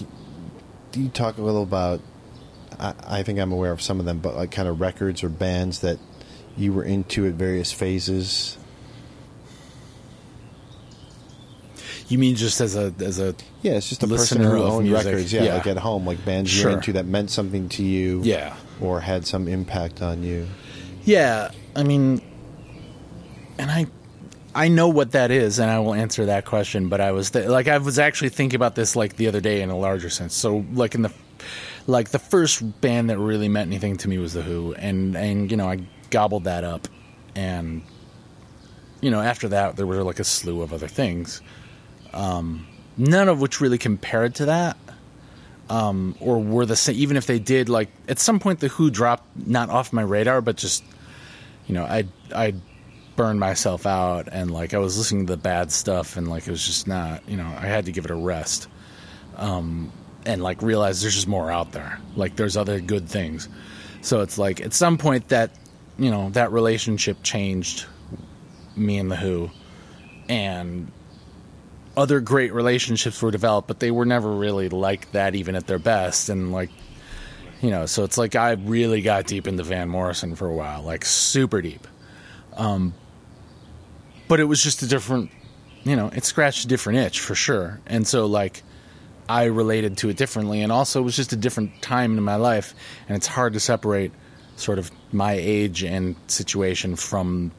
do 0.91 1.01
you 1.01 1.09
talk 1.09 1.37
a 1.37 1.41
little 1.41 1.63
about? 1.63 2.01
I, 2.79 2.93
I 3.07 3.23
think 3.23 3.39
I'm 3.39 3.51
aware 3.51 3.71
of 3.71 3.81
some 3.81 3.99
of 3.99 4.05
them, 4.05 4.19
but 4.19 4.35
like 4.35 4.51
kind 4.51 4.67
of 4.67 4.79
records 4.81 5.23
or 5.23 5.29
bands 5.29 5.79
that 5.81 5.99
you 6.55 6.73
were 6.73 6.83
into 6.83 7.25
at 7.27 7.33
various 7.33 7.71
phases. 7.71 8.57
you 12.09 12.17
mean 12.17 12.35
just 12.35 12.61
as 12.61 12.75
a 12.75 12.93
as 12.99 13.19
a 13.19 13.35
Yeah, 13.61 13.73
it's 13.73 13.89
just 13.89 14.03
a 14.03 14.07
person 14.07 14.41
who 14.41 14.63
owned 14.63 14.85
music, 14.87 15.05
records. 15.05 15.33
Yeah, 15.33 15.43
yeah. 15.43 15.53
like 15.55 15.67
at 15.67 15.77
home, 15.77 16.05
like 16.05 16.23
bands 16.25 16.49
Sure. 16.49 16.69
you're 16.69 16.77
into 16.77 16.93
that 16.93 17.05
meant 17.05 17.29
something 17.29 17.69
to 17.69 17.83
you. 17.83 18.21
Yeah. 18.23 18.55
or 18.79 19.01
had 19.01 19.25
some 19.25 19.47
impact 19.47 20.01
on 20.01 20.23
you. 20.23 20.47
Yeah, 21.03 21.51
I 21.75 21.83
mean, 21.83 22.21
and 23.57 23.71
I, 23.71 23.87
I 24.55 24.67
know 24.67 24.87
what 24.87 25.11
that 25.11 25.31
is, 25.31 25.59
and 25.59 25.69
I 25.69 25.79
will 25.79 25.93
answer 25.93 26.25
that 26.25 26.45
question. 26.45 26.89
But 26.89 27.01
I 27.01 27.11
was 27.11 27.31
th- 27.31 27.47
like, 27.47 27.67
I 27.67 27.77
was 27.77 27.99
actually 27.99 28.29
thinking 28.29 28.55
about 28.55 28.75
this 28.75 28.95
like 28.95 29.15
the 29.15 29.27
other 29.27 29.41
day 29.41 29.61
in 29.61 29.69
a 29.69 29.77
larger 29.77 30.09
sense. 30.09 30.35
So, 30.35 30.65
like 30.73 30.95
in 30.95 31.03
the, 31.03 31.13
like 31.85 32.09
the 32.09 32.19
first 32.19 32.81
band 32.81 33.09
that 33.09 33.17
really 33.17 33.49
meant 33.49 33.67
anything 33.67 33.97
to 33.97 34.09
me 34.09 34.17
was 34.17 34.33
the 34.33 34.41
Who, 34.41 34.73
and 34.73 35.15
and 35.15 35.49
you 35.51 35.57
know 35.57 35.69
I 35.69 35.79
gobbled 36.09 36.45
that 36.45 36.63
up, 36.63 36.87
and 37.35 37.81
you 39.01 39.11
know 39.11 39.21
after 39.21 39.47
that 39.49 39.75
there 39.75 39.87
were 39.87 40.03
like 40.03 40.19
a 40.19 40.23
slew 40.23 40.61
of 40.61 40.73
other 40.73 40.87
things, 40.87 41.41
um, 42.13 42.67
none 42.97 43.29
of 43.29 43.41
which 43.41 43.61
really 43.61 43.77
compared 43.77 44.35
to 44.35 44.45
that 44.45 44.77
or 45.69 46.39
were 46.39 46.65
the 46.65 46.75
same. 46.75 46.95
Even 46.95 47.17
if 47.17 47.25
they 47.25 47.39
did, 47.39 47.69
like 47.69 47.89
at 48.07 48.19
some 48.19 48.39
point, 48.39 48.59
the 48.59 48.67
Who 48.69 48.89
dropped 48.89 49.25
not 49.47 49.69
off 49.69 49.93
my 49.93 50.01
radar, 50.01 50.41
but 50.41 50.55
just 50.55 50.83
you 51.67 51.73
know, 51.73 51.83
I 51.83 52.05
I 52.33 52.53
burned 53.17 53.41
myself 53.41 53.85
out, 53.85 54.29
and 54.31 54.49
like 54.49 54.73
I 54.73 54.77
was 54.77 54.97
listening 54.97 55.25
to 55.27 55.33
the 55.33 55.41
bad 55.41 55.73
stuff, 55.73 56.15
and 56.15 56.29
like 56.29 56.47
it 56.47 56.51
was 56.51 56.65
just 56.65 56.87
not, 56.87 57.27
you 57.27 57.35
know, 57.35 57.47
I 57.47 57.65
had 57.65 57.85
to 57.87 57.91
give 57.91 58.05
it 58.05 58.11
a 58.11 58.15
rest, 58.15 58.69
um, 59.35 59.91
and 60.25 60.41
like 60.41 60.61
realize 60.61 61.01
there's 61.01 61.15
just 61.15 61.27
more 61.27 61.51
out 61.51 61.73
there. 61.73 61.99
Like 62.15 62.37
there's 62.37 62.55
other 62.55 62.79
good 62.79 63.09
things. 63.09 63.49
So 64.01 64.21
it's 64.21 64.37
like 64.37 64.61
at 64.61 64.73
some 64.73 64.97
point 64.97 65.27
that 65.29 65.51
you 65.97 66.11
know 66.11 66.29
that 66.29 66.53
relationship 66.53 67.21
changed 67.23 67.85
me 68.77 68.97
and 68.99 69.11
the 69.11 69.17
Who, 69.17 69.49
and 70.29 70.89
other 71.97 72.19
great 72.19 72.53
relationships 72.53 73.21
were 73.21 73.31
developed, 73.31 73.67
but 73.67 73.79
they 73.79 73.89
were 73.89 74.05
never 74.05 74.31
really 74.31 74.69
like 74.69 75.11
that, 75.11 75.33
even 75.33 75.55
at 75.55 75.65
their 75.65 75.79
best. 75.79 76.29
And 76.29 76.51
like, 76.53 76.69
you 77.59 77.71
know, 77.71 77.87
so 77.87 78.03
it's 78.03 78.19
like 78.19 78.35
I 78.35 78.51
really 78.51 79.01
got 79.01 79.25
deep 79.25 79.47
into 79.47 79.63
Van 79.63 79.89
Morrison 79.89 80.35
for 80.35 80.47
a 80.47 80.53
while, 80.53 80.83
like 80.83 81.03
super 81.03 81.61
deep. 81.61 81.87
Um, 82.55 82.93
but 84.27 84.39
it 84.39 84.45
was 84.45 84.61
just 84.61 84.81
a 84.83 84.87
different, 84.87 85.31
you 85.83 85.95
know, 85.95 86.07
it 86.07 86.23
scratched 86.25 86.65
a 86.65 86.67
different 86.67 86.99
itch 86.99 87.19
for 87.19 87.35
sure. 87.35 87.79
And 87.85 88.05
so 88.07 88.25
like, 88.25 88.63
I 89.29 89.45
related 89.45 89.97
to 89.99 90.09
it 90.09 90.15
differently, 90.17 90.61
and 90.61 90.71
also 90.71 91.01
it 91.01 91.03
was 91.03 91.15
just 91.15 91.33
a 91.33 91.35
different 91.35 91.81
time 91.81 92.17
in 92.17 92.23
my 92.23 92.35
life, 92.37 92.73
and 93.09 93.17
it's 93.17 93.27
hard 93.27 93.53
to 93.53 93.59
separate 93.59 94.11
sort 94.55 94.79
of 94.79 94.89
my 95.11 95.33
age 95.33 95.83
and 95.83 96.15
situation 96.27 96.95
from, 96.95 97.51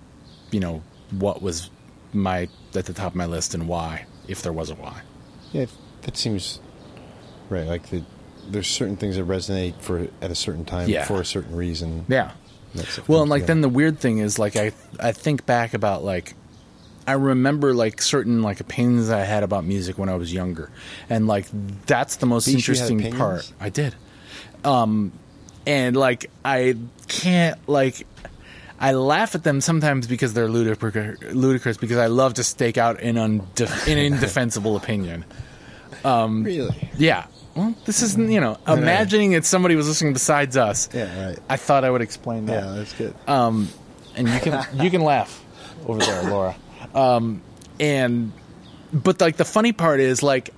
you 0.51 0.61
know, 0.61 0.83
what 1.11 1.43
was 1.43 1.71
my 2.15 2.49
at 2.75 2.87
the 2.87 2.93
top 2.95 3.13
of 3.13 3.17
my 3.17 3.27
list 3.27 3.55
and 3.55 3.69
why, 3.69 4.07
if 4.29 4.41
there 4.43 4.53
was 4.53 4.71
a 4.71 4.75
why. 4.77 5.03
Yeah, 5.53 5.67
that 6.03 6.17
seems 6.17 6.59
right. 7.51 7.67
Like 7.67 7.89
the, 7.91 8.03
there's 8.49 8.67
certain 8.67 8.97
things 8.97 9.17
that 9.17 9.27
resonate 9.27 9.79
for 9.83 10.09
at 10.23 10.31
a 10.31 10.35
certain 10.35 10.65
time 10.65 10.89
Yeah. 10.89 11.05
for 11.05 11.21
a 11.21 11.25
certain 11.25 11.55
reason. 11.55 12.07
Yeah. 12.09 12.33
Well, 13.07 13.23
and 13.23 13.31
like 13.31 13.41
together. 13.43 13.47
then 13.55 13.61
the 13.61 13.69
weird 13.69 13.99
thing 13.99 14.19
is 14.19 14.39
like 14.39 14.57
I 14.57 14.73
I 15.01 15.12
think 15.12 15.45
back 15.47 15.75
about 15.75 16.03
like 16.05 16.35
I 17.09 17.13
remember 17.13 17.73
like 17.73 18.03
certain 18.03 18.43
like 18.43 18.61
opinions 18.61 19.09
I 19.09 19.21
had 19.25 19.43
about 19.43 19.65
music 19.65 19.97
when 19.99 20.09
I 20.11 20.15
was 20.17 20.33
younger, 20.33 20.71
and 21.09 21.27
like 21.27 21.47
that's 21.87 22.17
the 22.17 22.27
most 22.27 22.47
interesting 22.49 23.13
part. 23.13 23.51
I 23.59 23.71
did, 23.71 23.95
um, 24.63 25.13
and 25.67 25.97
like 25.97 26.31
I 26.45 26.77
can't 27.09 27.59
like. 27.69 28.07
I 28.81 28.93
laugh 28.93 29.35
at 29.35 29.43
them 29.43 29.61
sometimes 29.61 30.07
because 30.07 30.35
they're 30.35 30.49
ludicrous, 30.49 31.21
ludicrous 31.35 31.77
because 31.79 31.97
I 31.97 32.07
love 32.07 32.35
to 32.35 32.45
stake 32.45 32.79
out 32.79 33.01
an, 33.01 33.17
unde- 33.17 33.63
an 33.89 33.99
indefensible 34.13 34.77
opinion. 34.77 35.25
really, 36.05 36.91
Yeah. 36.97 37.27
Well, 37.57 37.75
this 37.87 38.03
isn't, 38.03 38.31
you 38.31 38.41
know, 38.41 38.57
imagining 38.69 39.33
that 39.33 39.45
somebody 39.45 39.75
was 39.75 39.89
listening 39.89 40.13
besides 40.13 40.57
us. 40.57 40.89
Yeah, 40.95 41.27
right. 41.31 41.39
I 41.49 41.57
thought 41.57 41.83
I 41.83 41.91
would 41.91 42.03
explain 42.03 42.47
that. 42.47 42.63
yeah, 42.65 42.71
that's 42.73 42.93
good. 42.93 43.15
Um, 43.27 43.69
and 44.15 44.29
you 44.29 44.39
can 44.39 44.65
you 44.81 44.91
can 44.91 45.01
laugh 45.01 45.45
over 45.87 45.99
there, 45.99 46.23
Laura. 46.31 46.55
Um, 46.99 47.42
and 47.78 48.32
but 48.92 49.20
like 49.20 49.36
the 49.36 49.44
funny 49.44 49.72
part 49.72 50.01
is 50.01 50.22
like 50.22 50.51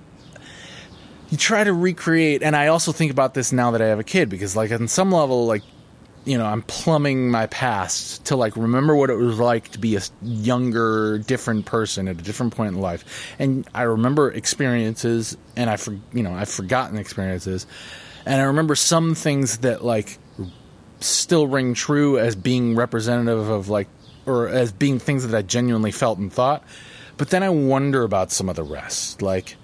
you 1.29 1.37
try 1.37 1.63
to 1.63 1.73
recreate, 1.73 2.43
and 2.43 2.55
I 2.55 2.67
also 2.67 2.91
think 2.91 3.11
about 3.11 3.33
this 3.33 3.51
now 3.51 3.71
that 3.71 3.81
I 3.81 3.87
have 3.87 3.99
a 3.99 4.03
kid 4.03 4.29
because 4.29 4.55
like 4.55 4.71
on 4.71 4.87
some 4.87 5.11
level, 5.11 5.45
like 5.45 5.63
you 6.25 6.37
know, 6.37 6.45
I'm 6.45 6.61
plumbing 6.61 7.31
my 7.31 7.47
past 7.47 8.25
to 8.25 8.35
like 8.35 8.55
remember 8.55 8.95
what 8.95 9.09
it 9.09 9.15
was 9.15 9.39
like 9.39 9.69
to 9.69 9.79
be 9.79 9.95
a 9.95 10.01
younger, 10.21 11.17
different 11.19 11.65
person 11.65 12.07
at 12.07 12.19
a 12.19 12.23
different 12.23 12.55
point 12.55 12.75
in 12.75 12.81
life. 12.81 13.33
And 13.39 13.67
I 13.73 13.83
remember 13.83 14.31
experiences 14.31 15.35
and 15.55 15.69
I 15.69 15.77
for, 15.77 15.97
you 16.13 16.21
know, 16.21 16.33
I've 16.33 16.49
forgotten 16.49 16.97
experiences. 16.97 17.65
And 18.25 18.39
I 18.39 18.45
remember 18.45 18.75
some 18.75 19.15
things 19.15 19.59
that 19.59 19.83
like 19.83 20.19
still 20.99 21.47
ring 21.47 21.73
true 21.73 22.19
as 22.19 22.35
being 22.35 22.75
representative 22.75 23.49
of 23.49 23.69
like 23.69 23.87
or 24.31 24.47
as 24.47 24.71
being 24.71 24.99
things 24.99 25.27
that 25.27 25.37
I 25.37 25.41
genuinely 25.41 25.91
felt 25.91 26.17
and 26.17 26.31
thought. 26.31 26.63
But 27.17 27.29
then 27.29 27.43
I 27.43 27.49
wonder 27.49 28.03
about 28.03 28.31
some 28.31 28.49
of 28.49 28.55
the 28.55 28.63
rest. 28.63 29.21
Like 29.21 29.55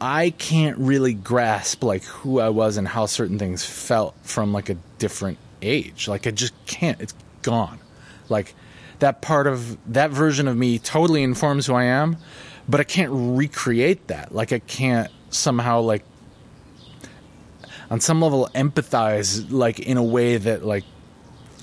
I 0.00 0.30
can't 0.30 0.78
really 0.78 1.14
grasp 1.14 1.84
like 1.84 2.04
who 2.04 2.40
I 2.40 2.48
was 2.48 2.76
and 2.76 2.88
how 2.88 3.06
certain 3.06 3.38
things 3.38 3.64
felt 3.64 4.16
from 4.22 4.52
like 4.52 4.68
a 4.68 4.76
different 4.98 5.38
age. 5.62 6.08
Like 6.08 6.26
I 6.26 6.30
just 6.30 6.52
can't. 6.66 7.00
It's 7.00 7.14
gone. 7.42 7.78
Like 8.28 8.54
that 8.98 9.22
part 9.22 9.46
of 9.46 9.78
that 9.92 10.10
version 10.10 10.48
of 10.48 10.56
me 10.56 10.78
totally 10.78 11.22
informs 11.22 11.66
who 11.66 11.74
I 11.74 11.84
am, 11.84 12.16
but 12.68 12.80
I 12.80 12.84
can't 12.84 13.10
recreate 13.12 14.08
that. 14.08 14.34
Like 14.34 14.52
I 14.52 14.58
can't 14.58 15.10
somehow 15.30 15.80
like 15.80 16.04
on 17.90 18.00
some 18.00 18.20
level 18.20 18.48
empathize 18.54 19.50
like 19.50 19.78
in 19.78 19.96
a 19.96 20.02
way 20.02 20.36
that 20.36 20.64
like 20.64 20.84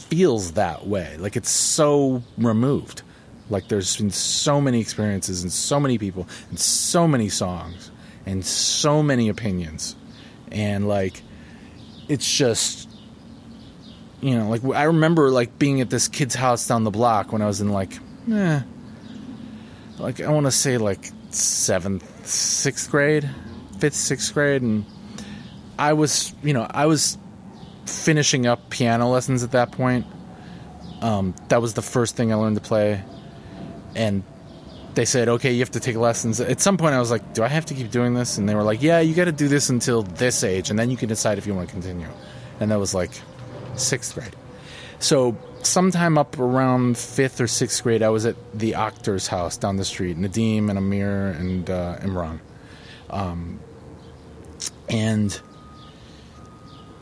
feels 0.10 0.54
that 0.54 0.88
way. 0.88 1.16
Like 1.18 1.36
it's 1.36 1.50
so 1.50 2.24
removed. 2.38 3.04
Like 3.50 3.68
there's 3.68 3.98
been 3.98 4.12
so 4.12 4.62
many 4.62 4.80
experiences 4.80 5.44
and 5.44 5.52
so 5.52 5.80
many 5.80 5.98
people 5.98 6.28
and 6.50 6.60
so 6.60 7.08
many 7.08 7.30
songs 7.30 7.92
and 8.26 8.46
so 8.46 9.02
many 9.02 9.30
opinions. 9.30 9.96
And 10.52 10.88
like 10.88 11.22
it's 12.08 12.30
just 12.32 12.90
you 14.22 14.38
know, 14.38 14.50
like 14.50 14.64
I 14.76 14.84
remember 14.84 15.32
like 15.32 15.58
being 15.58 15.80
at 15.82 15.90
this 15.90 16.08
kid's 16.08 16.36
house 16.36 16.68
down 16.68 16.84
the 16.84 16.92
block 16.92 17.32
when 17.32 17.42
I 17.42 17.48
was 17.48 17.62
in 17.62 17.70
like 17.70 17.98
eh, 18.32 18.62
like 19.98 20.20
I 20.22 20.30
want 20.30 20.46
to 20.46 20.52
say 20.52 20.78
like 20.78 21.12
7th, 21.32 22.04
6th 22.24 22.90
grade, 22.90 23.30
5th, 23.78 23.80
6th 23.80 24.34
grade 24.34 24.62
and 24.62 24.86
I 25.78 25.94
was, 25.94 26.34
you 26.44 26.54
know, 26.54 26.68
I 26.70 26.88
was 26.88 27.18
finishing 27.90 28.46
up 28.46 28.70
piano 28.70 29.10
lessons 29.10 29.44
at 29.44 29.52
that 29.52 29.72
point. 29.72 30.06
Um, 31.02 31.34
that 31.48 31.62
was 31.62 31.74
the 31.74 31.82
first 31.82 32.16
thing 32.16 32.32
I 32.32 32.36
learned 32.36 32.56
to 32.56 32.62
play. 32.62 33.04
And 33.96 34.24
they 34.96 35.06
said, 35.06 35.30
okay, 35.30 35.54
you 35.54 35.60
have 35.60 35.72
to 35.72 35.80
take 35.80 35.96
lessons. 35.96 36.42
At 36.42 36.60
some 36.62 36.78
point, 36.78 36.94
I 36.94 37.00
was 37.00 37.12
like, 37.12 37.34
do 37.34 37.44
I 37.44 37.48
have 37.48 37.66
to 37.68 37.74
keep 37.74 37.92
doing 37.92 38.14
this? 38.14 38.38
And 38.38 38.48
they 38.48 38.56
were 38.56 38.64
like, 38.64 38.82
yeah, 38.82 39.00
you 39.00 39.16
got 39.16 39.26
to 39.26 39.32
do 39.32 39.48
this 39.48 39.70
until 39.70 40.04
this 40.04 40.44
age, 40.44 40.70
and 40.70 40.78
then 40.78 40.92
you 40.92 40.98
can 40.98 41.08
decide 41.10 41.38
if 41.38 41.48
you 41.48 41.54
want 41.54 41.70
to 41.70 41.74
continue. 41.74 42.08
And 42.60 42.72
that 42.72 42.80
was 42.80 42.94
like 42.94 43.12
sixth 43.76 44.14
grade. 44.14 44.36
So, 45.00 45.38
sometime 45.64 46.18
up 46.18 46.38
around 46.38 46.98
fifth 46.98 47.40
or 47.40 47.48
sixth 47.48 47.82
grade, 47.84 48.04
I 48.04 48.10
was 48.10 48.26
at 48.26 48.36
the 48.54 48.76
Octor's 48.76 49.28
house 49.28 49.56
down 49.56 49.78
the 49.78 49.86
street, 49.86 50.18
Nadim 50.18 50.70
and 50.70 50.78
Amir 50.78 51.28
and 51.30 51.70
uh, 51.70 51.98
Imran. 52.00 52.40
Um, 53.10 53.62
and 54.90 55.40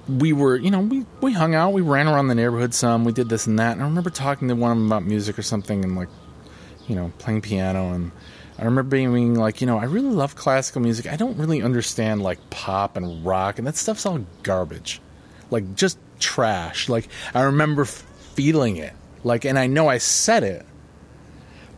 we 0.09 0.33
were, 0.33 0.55
you 0.55 0.71
know, 0.71 0.79
we, 0.79 1.05
we 1.21 1.33
hung 1.33 1.53
out, 1.53 1.73
we 1.73 1.81
ran 1.81 2.07
around 2.07 2.27
the 2.27 2.35
neighborhood 2.35 2.73
some, 2.73 3.03
we 3.03 3.11
did 3.11 3.29
this 3.29 3.47
and 3.47 3.59
that. 3.59 3.73
And 3.73 3.81
I 3.81 3.85
remember 3.85 4.09
talking 4.09 4.47
to 4.47 4.55
one 4.55 4.71
of 4.71 4.77
them 4.77 4.87
about 4.87 5.03
music 5.03 5.37
or 5.37 5.41
something 5.41 5.83
and 5.83 5.95
like, 5.95 6.09
you 6.87 6.95
know, 6.95 7.11
playing 7.17 7.41
piano. 7.41 7.93
And 7.93 8.11
I 8.57 8.63
remember 8.63 8.83
being 8.83 9.35
like, 9.35 9.61
you 9.61 9.67
know, 9.67 9.77
I 9.77 9.83
really 9.83 10.09
love 10.09 10.35
classical 10.35 10.81
music. 10.81 11.07
I 11.07 11.15
don't 11.15 11.37
really 11.37 11.61
understand 11.61 12.21
like 12.21 12.49
pop 12.49 12.97
and 12.97 13.25
rock, 13.25 13.59
and 13.59 13.67
that 13.67 13.75
stuff's 13.75 14.05
all 14.05 14.25
garbage. 14.43 15.01
Like 15.51 15.75
just 15.75 15.99
trash. 16.19 16.89
Like 16.89 17.09
I 17.33 17.43
remember 17.43 17.85
feeling 17.85 18.77
it. 18.77 18.93
Like, 19.23 19.45
and 19.45 19.59
I 19.59 19.67
know 19.67 19.87
I 19.87 19.97
said 19.97 20.43
it, 20.43 20.65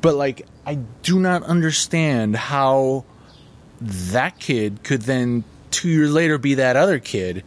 but 0.02 0.16
like 0.16 0.48
I 0.66 0.76
do 0.76 1.20
not 1.20 1.44
understand 1.44 2.36
how 2.36 3.06
that 3.82 4.40
kid 4.40 4.84
could 4.84 5.02
then 5.02 5.44
two 5.72 5.90
years 5.90 6.12
later 6.12 6.38
be 6.38 6.56
that 6.56 6.76
other 6.76 7.00
kid 7.00 7.44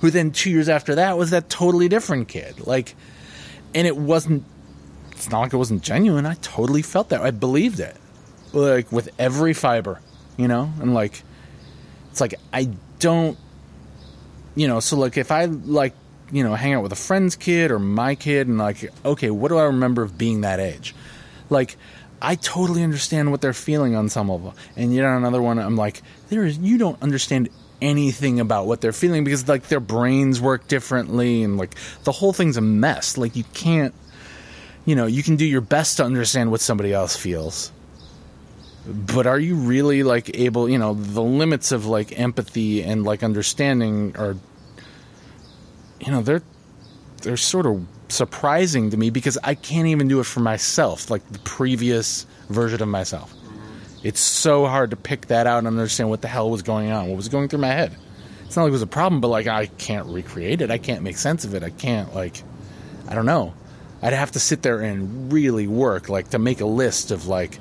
who 0.00 0.10
then 0.10 0.30
two 0.30 0.50
years 0.50 0.68
after 0.68 0.94
that 0.96 1.16
was 1.16 1.30
that 1.30 1.48
totally 1.48 1.88
different 1.88 2.28
kid. 2.28 2.66
Like, 2.66 2.94
and 3.74 3.86
it 3.86 3.96
wasn't, 3.96 4.44
it's 5.12 5.30
not 5.30 5.40
like 5.40 5.52
it 5.52 5.56
wasn't 5.56 5.82
genuine. 5.82 6.26
I 6.26 6.34
totally 6.34 6.82
felt 6.82 7.08
that. 7.10 7.22
I 7.22 7.30
believed 7.30 7.80
it. 7.80 7.96
Like, 8.52 8.90
with 8.92 9.08
every 9.18 9.54
fiber, 9.54 10.00
you 10.36 10.48
know? 10.48 10.72
And 10.80 10.94
like, 10.94 11.22
it's 12.10 12.20
like, 12.20 12.34
I 12.52 12.70
don't, 12.98 13.38
you 14.54 14.68
know, 14.68 14.80
so 14.80 14.96
like 14.96 15.16
if 15.16 15.30
I 15.30 15.44
like, 15.44 15.94
you 16.32 16.42
know, 16.42 16.54
hang 16.54 16.74
out 16.74 16.82
with 16.82 16.92
a 16.92 16.96
friend's 16.96 17.36
kid 17.36 17.70
or 17.70 17.78
my 17.78 18.14
kid 18.14 18.48
and 18.48 18.58
like, 18.58 18.90
okay, 19.04 19.30
what 19.30 19.48
do 19.48 19.58
I 19.58 19.64
remember 19.64 20.02
of 20.02 20.16
being 20.18 20.40
that 20.40 20.60
age? 20.60 20.94
Like, 21.50 21.76
I 22.20 22.34
totally 22.34 22.82
understand 22.82 23.30
what 23.30 23.40
they're 23.42 23.52
feeling 23.52 23.94
on 23.94 24.08
some 24.08 24.30
level. 24.30 24.54
And 24.74 24.94
yet 24.94 25.04
on 25.04 25.18
another 25.18 25.42
one, 25.42 25.58
I'm 25.58 25.76
like, 25.76 26.02
there 26.28 26.44
is, 26.44 26.58
you 26.58 26.78
don't 26.78 27.00
understand 27.02 27.50
anything 27.80 28.40
about 28.40 28.66
what 28.66 28.80
they're 28.80 28.92
feeling 28.92 29.24
because 29.24 29.48
like 29.48 29.68
their 29.68 29.80
brains 29.80 30.40
work 30.40 30.66
differently 30.68 31.42
and 31.42 31.58
like 31.58 31.74
the 32.04 32.12
whole 32.12 32.32
thing's 32.32 32.56
a 32.56 32.60
mess. 32.60 33.18
Like 33.18 33.36
you 33.36 33.44
can't 33.54 33.94
you 34.86 34.94
know, 34.94 35.06
you 35.06 35.22
can 35.22 35.36
do 35.36 35.44
your 35.44 35.60
best 35.60 35.96
to 35.96 36.04
understand 36.04 36.50
what 36.50 36.60
somebody 36.60 36.92
else 36.92 37.16
feels. 37.16 37.72
But 38.86 39.26
are 39.26 39.38
you 39.38 39.56
really 39.56 40.04
like 40.04 40.38
able, 40.38 40.68
you 40.68 40.78
know, 40.78 40.94
the 40.94 41.22
limits 41.22 41.72
of 41.72 41.86
like 41.86 42.18
empathy 42.18 42.84
and 42.84 43.02
like 43.02 43.24
understanding 43.24 44.16
are 44.16 44.36
you 46.00 46.12
know, 46.12 46.22
they're 46.22 46.42
they're 47.22 47.36
sort 47.36 47.66
of 47.66 47.84
surprising 48.08 48.90
to 48.90 48.96
me 48.96 49.10
because 49.10 49.36
I 49.42 49.54
can't 49.54 49.88
even 49.88 50.06
do 50.06 50.20
it 50.20 50.24
for 50.24 50.40
myself, 50.40 51.10
like 51.10 51.28
the 51.32 51.40
previous 51.40 52.26
version 52.48 52.80
of 52.80 52.88
myself. 52.88 53.34
It's 54.06 54.20
so 54.20 54.66
hard 54.66 54.90
to 54.90 54.96
pick 54.96 55.26
that 55.26 55.48
out 55.48 55.58
and 55.58 55.66
understand 55.66 56.10
what 56.10 56.22
the 56.22 56.28
hell 56.28 56.48
was 56.48 56.62
going 56.62 56.92
on, 56.92 57.08
what 57.08 57.16
was 57.16 57.28
going 57.28 57.48
through 57.48 57.58
my 57.58 57.72
head. 57.72 57.96
It's 58.44 58.54
not 58.54 58.62
like 58.62 58.68
it 58.68 58.72
was 58.72 58.82
a 58.82 58.86
problem, 58.86 59.20
but 59.20 59.26
like 59.26 59.48
I 59.48 59.66
can't 59.66 60.06
recreate 60.06 60.60
it. 60.60 60.70
I 60.70 60.78
can't 60.78 61.02
make 61.02 61.16
sense 61.16 61.44
of 61.44 61.54
it. 61.54 61.64
I 61.64 61.70
can't 61.70 62.14
like 62.14 62.44
I 63.08 63.16
don't 63.16 63.26
know. 63.26 63.52
I'd 64.00 64.12
have 64.12 64.30
to 64.30 64.38
sit 64.38 64.62
there 64.62 64.80
and 64.80 65.32
really 65.32 65.66
work 65.66 66.08
like 66.08 66.28
to 66.30 66.38
make 66.38 66.60
a 66.60 66.66
list 66.66 67.10
of 67.10 67.26
like 67.26 67.58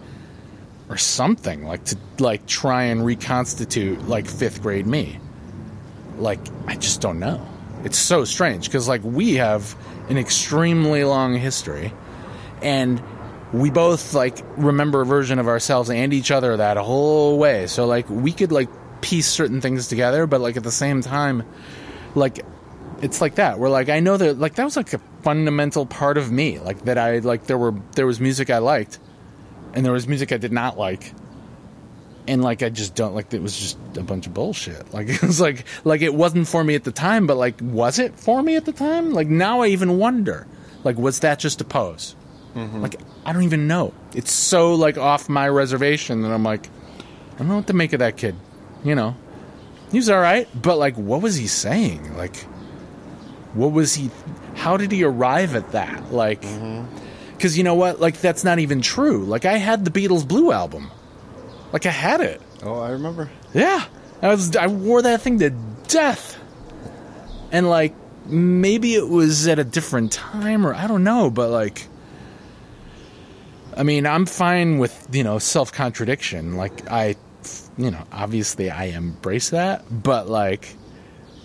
or 0.87 0.97
something 0.97 1.65
like 1.65 1.83
to 1.85 1.97
like 2.19 2.45
try 2.45 2.83
and 2.83 3.03
reconstitute 3.03 4.07
like 4.07 4.25
5th 4.25 4.61
grade 4.61 4.85
me. 4.85 5.17
Like 6.19 6.41
I 6.67 6.75
just 6.75 7.01
don't 7.01 7.19
know. 7.19 7.43
It's 7.83 7.97
so 7.97 8.23
strange 8.23 8.65
because 8.65 8.87
like 8.87 9.01
we 9.03 9.33
have 9.37 9.75
an 10.09 10.19
extremely 10.19 11.05
long 11.05 11.33
history 11.33 11.91
and 12.61 13.01
we 13.55 13.69
both 13.69 14.13
like 14.13 14.43
remember 14.57 15.01
a 15.01 15.05
version 15.05 15.39
of 15.39 15.47
ourselves 15.47 15.89
and 15.89 16.13
each 16.13 16.29
other 16.29 16.57
that 16.57 16.77
whole 16.77 17.37
way. 17.37 17.67
So 17.67 17.85
like 17.85 18.09
we 18.09 18.31
could 18.31 18.51
like 18.51 18.69
piece 19.01 19.27
certain 19.27 19.61
things 19.61 19.87
together, 19.87 20.27
but 20.27 20.41
like 20.41 20.57
at 20.57 20.63
the 20.63 20.71
same 20.71 21.01
time, 21.01 21.43
like 22.15 22.45
it's 23.01 23.21
like 23.21 23.35
that. 23.35 23.57
We're 23.57 23.69
like 23.69 23.89
I 23.89 23.99
know 24.01 24.17
that 24.17 24.39
like 24.39 24.55
that 24.55 24.65
was 24.65 24.75
like 24.75 24.93
a 24.93 24.99
fundamental 25.21 25.85
part 25.85 26.17
of 26.17 26.31
me. 26.31 26.59
Like 26.59 26.83
that 26.85 26.97
I 26.97 27.19
like 27.19 27.45
there 27.45 27.57
were 27.57 27.73
there 27.95 28.05
was 28.05 28.19
music 28.19 28.49
I 28.49 28.57
liked, 28.57 28.99
and 29.73 29.85
there 29.85 29.93
was 29.93 30.07
music 30.07 30.31
I 30.31 30.37
did 30.37 30.51
not 30.51 30.77
like. 30.77 31.13
And 32.27 32.43
like 32.43 32.63
I 32.63 32.69
just 32.69 32.95
don't 32.95 33.13
like 33.13 33.33
it 33.33 33.41
was 33.41 33.57
just 33.57 33.77
a 33.97 34.03
bunch 34.03 34.27
of 34.27 34.33
bullshit. 34.33 34.85
Like 34.93 35.07
it 35.07 35.21
was 35.21 35.39
like 35.39 35.65
like 35.83 36.01
it 36.01 36.13
wasn't 36.13 36.47
for 36.47 36.63
me 36.63 36.75
at 36.75 36.83
the 36.83 36.91
time, 36.91 37.25
but 37.27 37.37
like 37.37 37.55
was 37.61 37.99
it 37.99 38.19
for 38.19 38.41
me 38.43 38.57
at 38.57 38.65
the 38.65 38.73
time? 38.73 39.13
Like 39.13 39.27
now 39.27 39.61
I 39.61 39.67
even 39.67 39.97
wonder. 39.97 40.47
Like 40.83 40.97
was 40.97 41.19
that 41.19 41.39
just 41.39 41.61
a 41.61 41.65
pose? 41.65 42.15
Mm-hmm. 42.55 42.81
Like 42.81 42.95
I 43.25 43.33
don't 43.33 43.43
even 43.43 43.67
know. 43.67 43.93
It's 44.13 44.31
so 44.31 44.75
like 44.75 44.97
off 44.97 45.27
my 45.27 45.49
reservation 45.49 46.21
that 46.21 46.31
I'm 46.31 46.43
like, 46.43 46.69
I 47.33 47.39
don't 47.39 47.47
know 47.47 47.55
what 47.57 47.67
to 47.67 47.73
make 47.73 47.93
of 47.93 47.99
that 47.99 48.17
kid. 48.17 48.35
You 48.83 48.93
know, 48.95 49.15
he 49.91 49.97
was 49.97 50.09
all 50.09 50.19
right, 50.19 50.47
but 50.59 50.77
like, 50.77 50.95
what 50.95 51.21
was 51.21 51.35
he 51.35 51.47
saying? 51.47 52.15
Like, 52.15 52.35
what 53.53 53.71
was 53.71 53.95
he? 53.95 54.11
How 54.53 54.77
did 54.77 54.91
he 54.91 55.03
arrive 55.03 55.55
at 55.55 55.71
that? 55.71 56.13
Like, 56.13 56.41
because 56.41 56.53
mm-hmm. 56.59 57.57
you 57.57 57.63
know 57.63 57.73
what? 57.73 57.99
Like, 57.99 58.21
that's 58.21 58.43
not 58.43 58.59
even 58.59 58.81
true. 58.81 59.25
Like, 59.25 59.45
I 59.45 59.57
had 59.57 59.85
the 59.85 59.91
Beatles 59.91 60.27
Blue 60.27 60.51
album. 60.51 60.91
Like, 61.73 61.85
I 61.85 61.91
had 61.91 62.21
it. 62.21 62.41
Oh, 62.63 62.79
I 62.79 62.91
remember. 62.91 63.29
Yeah, 63.53 63.85
I 64.21 64.27
was. 64.29 64.55
I 64.55 64.67
wore 64.67 65.01
that 65.01 65.21
thing 65.21 65.39
to 65.39 65.49
death. 65.87 66.39
And 67.51 67.69
like, 67.69 67.95
maybe 68.25 68.95
it 68.95 69.07
was 69.07 69.47
at 69.47 69.59
a 69.59 69.63
different 69.63 70.11
time, 70.11 70.65
or 70.65 70.73
I 70.73 70.87
don't 70.87 71.03
know, 71.03 71.29
but 71.29 71.49
like 71.49 71.87
I 73.75 73.83
mean, 73.83 74.05
I'm 74.05 74.25
fine 74.25 74.77
with, 74.77 75.07
you 75.11 75.23
know, 75.23 75.39
self 75.39 75.71
contradiction. 75.71 76.55
Like, 76.55 76.89
I, 76.89 77.15
you 77.77 77.91
know, 77.91 78.03
obviously 78.11 78.69
I 78.69 78.85
embrace 78.85 79.49
that, 79.49 79.83
but 79.91 80.29
like, 80.29 80.75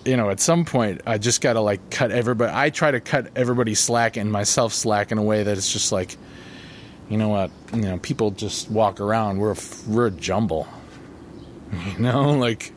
you 0.05 0.17
know, 0.17 0.31
at 0.31 0.41
some 0.41 0.65
point 0.65 1.03
I 1.07 1.19
just 1.19 1.41
got 1.41 1.55
to 1.55 1.61
like 1.61 1.91
cut 1.91 2.11
everybody. 2.11 2.53
I 2.55 2.71
try 2.71 2.91
to 2.91 3.01
cut 3.01 3.29
everybody 3.37 3.75
slack 3.75 4.17
and 4.17 4.31
myself 4.31 4.73
slack 4.73 5.13
in 5.13 5.19
a 5.19 5.23
way 5.23 5.43
that 5.43 5.57
it's 5.59 5.73
just 5.73 5.93
like, 5.93 6.17
you 7.09 7.19
know 7.19 7.29
what, 7.29 7.51
you 7.75 7.83
know, 7.83 7.99
people 7.99 8.31
just 8.31 8.71
walk 8.71 9.01
around. 9.01 9.39
We're 9.39 9.53
a, 9.53 9.59
we're 9.89 10.07
a 10.07 10.11
jumble, 10.13 10.69
you 11.93 11.99
know, 11.99 12.33
like, 12.33 12.73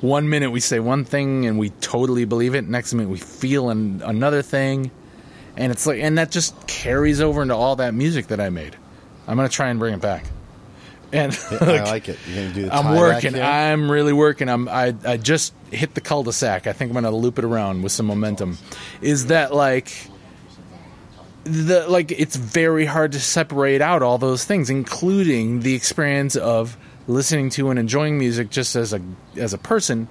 one 0.00 0.28
minute 0.28 0.50
we 0.50 0.60
say 0.60 0.78
one 0.78 1.04
thing 1.04 1.46
and 1.46 1.58
we 1.58 1.70
totally 1.70 2.24
believe 2.24 2.54
it. 2.54 2.68
Next 2.68 2.94
minute 2.94 3.10
we 3.10 3.18
feel 3.18 3.70
an, 3.70 4.02
another 4.04 4.42
thing, 4.42 4.90
and 5.58 5.72
it's 5.72 5.86
like, 5.86 6.00
and 6.00 6.16
that 6.16 6.30
just 6.30 6.66
carries 6.66 7.20
over 7.20 7.42
into 7.42 7.54
all 7.54 7.76
that 7.76 7.92
music 7.92 8.28
that 8.28 8.40
I 8.40 8.48
made. 8.48 8.76
I'm 9.26 9.36
gonna 9.36 9.48
try 9.48 9.68
and 9.68 9.78
bring 9.78 9.92
it 9.92 10.00
back. 10.00 10.24
And 11.12 11.38
I 11.50 11.84
like 11.84 12.08
it. 12.08 12.18
You're 12.26 12.42
gonna 12.42 12.54
do 12.54 12.62
the 12.66 12.74
I'm 12.74 12.96
working. 12.96 13.34
I'm 13.34 13.90
really 13.90 14.12
working. 14.12 14.48
I'm. 14.48 14.68
I. 14.68 14.94
I 15.04 15.16
just 15.16 15.54
hit 15.70 15.94
the 15.94 16.00
cul-de-sac. 16.00 16.66
I 16.66 16.72
think 16.72 16.90
I'm 16.90 16.94
gonna 16.94 17.10
loop 17.10 17.38
it 17.38 17.44
around 17.44 17.82
with 17.82 17.92
some 17.92 18.06
momentum. 18.06 18.58
Is 19.00 19.26
that 19.26 19.54
like 19.54 19.92
the 21.44 21.88
like? 21.88 22.12
It's 22.12 22.36
very 22.36 22.84
hard 22.84 23.12
to 23.12 23.20
separate 23.20 23.80
out 23.80 24.02
all 24.02 24.18
those 24.18 24.44
things, 24.44 24.70
including 24.70 25.60
the 25.60 25.74
experience 25.74 26.36
of 26.36 26.76
listening 27.06 27.48
to 27.50 27.70
and 27.70 27.78
enjoying 27.78 28.18
music 28.18 28.50
just 28.50 28.76
as 28.76 28.92
a 28.92 29.00
as 29.36 29.54
a 29.54 29.58
person. 29.58 30.08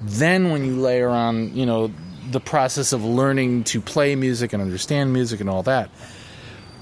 Then 0.00 0.50
when 0.50 0.64
you 0.64 0.76
layer 0.80 1.10
on, 1.10 1.54
you 1.54 1.64
know, 1.64 1.92
the 2.30 2.40
process 2.40 2.92
of 2.92 3.04
learning 3.04 3.64
to 3.64 3.80
play 3.80 4.14
music 4.14 4.52
and 4.52 4.62
understand 4.62 5.12
music 5.12 5.40
and 5.40 5.50
all 5.50 5.62
that, 5.64 5.90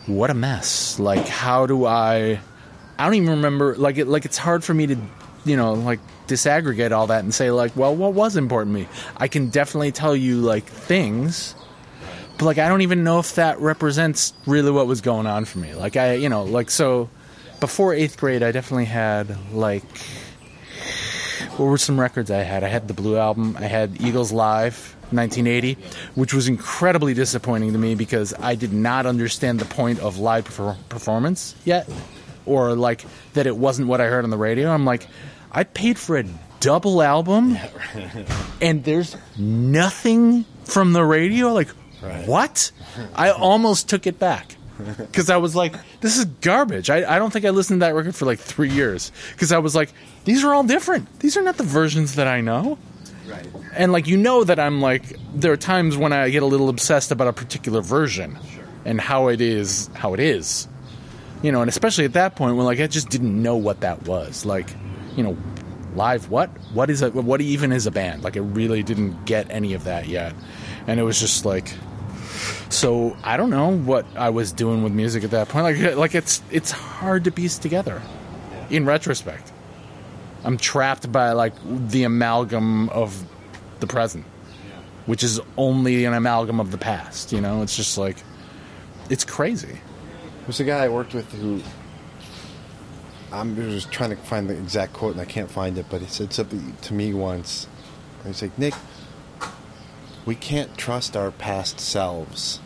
what 0.07 0.31
a 0.31 0.35
mess. 0.35 0.99
Like, 0.99 1.27
how 1.27 1.67
do 1.67 1.87
I? 1.87 2.41
I 2.99 3.05
don't 3.05 3.15
even 3.15 3.31
remember. 3.31 3.77
Like, 3.77 3.99
it, 3.99 4.07
like 4.07 4.25
it's 4.25 4.39
hard 4.39 4.65
for 4.65 4.75
me 4.75 4.87
to, 4.89 4.97
you 5.45 5.57
know, 5.57 5.75
like 5.75 6.01
disaggregate 6.27 6.93
all 6.93 7.07
that 7.09 7.25
and 7.25 7.35
say 7.35 7.51
like, 7.51 7.75
well, 7.77 7.95
what 7.95 8.13
was 8.15 8.37
important 8.37 8.75
to 8.75 8.83
me? 8.83 8.89
I 9.17 9.29
can 9.29 9.49
definitely 9.49 9.93
tell 9.93 10.15
you 10.15 10.41
like 10.41 10.65
things, 10.65 11.55
but 12.39 12.45
like 12.45 12.59
I 12.59 12.69
don't 12.69 12.83
even 12.83 13.05
know 13.05 13.19
if 13.19 13.37
that 13.37 13.61
represents 13.61 14.33
really 14.47 14.71
what 14.71 14.87
was 14.87 15.01
going 15.01 15.27
on 15.27 15.45
for 15.45 15.59
me. 15.59 15.75
Like 15.75 15.97
I, 15.97 16.15
you 16.15 16.29
know, 16.29 16.45
like 16.45 16.71
so. 16.71 17.11
Before 17.61 17.93
eighth 17.93 18.19
grade, 18.19 18.45
I 18.45 18.53
definitely 18.53 18.85
had 18.85 19.37
like 19.53 19.83
what 21.57 21.67
were 21.67 21.79
some 21.79 21.99
records 21.99 22.31
I 22.31 22.45
had? 22.45 22.63
I 22.63 22.69
had 22.69 22.87
the 22.87 22.95
Blue 22.95 23.17
Album. 23.17 23.57
I 23.59 23.65
had 23.65 24.01
Eagles 24.01 24.31
Live 24.31 24.95
1980, 25.13 25.79
which 26.15 26.35
was 26.35 26.49
incredibly 26.49 27.15
disappointing 27.15 27.73
to 27.73 27.79
me 27.79 27.95
because 27.95 28.35
I 28.39 28.55
did 28.55 28.73
not 28.73 29.07
understand 29.07 29.59
the 29.61 29.65
point 29.65 30.01
of 30.01 30.19
live 30.19 30.49
perfor- 30.49 30.77
performance 30.89 31.55
yet, 31.65 31.89
or 32.47 32.75
like 32.75 33.05
that 33.35 33.47
it 33.47 33.57
wasn't 33.57 33.89
what 33.89 34.01
I 34.01 34.07
heard 34.07 34.25
on 34.25 34.31
the 34.31 34.37
radio. 34.39 34.71
I'm 34.71 34.85
like, 34.85 35.07
I 35.51 35.65
paid 35.65 35.99
for 35.99 36.19
a 36.19 36.25
double 36.61 37.03
album, 37.03 37.57
and 38.61 38.85
there's 38.85 39.17
nothing 39.39 40.45
from 40.65 40.93
the 40.93 41.05
radio. 41.05 41.53
Like, 41.53 41.69
what? 42.27 42.71
I 43.15 43.31
almost 43.31 43.89
took 43.89 44.07
it 44.07 44.19
back 44.19 44.57
because 44.99 45.31
I 45.31 45.37
was 45.39 45.57
like, 45.57 45.75
this 46.01 46.19
is 46.19 46.25
garbage. 46.27 46.91
I, 46.91 47.17
I 47.17 47.19
don't 47.19 47.33
think 47.33 47.45
I 47.45 47.51
listened 47.51 47.81
to 47.81 47.87
that 47.87 47.95
record 47.95 48.15
for 48.15 48.27
like 48.27 48.39
three 48.39 48.71
years 48.71 49.13
because 49.33 49.53
I 49.53 49.59
was 49.59 49.75
like, 49.75 49.93
these 50.25 50.45
are 50.45 50.55
all 50.55 50.65
different. 50.65 51.21
These 51.21 51.37
are 51.37 51.43
not 51.43 51.57
the 51.57 51.65
versions 51.65 52.17
that 52.17 52.27
I 52.27 52.41
know. 52.41 52.79
Right. 53.29 53.47
And 53.75 53.93
like, 53.93 54.07
you 54.07 54.17
know 54.17 54.45
that 54.45 54.59
I'm 54.59 54.81
like, 54.81 55.19
there 55.35 55.53
are 55.53 55.57
times 55.57 55.97
when 55.97 56.13
I 56.13 56.31
get 56.31 56.43
a 56.43 56.47
little 56.47 56.69
obsessed 56.69 57.11
about 57.11 57.29
a 57.29 57.33
particular 57.33 57.81
version 57.81 58.39
and 58.85 59.01
how 59.01 59.29
it 59.29 59.41
is, 59.41 59.89
how 59.95 60.15
it 60.15 60.21
is. 60.21 60.67
You 61.43 61.53
know, 61.53 61.61
and 61.61 61.69
especially 61.69 62.05
at 62.05 62.15
that 62.15 62.37
point 62.37 62.57
when 62.57 62.65
like 62.67 62.81
I 62.81 62.87
just 62.87 63.11
didn't 63.11 63.41
know 63.41 63.57
what 63.57 63.81
that 63.81 64.07
was. 64.07 64.45
Like, 64.45 64.69
you 65.17 65.23
know, 65.23 65.37
live 65.95 66.31
what? 66.31 66.49
What 66.73 66.91
is 66.91 67.03
a 67.03 67.11
What 67.11 67.41
even 67.41 67.71
is 67.71 67.87
a 67.87 67.91
band? 67.91 68.25
Like, 68.25 68.37
I 68.37 68.41
really 68.41 68.83
didn't 68.83 69.25
get 69.25 69.51
any 69.51 69.75
of 69.75 69.85
that 69.85 70.09
yet. 70.09 70.35
And 70.87 70.99
it 70.99 71.03
was 71.03 71.21
just 71.21 71.45
like, 71.45 71.75
so 72.71 73.17
I 73.23 73.37
don't 73.37 73.51
know 73.51 73.77
what 73.77 74.07
I 74.17 74.31
was 74.31 74.53
doing 74.53 74.83
with 74.83 74.93
music 74.93 75.23
at 75.25 75.31
that 75.31 75.49
point. 75.49 75.65
Like, 75.65 75.97
like 75.97 76.15
it's 76.15 76.43
it's 76.51 76.71
hard 76.71 77.25
to 77.25 77.31
piece 77.31 77.59
together 77.59 78.03
in 78.71 78.85
retrospect. 78.85 79.53
I'm 80.49 80.57
trapped 80.57 81.13
by 81.13 81.33
like 81.33 81.53
the 81.91 82.05
amalgam 82.05 82.89
of 82.89 83.23
the 83.81 83.87
present, 83.87 84.25
which 85.05 85.23
is 85.23 85.43
only 85.59 86.07
an 86.07 86.15
amalgam 86.15 86.59
of 86.59 86.71
the 86.71 86.79
past. 86.79 87.33
You 87.33 87.43
know, 87.43 87.61
it's 87.61 87.77
just 87.77 87.99
like 87.99 88.17
it's 89.11 89.25
crazy. 89.27 89.79
There's 90.47 90.59
a 90.59 90.65
guy 90.65 90.85
I 90.85 90.89
worked 90.89 91.13
with 91.13 91.31
who 91.35 91.61
I'm 93.31 93.57
just 93.57 93.93
trying 93.93 94.09
to 94.09 94.17
find 94.17 94.49
the 94.49 94.55
exact 94.55 94.95
quote 94.95 95.13
and 95.13 95.21
I 95.21 95.27
can't 95.27 95.51
find 95.51 95.77
it, 95.77 95.85
but 95.91 96.01
he 96.01 96.07
said 96.07 96.33
something 96.33 96.75
to 96.81 96.95
me 96.95 97.13
once. 97.13 97.67
He's 98.25 98.41
like, 98.41 98.59
Nick, 98.59 98.73
we 100.25 100.35
can't 100.35 100.75
trust 100.79 101.15
our 101.15 101.31
past 101.31 101.79
selves. 101.79 102.61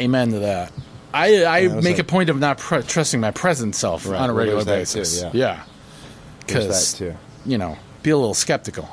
Amen 0.00 0.30
to 0.30 0.38
that. 0.38 0.72
I 1.12 1.44
I 1.44 1.66
make 1.66 1.84
like- 1.84 1.98
a 1.98 2.04
point 2.04 2.30
of 2.30 2.38
not 2.38 2.58
pre- 2.58 2.82
trusting 2.82 3.18
my 3.20 3.32
present 3.32 3.74
self 3.74 4.06
Right, 4.06 4.20
on 4.20 4.30
a 4.30 4.32
regular 4.32 4.62
that 4.62 4.86
too, 4.86 4.98
basis. 5.00 5.20
yeah. 5.22 5.30
yeah, 5.34 5.64
because 6.58 6.92
that 6.92 6.98
too. 6.98 7.14
you 7.46 7.58
know, 7.58 7.76
be 8.02 8.10
a 8.10 8.16
little 8.16 8.34
skeptical. 8.34 8.88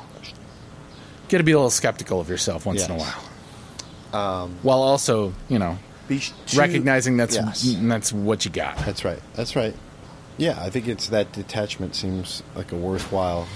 Got 1.28 1.38
to 1.38 1.44
be 1.44 1.52
a 1.52 1.56
little 1.56 1.70
skeptical 1.70 2.20
of 2.20 2.30
yourself 2.30 2.64
once 2.64 2.84
in 2.86 2.90
a 2.90 2.96
while, 2.96 4.18
um, 4.42 4.56
while 4.62 4.80
also 4.80 5.34
you 5.50 5.58
know 5.58 5.78
Be 6.08 6.20
sh- 6.20 6.32
recognizing 6.56 7.18
that's 7.18 7.34
Yes. 7.36 7.76
that's 7.82 8.12
what 8.14 8.44
you 8.46 8.50
got. 8.50 8.78
That's 8.78 9.04
right. 9.04 9.18
That's 9.34 9.54
right. 9.54 9.74
Yeah, 10.38 10.56
I 10.58 10.70
think 10.70 10.88
it's 10.88 11.08
that 11.08 11.32
detachment 11.32 11.94
seems 11.94 12.42
like 12.54 12.72
a 12.72 12.76
worthwhile 12.76 13.46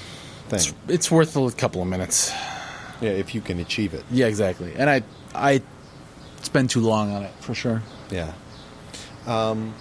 thing. 0.49 0.59
It's, 0.59 0.75
it's 0.89 1.11
worth 1.11 1.35
a 1.37 1.51
couple 1.53 1.81
of 1.81 1.89
minutes. 1.89 2.31
Yeah, 3.01 3.11
if 3.11 3.35
you 3.35 3.41
can 3.41 3.59
achieve 3.59 3.95
it. 3.95 4.05
Yeah, 4.11 4.27
exactly. 4.27 4.75
And 4.77 4.91
I 4.91 5.03
I 5.35 5.63
spend 6.43 6.69
too 6.71 6.81
long 6.81 7.11
on 7.15 7.23
it 7.23 7.33
for 7.41 7.55
sure. 7.55 7.83
Yeah. 8.11 8.33
Um, 9.27 9.75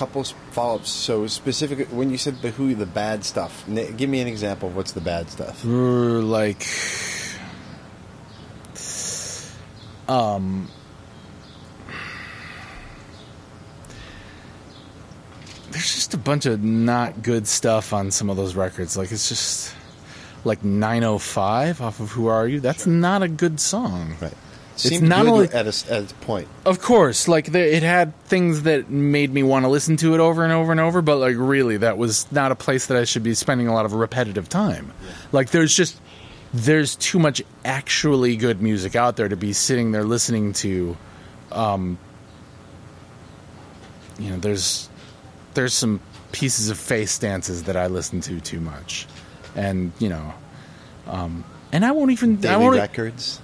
couple 0.00 0.24
follow 0.24 0.76
ups. 0.76 0.90
So 0.90 1.26
specifically, 1.26 1.84
when 1.84 2.10
you 2.10 2.16
said 2.16 2.40
the 2.40 2.50
who, 2.50 2.74
the 2.74 2.86
bad 2.86 3.22
stuff, 3.22 3.64
give 3.68 4.08
me 4.08 4.20
an 4.20 4.28
example 4.28 4.70
of 4.70 4.76
what's 4.76 4.92
the 4.92 5.02
bad 5.02 5.28
stuff. 5.28 5.62
Like 5.62 6.66
um 10.08 10.68
there's 15.70 15.94
just 15.94 16.14
a 16.14 16.18
bunch 16.18 16.46
of 16.46 16.64
not 16.64 17.22
good 17.22 17.46
stuff 17.46 17.92
on 17.92 18.10
some 18.10 18.28
of 18.28 18.36
those 18.36 18.56
records 18.56 18.96
like 18.96 19.12
it's 19.12 19.28
just 19.28 19.72
like 20.44 20.64
905 20.64 21.80
off 21.80 22.00
of 22.00 22.10
who 22.10 22.26
are 22.26 22.48
you 22.48 22.58
that's 22.58 22.88
not 22.88 23.22
a 23.22 23.28
good 23.28 23.60
song 23.60 24.16
Right. 24.20 24.34
It's 24.84 25.00
not 25.00 25.26
only- 25.26 25.46
at 25.48 25.66
a, 25.66 25.92
at 25.92 26.10
a 26.10 26.14
point. 26.22 26.48
of 26.64 26.80
course 26.80 27.28
like 27.28 27.46
there, 27.46 27.66
it 27.66 27.82
had 27.82 28.14
things 28.24 28.62
that 28.62 28.88
made 28.90 29.32
me 29.32 29.42
want 29.42 29.64
to 29.64 29.68
listen 29.68 29.96
to 29.98 30.14
it 30.14 30.20
over 30.20 30.44
and 30.44 30.52
over 30.52 30.70
and 30.72 30.80
over 30.80 31.02
but 31.02 31.16
like 31.16 31.36
really 31.38 31.76
that 31.78 31.98
was 31.98 32.30
not 32.32 32.52
a 32.52 32.54
place 32.54 32.86
that 32.86 32.96
i 32.96 33.04
should 33.04 33.22
be 33.22 33.34
spending 33.34 33.68
a 33.68 33.74
lot 33.74 33.84
of 33.84 33.92
repetitive 33.92 34.48
time 34.48 34.92
like 35.32 35.50
there's 35.50 35.74
just 35.74 36.00
there's 36.52 36.96
too 36.96 37.18
much 37.18 37.42
actually 37.64 38.36
good 38.36 38.60
music 38.60 38.96
out 38.96 39.16
there 39.16 39.28
to 39.28 39.36
be 39.36 39.52
sitting 39.52 39.92
there 39.92 40.04
listening 40.04 40.52
to 40.52 40.96
um 41.52 41.98
you 44.18 44.30
know 44.30 44.36
there's 44.36 44.88
there's 45.54 45.74
some 45.74 46.00
pieces 46.32 46.70
of 46.70 46.78
face 46.78 47.18
dances 47.18 47.64
that 47.64 47.76
i 47.76 47.86
listen 47.86 48.20
to 48.20 48.40
too 48.40 48.60
much 48.60 49.06
and 49.56 49.92
you 49.98 50.08
know 50.08 50.32
um 51.06 51.44
and 51.72 51.84
i 51.84 51.90
won't 51.90 52.10
even 52.10 52.44
i 52.46 52.56
won't 52.56 52.76
records. 52.76 53.40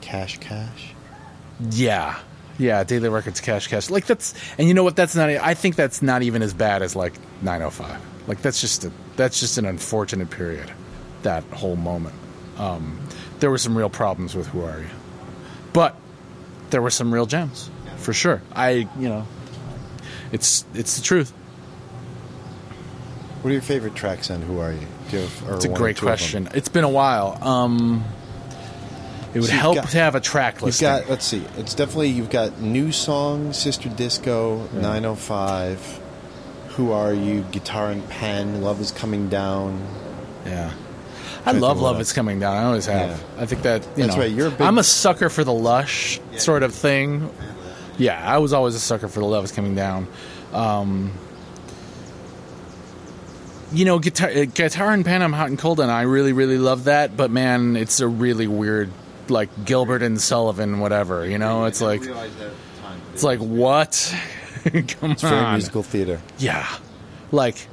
Cache, 0.00 0.38
cache. 0.38 0.94
Yeah. 1.70 2.18
Yeah, 2.58 2.84
Daily 2.84 3.08
Records 3.08 3.40
Cache 3.40 3.68
Cache. 3.68 3.88
Like 3.90 4.04
that's 4.06 4.34
and 4.58 4.68
you 4.68 4.74
know 4.74 4.84
what 4.84 4.94
that's 4.96 5.16
not 5.16 5.30
I 5.30 5.54
think 5.54 5.76
that's 5.76 6.02
not 6.02 6.22
even 6.22 6.42
as 6.42 6.52
bad 6.52 6.82
as 6.82 6.94
like 6.94 7.14
905. 7.42 8.00
Like 8.28 8.42
that's 8.42 8.60
just 8.60 8.84
a 8.84 8.92
that's 9.16 9.40
just 9.40 9.56
an 9.56 9.64
unfortunate 9.64 10.28
period. 10.30 10.70
That 11.22 11.42
whole 11.44 11.76
moment. 11.76 12.14
Um 12.58 13.00
there 13.38 13.50
were 13.50 13.58
some 13.58 13.76
real 13.78 13.88
problems 13.88 14.34
with 14.34 14.46
Who 14.48 14.62
Are 14.62 14.78
You. 14.80 14.86
But 15.72 15.96
there 16.68 16.82
were 16.82 16.90
some 16.90 17.14
real 17.14 17.24
gems 17.26 17.70
for 17.96 18.12
sure. 18.12 18.42
I, 18.52 18.88
you 18.98 19.08
know, 19.08 19.26
it's 20.32 20.64
it's 20.74 20.96
the 20.96 21.02
truth. 21.02 21.32
What 23.42 23.50
are 23.50 23.52
your 23.54 23.62
favorite 23.62 23.94
tracks 23.94 24.30
on 24.30 24.42
Who 24.42 24.58
Are 24.60 24.72
You? 24.72 24.86
You 25.12 25.18
have, 25.20 25.44
It's 25.54 25.64
a 25.64 25.68
great 25.68 25.96
two 25.96 26.06
of 26.08 26.18
them? 26.18 26.18
question. 26.18 26.48
It's 26.54 26.68
been 26.68 26.84
a 26.84 26.88
while. 26.90 27.38
Um 27.42 28.04
it 29.34 29.40
would 29.40 29.48
So 29.50 29.52
help 29.56 29.74
got- 29.76 29.90
to 29.90 29.98
have 29.98 30.14
a 30.14 30.20
track 30.20 30.60
You've 30.62 30.80
got, 30.80 31.08
let's 31.08 31.24
see, 31.24 31.44
it's 31.56 31.74
definitely, 31.74 32.08
you've 32.08 32.30
got 32.30 32.60
New 32.60 32.90
Song, 32.92 33.52
Sister 33.52 33.88
Disco, 33.88 34.66
905, 34.74 36.00
Who 36.70 36.92
Are 36.92 37.12
You, 37.14 37.44
Guitar 37.52 37.90
and 37.90 38.08
Pen, 38.08 38.62
Love 38.62 38.80
is 38.80 38.90
Coming 38.90 39.28
Down. 39.28 39.80
Yeah. 40.44 40.72
I 41.46 41.52
love 41.52 41.80
Love 41.80 42.00
Is 42.00 42.12
Coming 42.12 42.38
Down. 42.40 42.56
I 42.56 42.64
always 42.64 42.86
have. 42.86 43.10
Yeah. 43.10 43.42
I 43.42 43.46
think 43.46 43.62
that, 43.62 43.82
you 43.96 44.04
That's 44.04 44.16
know. 44.16 44.22
right, 44.22 44.30
you're 44.32 44.48
a 44.48 44.50
big- 44.50 44.60
I'm 44.62 44.78
a 44.78 44.84
sucker 44.84 45.28
for 45.30 45.42
the 45.44 45.52
lush 45.52 46.20
sort 46.36 46.62
of 46.62 46.74
thing. 46.74 47.30
Yeah, 47.98 48.20
I 48.22 48.38
was 48.38 48.52
always 48.52 48.74
a 48.74 48.80
sucker 48.80 49.08
for 49.08 49.20
the 49.20 49.26
Love 49.26 49.44
Is 49.44 49.52
Coming 49.52 49.74
Down. 49.74 50.06
Um, 50.52 51.12
you 53.72 53.84
know, 53.84 53.98
guitar, 53.98 54.28
uh, 54.30 54.44
guitar 54.46 54.90
and 54.90 55.04
pen. 55.04 55.22
I'm 55.22 55.32
hot 55.32 55.48
and 55.48 55.58
cold, 55.58 55.80
and 55.80 55.90
I 55.90 56.02
really, 56.02 56.32
really 56.32 56.58
love 56.58 56.84
that. 56.84 57.16
But 57.16 57.30
man, 57.30 57.76
it's 57.76 58.00
a 58.00 58.08
really 58.08 58.46
weird, 58.48 58.90
like 59.30 59.64
Gilbert 59.64 60.02
and 60.02 60.20
Sullivan, 60.20 60.80
whatever. 60.80 61.26
You 61.26 61.38
know, 61.38 61.64
it's 61.64 61.80
like, 61.80 62.02
it's 63.14 63.22
like 63.22 63.38
what? 63.40 64.14
Come 64.64 65.12
It's 65.12 65.22
very 65.22 65.36
on. 65.36 65.54
musical 65.54 65.82
theater. 65.82 66.20
Yeah. 66.38 66.66
Like, 67.32 67.66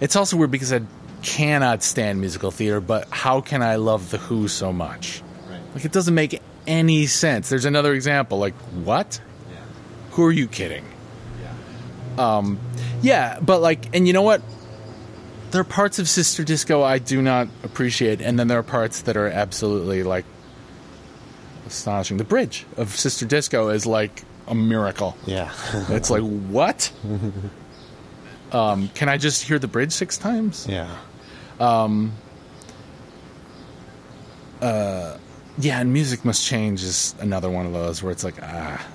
it's 0.00 0.16
also 0.16 0.36
weird 0.36 0.50
because 0.50 0.72
I 0.72 0.80
cannot 1.22 1.82
stand 1.82 2.20
musical 2.20 2.50
theater, 2.50 2.80
but 2.80 3.08
how 3.10 3.40
can 3.40 3.62
I 3.62 3.76
love 3.76 4.10
The 4.10 4.18
Who 4.18 4.48
so 4.48 4.72
much? 4.72 5.22
Right. 5.48 5.60
Like, 5.74 5.84
it 5.84 5.92
doesn't 5.92 6.14
make 6.14 6.40
any 6.66 7.06
sense. 7.06 7.48
There's 7.48 7.64
another 7.64 7.94
example. 7.94 8.38
Like, 8.38 8.54
what? 8.84 9.20
Yeah. 9.50 9.56
Who 10.12 10.24
are 10.24 10.32
you 10.32 10.48
kidding? 10.48 10.84
Yeah. 12.16 12.36
Um, 12.36 12.58
Yeah, 13.02 13.38
but 13.40 13.60
like, 13.60 13.94
and 13.94 14.06
you 14.06 14.12
know 14.12 14.22
what? 14.22 14.42
There 15.52 15.60
are 15.60 15.64
parts 15.64 15.98
of 16.00 16.08
Sister 16.08 16.42
Disco 16.42 16.82
I 16.82 16.98
do 16.98 17.22
not 17.22 17.46
appreciate, 17.62 18.20
and 18.20 18.38
then 18.38 18.48
there 18.48 18.58
are 18.58 18.64
parts 18.64 19.02
that 19.02 19.16
are 19.16 19.28
absolutely 19.28 20.02
like 20.02 20.24
astonishing. 21.66 22.16
The 22.16 22.24
bridge 22.24 22.66
of 22.76 22.90
Sister 22.96 23.26
Disco 23.26 23.68
is 23.68 23.86
like 23.86 24.22
a 24.46 24.54
miracle. 24.54 25.16
Yeah. 25.26 25.52
It's 25.90 26.10
like 26.10 26.22
what? 26.22 26.92
um, 28.52 28.88
can 28.90 29.08
I 29.08 29.18
just 29.18 29.42
hear 29.42 29.58
the 29.58 29.68
bridge 29.68 29.92
six 29.92 30.16
times? 30.18 30.66
yeah. 30.68 30.96
Yeah, 35.58 35.80
and 35.80 35.92
music 35.92 36.24
must 36.24 36.44
change 36.44 36.82
is 36.82 37.14
another 37.20 37.48
one 37.48 37.64
of 37.66 37.72
those 37.72 38.02
where 38.02 38.12
it's 38.12 38.24
like 38.24 38.36
ah. 38.42 38.86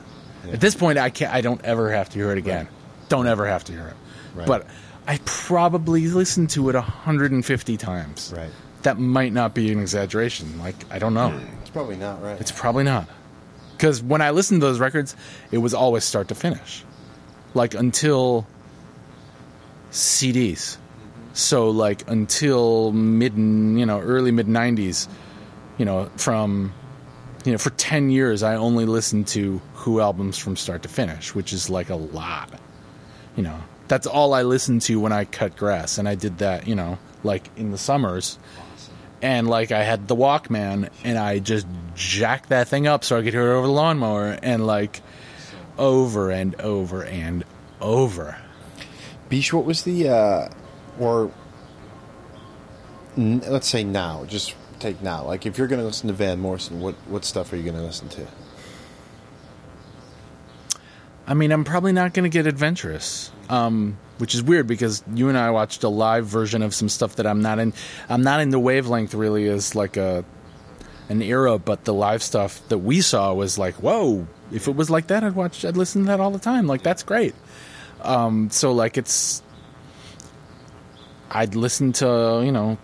At 0.52 0.60
this 0.60 0.76
point, 0.76 0.98
I 0.98 1.10
can't. 1.10 1.34
I 1.34 1.42
don't 1.42 1.64
ever 1.64 1.92
have 1.92 2.10
to 2.10 2.20
hear 2.20 2.32
it 2.32 2.38
again. 2.38 2.68
Don't 3.10 3.28
ever 3.28 3.48
have 3.48 3.64
to 3.66 3.72
hear 3.72 3.88
it. 3.88 3.96
Right. 4.36 4.48
But 4.48 4.68
I 5.08 5.20
probably 5.26 6.08
listened 6.08 6.50
to 6.52 6.70
it 6.70 6.76
150 6.76 7.78
times. 7.78 8.34
Right. 8.36 8.50
That 8.84 8.98
might 8.98 9.34
not 9.34 9.54
be 9.54 9.72
an 9.72 9.80
exaggeration. 9.80 10.60
Like 10.60 10.76
I 10.92 11.00
don't 11.00 11.14
know. 11.14 11.40
Probably 11.74 11.96
not 11.96 12.22
right. 12.22 12.40
It's 12.40 12.52
probably 12.52 12.84
not. 12.84 13.08
Because 13.72 14.02
when 14.02 14.22
I 14.22 14.32
listened 14.32 14.62
to 14.62 14.68
those 14.68 14.80
records, 14.80 15.16
it 15.52 15.58
was 15.58 15.74
always 15.74 16.04
start 16.04 16.28
to 16.28 16.36
finish, 16.36 16.84
like 17.54 17.74
until 17.74 18.46
CDs. 19.92 20.78
So 21.34 21.70
like 21.70 22.10
until 22.10 22.92
mid, 22.92 23.36
you 23.36 23.86
know, 23.86 24.00
early 24.00 24.32
mid 24.32 24.48
'90s, 24.48 25.08
you 25.78 25.86
know, 25.86 26.12
from 26.18 26.74
you 27.46 27.52
know, 27.52 27.58
for 27.58 27.72
10 27.72 28.10
years, 28.10 28.44
I 28.44 28.56
only 28.56 28.86
listened 28.86 29.28
to 29.30 29.62
Who 29.74 30.00
albums 30.00 30.38
from 30.38 30.56
start 30.56 30.84
to 30.84 30.90
finish, 30.90 31.34
which 31.34 31.54
is 31.54 31.70
like 31.70 31.90
a 31.90 31.96
lot. 31.96 32.52
You 33.36 33.44
know, 33.44 33.60
that's 33.88 34.06
all 34.06 34.34
I 34.34 34.44
listened 34.44 34.84
to 34.84 35.00
when 35.00 35.12
I 35.12 35.26
cut 35.26 35.56
grass. 35.56 35.98
And 35.98 36.08
I 36.08 36.16
did 36.16 36.38
that, 36.40 36.68
you 36.68 36.76
know, 36.76 37.00
like 37.24 37.50
in 37.58 37.72
the 37.72 37.78
summers. 37.78 38.38
And 39.22 39.48
like 39.48 39.72
I 39.72 39.84
had 39.84 40.08
the 40.08 40.16
Walkman 40.16 40.90
and 41.04 41.18
I 41.18 41.40
just 41.40 41.68
jacked 41.96 42.50
that 42.50 42.68
thing 42.68 42.88
up 42.88 43.04
so 43.04 43.18
I 43.18 43.24
could 43.24 43.34
hear 43.34 43.52
it 43.52 43.56
over 43.56 43.68
the 43.68 43.74
lawnmower 43.74 44.38
and 44.42 44.66
like 44.66 45.02
over 45.78 46.32
and 46.32 46.60
over 46.60 47.04
and 47.04 47.44
over. 47.80 48.38
Beach, 49.30 49.54
what 49.54 49.66
was 49.66 49.84
the, 49.84 50.10
uh, 50.10 50.50
or 51.00 51.32
n- 53.18 53.44
let's 53.48 53.68
say 53.68 53.84
now, 53.84 54.26
just 54.26 54.56
take 54.80 55.02
now. 55.02 55.24
Like 55.24 55.46
if 55.46 55.58
you're 55.58 55.68
going 55.68 55.80
to 55.80 55.86
listen 55.86 56.08
to 56.08 56.14
Van 56.14 56.40
Morrison, 56.40 56.82
what, 56.82 56.96
what 57.08 57.24
stuff 57.24 57.54
are 57.54 57.56
you 57.56 57.64
going 57.64 57.78
to 57.78 57.84
listen 57.84 58.10
to? 58.10 58.28
I 61.28 61.34
mean, 61.34 61.52
I'm 61.52 61.64
probably 61.64 61.92
not 61.94 62.14
going 62.14 62.24
to 62.24 62.30
get 62.30 62.48
adventurous, 62.48 63.32
um, 63.50 63.98
which 64.18 64.34
is 64.34 64.44
weird 64.44 64.68
because 64.68 65.04
you 65.14 65.30
and 65.30 65.38
I 65.38 65.52
watched 65.52 65.84
a 65.84 65.90
live 65.90 66.26
version 66.26 66.62
of 66.62 66.74
some 66.74 66.90
stuff 66.90 67.18
that 67.18 67.28
I'm 67.28 67.42
not 67.42 67.60
in. 67.60 67.74
I'm 68.10 68.24
not 68.24 68.42
in 68.42 68.50
the 68.50 68.60
wavelength 68.60 69.14
really 69.14 69.48
as 69.48 69.76
like 69.76 69.98
a 69.98 70.26
an 71.10 71.22
era, 71.22 71.60
but 71.60 71.84
the 71.84 71.94
live 71.94 72.24
stuff 72.24 72.68
that 72.70 72.80
we 72.80 73.02
saw 73.02 73.34
was 73.34 73.58
like, 73.58 73.76
whoa! 73.76 74.28
If 74.52 74.68
it 74.68 74.76
was 74.76 74.90
like 74.90 75.08
that, 75.08 75.24
I'd 75.24 75.36
watch, 75.36 75.64
I'd 75.66 75.78
listen 75.78 76.04
to 76.04 76.08
that 76.08 76.20
all 76.20 76.32
the 76.32 76.40
time. 76.40 76.68
Like 76.68 76.84
that's 76.84 77.04
great. 77.04 77.36
Um, 78.02 78.50
so 78.50 78.72
like 78.72 78.98
it's, 78.98 79.44
I'd 81.30 81.56
listen 81.56 81.94
to 81.94 82.42
you 82.44 82.52
know 82.52 82.78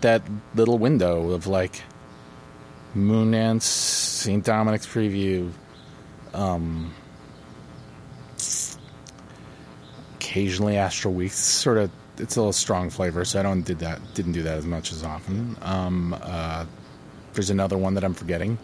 that 0.00 0.22
little 0.54 0.78
window 0.78 1.30
of 1.30 1.46
like 1.46 1.82
Moondance, 2.96 3.62
St. 3.62 4.44
Dominic's 4.44 4.86
preview, 4.86 5.52
occasionally 10.36 10.76
Astral 10.76 11.14
Weeks. 11.14 11.36
Sort 11.36 11.78
of, 11.78 11.90
it's 12.18 12.36
a 12.36 12.40
little 12.40 12.52
strong 12.52 12.90
flavor, 12.90 13.24
so 13.24 13.40
I 13.40 13.42
don't 13.42 13.62
did 13.62 13.78
that. 13.78 14.00
Didn't 14.14 14.32
do 14.32 14.42
that 14.42 14.58
as 14.58 14.66
much 14.66 14.92
as 14.92 15.02
often. 15.02 15.56
Um, 15.62 16.14
uh, 16.20 16.66
there's 17.32 17.48
another 17.48 17.78
one 17.78 17.94
that 17.94 18.04
I'm 18.04 18.12
forgetting. 18.12 18.58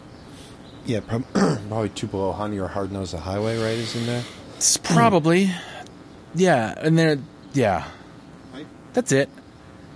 Yeah, 0.84 1.00
prob- 1.00 1.24
probably 1.32 1.88
Tupelo 1.90 2.32
Honey 2.32 2.58
or 2.58 2.68
Hard 2.68 2.92
Nose 2.92 3.12
the 3.12 3.18
Highway, 3.18 3.56
right, 3.56 3.78
is 3.78 3.96
in 3.96 4.04
there? 4.04 4.22
It's 4.56 4.76
probably, 4.76 5.50
yeah, 6.34 6.74
and 6.76 6.98
there, 6.98 7.18
yeah, 7.54 7.88
I, 8.54 8.66
that's 8.92 9.12
it. 9.12 9.30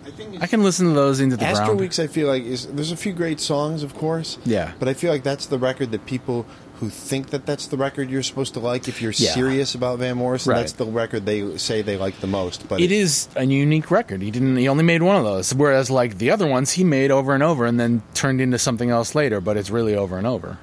I 0.06 0.10
think 0.10 0.42
I 0.42 0.46
can 0.46 0.62
listen 0.62 0.86
to 0.86 0.92
those 0.92 1.20
into 1.20 1.36
the 1.36 1.44
Astro 1.44 1.66
ground. 1.66 1.80
Weeks, 1.80 1.98
I 1.98 2.06
feel 2.06 2.28
like 2.28 2.44
is 2.44 2.66
there's 2.68 2.92
a 2.92 2.96
few 2.96 3.12
great 3.12 3.40
songs, 3.40 3.82
of 3.82 3.94
course. 3.94 4.38
Yeah. 4.44 4.72
but 4.78 4.88
I 4.88 4.94
feel 4.94 5.12
like 5.12 5.24
that's 5.24 5.46
the 5.46 5.58
record 5.58 5.90
that 5.90 6.06
people 6.06 6.46
who 6.80 6.90
think 6.90 7.30
that 7.30 7.46
that's 7.46 7.66
the 7.68 7.76
record 7.76 8.10
you're 8.10 8.22
supposed 8.22 8.52
to 8.54 8.60
like, 8.60 8.86
if 8.86 9.00
you're 9.00 9.12
Yeah. 9.16 9.32
serious 9.32 9.74
about 9.74 9.98
Van 9.98 10.16
Morrison, 10.16 10.52
Right. 10.52 10.58
that's 10.58 10.72
the 10.72 10.84
record 10.84 11.24
they 11.24 11.56
say 11.56 11.80
they 11.82 11.96
like 11.96 12.20
the 12.20 12.26
most. 12.26 12.68
But 12.68 12.80
it 12.80 12.92
is 12.92 13.28
a 13.34 13.44
unique 13.44 13.90
record. 13.90 14.20
He 14.20 14.30
didn't. 14.30 14.56
He 14.56 14.68
only 14.68 14.84
made 14.84 15.02
one 15.02 15.16
of 15.16 15.24
those. 15.24 15.54
Whereas 15.54 15.90
like 15.90 16.18
the 16.18 16.30
other 16.30 16.46
ones, 16.46 16.72
he 16.72 16.84
made 16.84 17.10
over 17.10 17.32
and 17.34 17.42
over, 17.42 17.64
and 17.64 17.80
then 17.80 18.02
turned 18.14 18.40
into 18.40 18.58
something 18.58 18.90
else 18.90 19.14
later. 19.14 19.40
But 19.40 19.56
it's 19.56 19.70
really 19.70 19.94
over 19.94 20.18
and 20.18 20.26
over. 20.26 20.58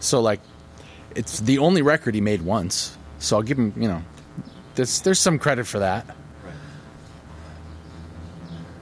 So 0.00 0.20
like, 0.20 0.40
it's 1.14 1.40
the 1.40 1.58
only 1.58 1.82
record 1.82 2.14
he 2.14 2.20
made 2.22 2.42
once. 2.42 2.96
So 3.18 3.36
I'll 3.36 3.42
give 3.42 3.58
him. 3.58 3.74
You 3.76 3.88
know, 3.88 4.02
there's 4.74 5.00
there's 5.02 5.18
some 5.18 5.38
credit 5.38 5.66
for 5.66 5.80
that 5.80 6.06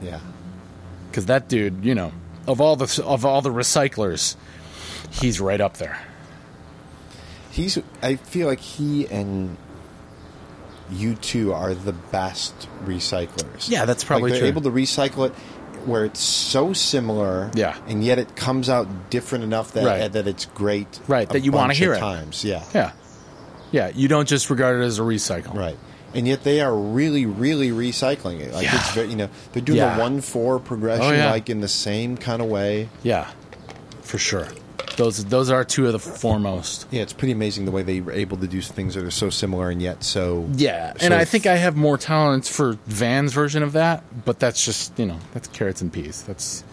yeah, 0.03 0.21
because 1.11 1.27
that 1.27 1.49
dude, 1.49 1.85
you 1.85 1.95
know, 1.95 2.13
of 2.47 2.61
all 2.61 2.77
the 2.77 3.03
of 3.05 3.25
all 3.25 3.43
the 3.43 3.51
recyclers, 3.51 4.37
he's 5.11 5.41
right 5.41 5.61
up 5.61 5.79
there. 5.79 5.99
He's. 7.57 7.79
I 8.03 8.17
feel 8.17 8.47
like 8.49 8.61
he 8.61 9.07
and 9.09 9.57
U2 10.93 11.55
are 11.55 11.75
the 11.75 11.93
best 11.93 12.69
recyclers. 12.85 13.69
Yeah, 13.71 13.87
that's 13.87 14.05
probably 14.05 14.31
like 14.31 14.41
they're 14.41 14.51
true. 14.53 14.61
able 14.61 14.63
to 14.63 14.71
recycle 14.71 15.27
it 15.29 15.33
where 15.87 16.05
it's 16.05 16.21
so 16.21 16.73
similar. 16.73 17.51
Yeah. 17.55 17.77
and 17.89 18.05
yet 18.05 18.19
it 18.19 18.37
comes 18.37 18.69
out 18.69 19.09
different 19.11 19.45
enough 19.45 19.73
that 19.73 19.85
Right. 19.87 20.13
that 20.13 20.27
it's 20.27 20.45
great. 20.47 21.01
Right, 21.09 21.29
a 21.31 21.33
that 21.33 21.41
you 21.41 21.53
wanna 21.53 21.75
hear 21.75 21.93
of 21.93 21.99
it. 21.99 22.01
Times, 22.01 22.45
yeah. 22.45 22.63
Yeah, 22.75 22.93
yeah. 23.73 23.91
You 23.95 24.09
don't 24.09 24.29
just 24.29 24.51
regard 24.51 24.81
it 24.81 24.85
as 24.85 24.99
a 24.99 25.03
recycle. 25.03 25.55
Right. 25.55 25.79
And 26.15 26.27
yet 26.27 26.45
they 26.45 26.61
are 26.61 26.75
really, 26.75 27.25
really 27.27 27.71
recycling 27.71 28.41
it. 28.41 28.53
Like 28.53 28.65
Yeah. 28.65 28.77
it's 28.77 28.91
very, 28.93 29.09
you 29.09 29.17
know, 29.17 29.29
they're 29.53 29.63
doing 29.63 29.79
Yeah. 29.79 29.97
the 29.97 30.01
one 30.03 30.21
four 30.21 30.59
progression 30.59 31.05
Oh, 31.07 31.13
yeah. 31.13 31.31
like 31.31 31.49
in 31.51 31.61
the 31.61 31.69
same 31.69 32.17
kind 32.17 32.43
of 32.43 32.49
way. 32.49 32.89
Yeah, 33.03 33.27
for 34.03 34.19
sure. 34.19 34.47
Those 34.97 35.25
those 35.27 35.51
are 35.51 35.65
two 35.65 35.87
of 35.87 35.93
the 35.93 35.99
foremost. 35.99 36.87
Yeah, 36.91 37.03
it's 37.03 37.13
pretty 37.13 37.33
amazing 37.33 37.67
the 37.67 37.71
way 37.71 37.83
they 37.83 38.01
were 38.01 38.13
able 38.13 38.39
to 38.39 38.47
do 38.47 38.61
things 38.63 38.95
that 38.95 39.05
are 39.05 39.11
so 39.11 39.29
similar 39.29 39.69
and 39.71 39.83
yet 39.83 40.03
so. 40.03 40.49
Yeah, 40.55 40.95
so 40.95 41.05
and 41.05 41.15
I 41.15 41.25
think 41.25 41.47
I 41.47 41.57
have 41.57 41.77
more 41.77 41.99
tolerance 41.99 42.49
for 42.49 42.79
Van's 42.87 43.33
version 43.33 43.63
of 43.63 43.73
that, 43.73 44.03
but 44.25 44.39
that's 44.39 44.65
just 44.65 44.99
you 44.99 45.07
know 45.07 45.19
that's 45.35 45.49
carrots 45.49 45.83
and 45.83 45.93
peas. 45.93 46.23
That's 46.23 46.65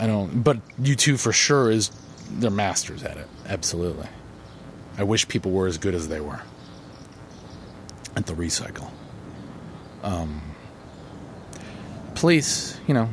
I 0.00 0.08
don't. 0.08 0.42
But 0.42 0.58
U2 0.78 1.20
for 1.20 1.32
sure 1.32 1.70
is 1.70 1.92
they're 2.28 2.50
masters 2.50 3.04
at 3.04 3.16
it. 3.16 3.28
Absolutely. 3.46 4.08
I 4.98 5.04
wish 5.04 5.28
people 5.28 5.52
were 5.52 5.68
as 5.68 5.78
good 5.78 5.94
as 5.94 6.08
they 6.08 6.20
were 6.20 6.42
at 8.16 8.26
the 8.26 8.32
recycle. 8.32 8.90
Um, 10.02 10.42
police, 12.14 12.78
you 12.86 12.94
know. 12.94 13.08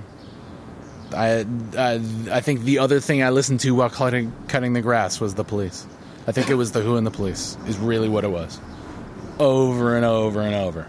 I, 1.14 1.46
I 1.78 2.02
I 2.32 2.42
think 2.42 2.62
the 2.62 2.80
other 2.80 3.00
thing 3.00 3.24
I 3.24 3.30
listened 3.30 3.60
to 3.62 3.74
while 3.76 3.90
cutting 3.90 4.34
cutting 4.48 4.74
the 4.74 4.82
grass 4.82 5.20
was 5.20 5.36
the 5.36 5.44
police. 5.44 5.86
I 6.28 6.32
think 6.32 6.50
it 6.50 6.56
was 6.56 6.72
the 6.72 6.82
Who 6.82 6.96
and 6.96 7.08
the 7.08 7.12
Police 7.12 7.58
is 7.68 7.78
really 7.78 8.10
what 8.10 8.24
it 8.24 8.30
was, 8.30 8.60
over 9.40 9.96
and 9.96 10.06
over 10.06 10.42
and 10.42 10.54
over. 10.54 10.88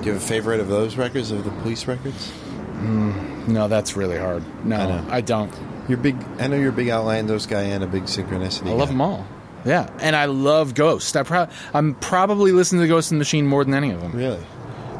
Do 0.00 0.06
you 0.06 0.12
have 0.12 0.22
a 0.22 0.26
favorite 0.26 0.60
of 0.60 0.68
those 0.68 0.96
records, 0.96 1.30
of 1.30 1.44
the 1.44 1.50
police 1.62 1.86
records? 1.86 2.30
Hmm, 2.30 3.52
no, 3.52 3.68
that's 3.68 3.96
really 3.96 4.16
hard. 4.18 4.42
No, 4.64 5.04
I. 5.10 5.16
I, 5.16 5.20
don't. 5.20 5.52
You're 5.88 5.98
big. 5.98 6.16
I 6.38 6.46
know 6.46 6.56
you're 6.56 6.70
a 6.70 6.72
big 6.72 6.88
Outlandos 6.88 7.48
guy 7.48 7.62
and 7.62 7.82
a 7.82 7.86
big 7.86 8.04
Synchronicity. 8.04 8.68
I 8.68 8.72
love 8.74 8.88
guy. 8.88 8.92
them 8.92 9.00
all. 9.00 9.26
Yeah, 9.64 9.90
and 10.00 10.14
I 10.14 10.26
love 10.26 10.74
Ghost. 10.74 11.16
I 11.16 11.24
pro- 11.24 11.48
I'm 11.74 11.96
probably 11.96 12.52
listening 12.52 12.82
to 12.82 12.88
Ghost 12.88 13.10
in 13.10 13.18
the 13.18 13.20
Machine 13.20 13.46
more 13.46 13.64
than 13.64 13.74
any 13.74 13.90
of 13.90 14.00
them. 14.00 14.12
Really? 14.12 14.44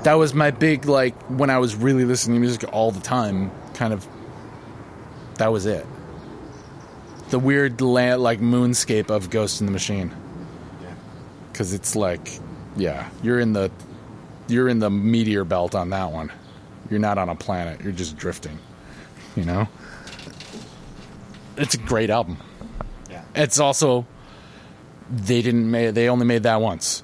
That 0.07 0.15
was 0.15 0.35
my 0.35 0.53
big 0.53 0.85
like 0.85 1.21
when 1.25 1.51
I 1.51 1.59
was 1.59 1.75
really 1.75 2.05
listening 2.05 2.37
to 2.37 2.41
music 2.41 2.65
all 2.73 2.93
the 2.93 3.01
time. 3.01 3.51
Kind 3.75 3.93
of. 3.93 4.07
That 5.39 5.51
was 5.51 5.67
it. 5.67 5.85
The 7.31 7.41
weird 7.41 7.81
la- 7.81 8.15
like 8.15 8.39
moonscape 8.39 9.11
of 9.11 9.31
Ghost 9.31 9.61
in 9.61 9.67
the 9.67 9.73
Machine. 9.73 10.15
Yeah. 10.81 10.95
because 11.51 11.73
it's 11.75 11.97
like 11.97 12.39
yeah 12.77 13.09
you're 13.23 13.41
in 13.41 13.53
the 13.53 13.71
you're 14.47 14.69
in 14.69 14.79
the 14.79 14.91
meteor 14.91 15.43
belt 15.45 15.75
on 15.75 15.91
that 15.91 16.13
one 16.13 16.31
you're 16.91 17.01
not 17.01 17.17
on 17.19 17.29
a 17.31 17.35
planet 17.35 17.81
you're 17.81 17.91
just 17.93 18.17
drifting 18.19 18.59
you 19.35 19.45
know 19.45 19.67
it's 21.57 21.75
a 21.75 21.79
great 21.79 22.11
album 22.11 22.37
Yeah. 23.11 23.25
it's 23.35 23.59
also 23.59 24.07
they 25.11 25.41
didn't 25.41 25.71
make 25.71 25.95
they 25.95 26.09
only 26.11 26.27
made 26.27 26.43
that 26.45 26.61
once 26.61 27.03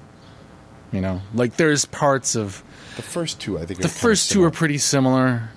You 0.91 1.01
know, 1.01 1.21
like 1.33 1.57
there's 1.57 1.85
parts 1.85 2.35
of 2.35 2.63
The 2.95 3.01
first 3.01 3.39
two, 3.41 3.57
I 3.59 3.65
think, 3.65 3.79
the 3.79 3.85
are 3.85 3.89
first 3.89 4.31
two 4.31 4.43
are 4.43 4.51
pretty 4.51 4.77
similar, 4.77 5.49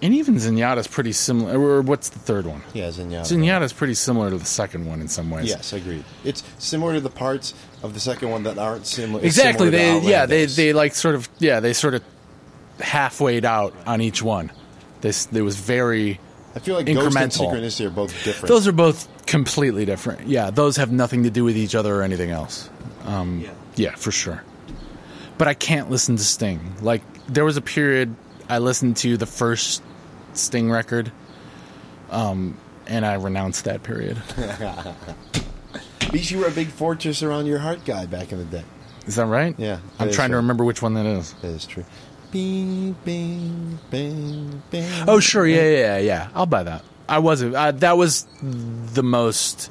and 0.00 0.14
even 0.14 0.36
Zenyatta's 0.36 0.86
pretty 0.86 1.12
similar. 1.12 1.58
Or 1.58 1.82
what's 1.82 2.08
the 2.08 2.18
third 2.18 2.46
one? 2.46 2.62
Yeah, 2.72 2.88
Zenyatta. 2.88 3.22
Zenyatta's 3.32 3.72
pretty 3.72 3.94
similar 3.94 4.30
to 4.30 4.38
the 4.38 4.44
second 4.44 4.86
one 4.86 5.00
in 5.00 5.08
some 5.08 5.30
ways. 5.30 5.48
Yes, 5.48 5.72
I 5.72 5.78
agreed. 5.78 6.04
It's 6.24 6.42
similar 6.58 6.94
to 6.94 7.00
the 7.00 7.10
parts 7.10 7.54
of 7.82 7.94
the 7.94 8.00
second 8.00 8.30
one 8.30 8.44
that 8.44 8.58
aren't 8.58 8.86
similar. 8.86 9.24
exactly. 9.24 9.70
similar 9.70 10.00
They 10.00 10.00
to 10.00 10.06
yeah 10.10 10.26
they 10.26 10.46
they 10.46 10.72
like 10.72 10.94
sort 10.94 11.14
of 11.14 11.28
yeah 11.38 11.60
they 11.60 11.72
sort 11.72 11.94
of 11.94 12.02
halfwayed 12.78 13.44
out 13.44 13.74
on 13.86 14.00
each 14.00 14.22
one. 14.22 14.52
This 15.00 15.26
there 15.26 15.44
was 15.44 15.56
very 15.56 16.20
I 16.54 16.58
feel 16.58 16.76
like 16.76 16.86
Ghost 16.86 16.98
and 17.16 17.32
incremental. 17.32 17.50
Synchronicity 17.50 17.86
are 17.86 17.90
both 17.90 18.24
different. 18.24 18.48
Those 18.48 18.68
are 18.68 18.72
both 18.72 19.08
completely 19.26 19.84
different. 19.84 20.28
Yeah, 20.28 20.50
those 20.50 20.76
have 20.76 20.92
nothing 20.92 21.22
to 21.24 21.30
do 21.30 21.44
with 21.44 21.56
each 21.56 21.74
other 21.74 21.94
or 21.94 22.02
anything 22.02 22.30
else. 22.30 22.68
Um, 23.04 23.44
yeah. 23.76 23.94
for 23.96 24.12
sure. 24.12 24.42
But 25.38 25.48
I 25.48 25.54
can't 25.54 25.90
listen 25.90 26.16
to 26.16 26.22
Sting. 26.22 26.60
Like 26.80 27.02
there 27.26 27.44
was 27.44 27.56
a 27.56 27.62
period 27.62 28.14
I 28.48 28.58
listened 28.58 28.96
to 28.98 29.16
the 29.16 29.26
first 29.26 29.82
Sting 30.34 30.70
record, 30.70 31.10
um, 32.10 32.56
and 32.86 33.04
I 33.04 33.14
renounced 33.14 33.64
that 33.64 33.82
period. 33.82 34.22
At 34.36 36.12
least 36.12 36.30
you 36.30 36.38
were 36.38 36.46
a 36.46 36.52
big 36.52 36.68
fortress 36.68 37.22
around 37.22 37.46
your 37.46 37.58
heart 37.58 37.84
guy 37.84 38.06
back 38.06 38.32
in 38.32 38.38
the 38.38 38.44
day. 38.44 38.64
Is 39.06 39.16
that 39.16 39.26
right? 39.26 39.54
Yeah, 39.58 39.78
I'm 39.98 40.06
that 40.06 40.08
is 40.08 40.16
trying 40.16 40.30
to 40.30 40.36
remember 40.36 40.64
which 40.64 40.82
one 40.82 40.94
that 40.94 41.06
is. 41.06 41.32
That 41.34 41.48
is 41.48 41.66
true. 41.66 41.84
Bing, 42.30 42.92
bing, 43.04 43.78
bing, 43.90 44.62
bing. 44.70 44.90
Oh, 45.06 45.20
sure. 45.20 45.46
Yeah, 45.46 45.62
yeah, 45.62 45.78
yeah. 45.78 45.98
yeah. 45.98 46.28
I'll 46.34 46.46
buy 46.46 46.62
that. 46.62 46.84
I 47.08 47.18
wasn't. 47.18 47.54
Uh, 47.54 47.72
that 47.72 47.98
was 47.98 48.26
the 48.42 49.02
most. 49.02 49.70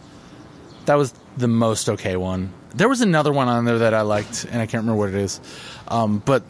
That 0.86 0.95
was 0.95 1.14
the 1.38 1.47
most 1.47 1.89
okay 1.89 2.16
one. 2.18 2.53
There 2.74 2.90
was 2.90 3.02
another 3.02 3.34
one 3.34 3.48
on 3.48 3.66
there 3.66 3.80
that 3.80 3.94
I 3.94 4.02
liked, 4.02 4.46
and 4.46 4.62
I 4.62 4.66
can't 4.66 4.84
remember 4.84 4.96
what 4.96 5.10
it 5.10 5.16
is. 5.16 5.42
Um, 5.88 6.20
but 6.20 6.44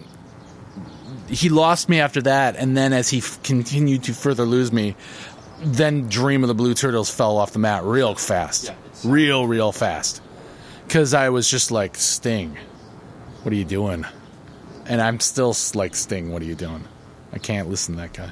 he 1.27 1.49
lost 1.49 1.89
me 1.89 1.99
after 1.99 2.21
that, 2.23 2.55
and 2.55 2.75
then 2.75 2.93
as 2.93 3.09
he 3.09 3.19
f- 3.19 3.41
continued 3.43 4.03
to 4.03 4.13
further 4.13 4.43
lose 4.43 4.71
me, 4.71 4.95
then 5.59 6.07
Dream 6.09 6.43
of 6.43 6.47
the 6.47 6.53
Blue 6.53 6.73
Turtles 6.73 7.09
fell 7.09 7.37
off 7.37 7.53
the 7.53 7.59
mat 7.59 7.83
real 7.83 8.15
fast, 8.15 8.71
real, 9.03 9.47
real 9.47 9.71
fast. 9.71 10.21
Because 10.85 11.13
I 11.13 11.29
was 11.29 11.49
just 11.49 11.71
like 11.71 11.95
Sting, 11.95 12.57
what 13.43 13.53
are 13.53 13.55
you 13.55 13.65
doing? 13.65 14.05
And 14.85 15.01
I'm 15.01 15.19
still 15.19 15.55
like 15.73 15.95
Sting. 15.95 16.31
What 16.31 16.41
are 16.41 16.45
you 16.45 16.55
doing? 16.55 16.83
I 17.31 17.37
can't 17.37 17.69
listen 17.69 17.95
to 17.95 18.01
that 18.01 18.13
guy. 18.13 18.31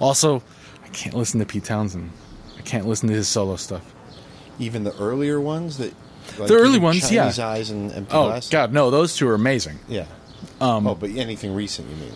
Also, 0.00 0.42
I 0.82 0.88
can't 0.88 1.14
listen 1.14 1.40
to 1.40 1.46
Pete 1.46 1.64
Townshend. 1.64 2.10
I 2.56 2.62
can't 2.62 2.86
listen 2.86 3.08
to 3.08 3.14
his 3.14 3.28
solo 3.28 3.56
stuff. 3.56 3.94
Even 4.58 4.84
the 4.84 4.96
earlier 4.96 5.40
ones 5.40 5.78
that. 5.78 5.92
Like 6.38 6.48
The 6.48 6.54
early 6.54 6.78
ones, 6.78 7.10
yeah. 7.10 7.26
Eyes 7.38 7.70
and 7.70 7.92
Empty 7.92 8.12
Oh. 8.14 8.40
God, 8.50 8.72
no! 8.72 8.90
Those 8.90 9.16
two 9.16 9.28
are 9.28 9.34
amazing. 9.34 9.78
Yeah. 9.88 10.06
Um, 10.60 10.86
oh, 10.86 10.94
but 10.94 11.10
anything 11.10 11.54
recent, 11.54 11.88
you 11.88 11.96
mean? 11.96 12.12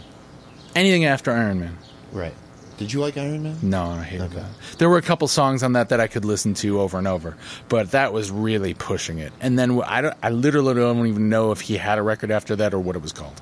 Anything 0.75 1.05
after 1.05 1.31
Iron 1.33 1.61
Man? 1.61 1.77
Right. 2.13 2.35
Did 2.77 2.93
you 2.93 3.01
like 3.01 3.17
Iron 3.17 3.43
Man? 3.45 3.57
No, 3.63 3.85
I 3.85 4.03
hated 4.03 4.25
Okay. 4.27 4.35
that. 4.37 4.79
There 4.79 4.89
were 4.89 4.99
a 4.99 5.03
couple 5.03 5.29
songs 5.29 5.63
on 5.63 5.75
that 5.75 5.91
that 5.91 6.01
I 6.01 6.07
could 6.09 6.25
listen 6.25 6.55
to 6.55 6.81
over 6.81 6.99
and 6.99 7.07
over, 7.07 7.37
but 7.69 7.93
that 7.93 8.13
was 8.13 8.31
really 8.31 8.75
pushing 8.75 9.19
it. 9.19 9.33
And 9.41 9.57
then 9.59 9.81
I, 9.83 10.01
don't, 10.01 10.17
I 10.23 10.31
literally 10.31 10.75
don't 10.75 11.07
even 11.07 11.29
know 11.29 11.53
if 11.53 11.61
he 11.61 11.77
had 11.77 11.99
a 11.99 12.03
record 12.03 12.31
after 12.33 12.57
that 12.57 12.75
or 12.75 12.81
what 12.81 12.97
it 12.97 13.03
was 13.03 13.13
called. 13.13 13.41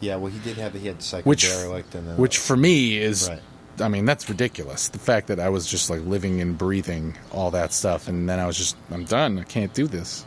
Yeah, 0.00 0.16
well, 0.16 0.30
he 0.30 0.38
did 0.40 0.58
have. 0.58 0.74
He 0.74 0.86
had 0.86 1.02
Psycho 1.02 1.28
Which, 1.28 1.48
and 1.50 1.84
then. 1.92 2.16
which 2.18 2.38
for 2.38 2.56
me 2.56 2.98
is, 2.98 3.28
Right. 3.28 3.40
I 3.80 3.88
mean, 3.88 4.04
that's 4.04 4.28
ridiculous. 4.28 4.88
The 4.88 4.98
fact 4.98 5.26
that 5.28 5.40
I 5.40 5.48
was 5.48 5.66
just 5.66 5.90
like 5.90 6.00
living 6.02 6.40
and 6.40 6.56
breathing 6.56 7.16
all 7.30 7.50
that 7.52 7.72
stuff, 7.72 8.08
and 8.08 8.28
then 8.28 8.38
I 8.38 8.46
was 8.46 8.56
just, 8.56 8.76
I'm 8.90 9.04
done. 9.04 9.38
I 9.38 9.44
can't 9.44 9.72
do 9.74 9.86
this. 9.86 10.24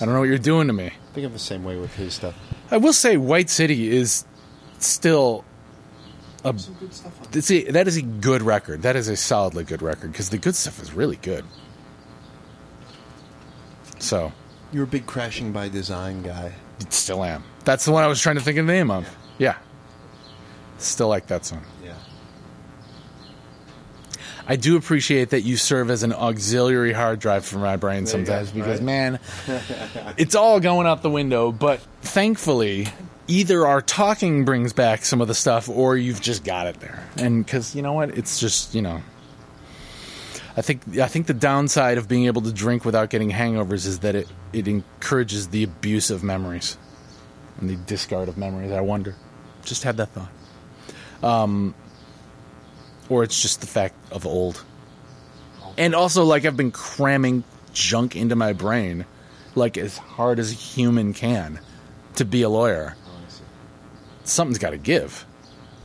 I 0.00 0.04
don't 0.04 0.14
know 0.14 0.20
what 0.20 0.28
you're 0.28 0.38
doing 0.38 0.66
to 0.68 0.72
me. 0.72 0.86
I 0.86 1.14
think 1.14 1.26
I'm 1.26 1.32
the 1.32 1.38
same 1.38 1.64
way 1.64 1.76
with 1.76 1.94
his 1.94 2.14
stuff. 2.14 2.34
I 2.70 2.76
will 2.76 2.92
say, 2.92 3.16
White 3.16 3.50
City 3.50 3.88
is 3.90 4.24
still 4.78 5.44
a. 6.44 6.52
Good 6.52 6.92
stuff 6.92 7.20
on 7.20 7.28
It's 7.32 7.50
a, 7.50 7.64
that 7.70 7.86
is 7.88 7.96
a 7.96 8.02
good 8.02 8.42
record. 8.42 8.82
That 8.82 8.96
is 8.96 9.08
a 9.08 9.16
solidly 9.16 9.64
good 9.64 9.82
record 9.82 10.12
because 10.12 10.30
the 10.30 10.38
good 10.38 10.54
stuff 10.54 10.80
is 10.82 10.92
really 10.92 11.16
good. 11.16 11.44
So, 13.98 14.32
You're 14.72 14.84
a 14.84 14.88
big 14.88 15.06
crashing 15.06 15.52
by 15.52 15.68
design 15.68 16.22
guy. 16.22 16.52
still 16.90 17.24
am. 17.24 17.44
That's 17.64 17.84
the 17.84 17.92
one 17.92 18.04
I 18.04 18.06
was 18.06 18.20
trying 18.20 18.36
to 18.36 18.42
think 18.42 18.58
of 18.58 18.66
the 18.66 18.72
name 18.72 18.90
of. 18.90 19.08
Yeah. 19.38 19.56
Still 20.78 21.08
like 21.08 21.26
that 21.28 21.44
song. 21.46 21.62
I 24.46 24.56
do 24.56 24.76
appreciate 24.76 25.30
that 25.30 25.40
you 25.40 25.56
serve 25.56 25.90
as 25.90 26.02
an 26.02 26.12
auxiliary 26.12 26.92
hard 26.92 27.18
drive 27.18 27.46
for 27.46 27.58
my 27.58 27.76
brain 27.76 28.04
There 28.04 28.12
sometimes 28.12 28.50
go, 28.50 28.60
because, 28.60 28.80
right? 28.80 28.84
man, 28.84 29.20
it's 30.18 30.34
all 30.34 30.60
going 30.60 30.86
out 30.86 31.02
the 31.02 31.10
window. 31.10 31.50
But 31.50 31.80
thankfully, 32.02 32.88
either 33.26 33.66
our 33.66 33.80
talking 33.80 34.44
brings 34.44 34.72
back 34.72 35.04
some 35.04 35.20
of 35.20 35.28
the 35.28 35.34
stuff 35.34 35.68
or 35.68 35.96
you've 35.96 36.20
just 36.20 36.44
got 36.44 36.66
it 36.66 36.78
there. 36.80 37.02
And 37.16 37.44
because, 37.44 37.74
you 37.74 37.82
know 37.82 37.94
what? 37.94 38.16
It's 38.18 38.38
just, 38.38 38.74
you 38.74 38.82
know. 38.82 39.00
I 40.56 40.62
think 40.62 40.98
I 40.98 41.08
think 41.08 41.26
the 41.26 41.34
downside 41.34 41.98
of 41.98 42.06
being 42.06 42.26
able 42.26 42.42
to 42.42 42.52
drink 42.52 42.84
without 42.84 43.10
getting 43.10 43.30
hangovers 43.30 43.86
is 43.86 44.00
that 44.00 44.14
it, 44.14 44.28
it 44.52 44.68
encourages 44.68 45.48
the 45.48 45.64
abuse 45.64 46.10
of 46.10 46.22
memories 46.22 46.78
and 47.60 47.68
the 47.68 47.74
discard 47.74 48.28
of 48.28 48.38
memories. 48.38 48.70
I 48.70 48.80
wonder. 48.80 49.16
Just 49.64 49.82
had 49.82 49.96
that 49.96 50.10
thought. 50.10 50.28
Um, 51.24 51.74
or 53.08 53.22
it's 53.22 53.40
just 53.40 53.60
the 53.60 53.66
fact 53.66 53.94
of 54.12 54.26
old. 54.26 54.62
And 55.76 55.94
also, 55.94 56.24
like 56.24 56.44
I've 56.44 56.56
been 56.56 56.70
cramming 56.70 57.44
junk 57.72 58.14
into 58.16 58.36
my 58.36 58.52
brain, 58.52 59.04
like 59.54 59.76
as 59.76 59.98
hard 59.98 60.38
as 60.38 60.52
a 60.52 60.54
human 60.54 61.12
can, 61.12 61.58
to 62.16 62.24
be 62.24 62.42
a 62.42 62.48
lawyer. 62.48 62.96
Oh, 63.06 63.10
Something's 64.24 64.58
got 64.58 64.70
to 64.70 64.78
give. 64.78 65.26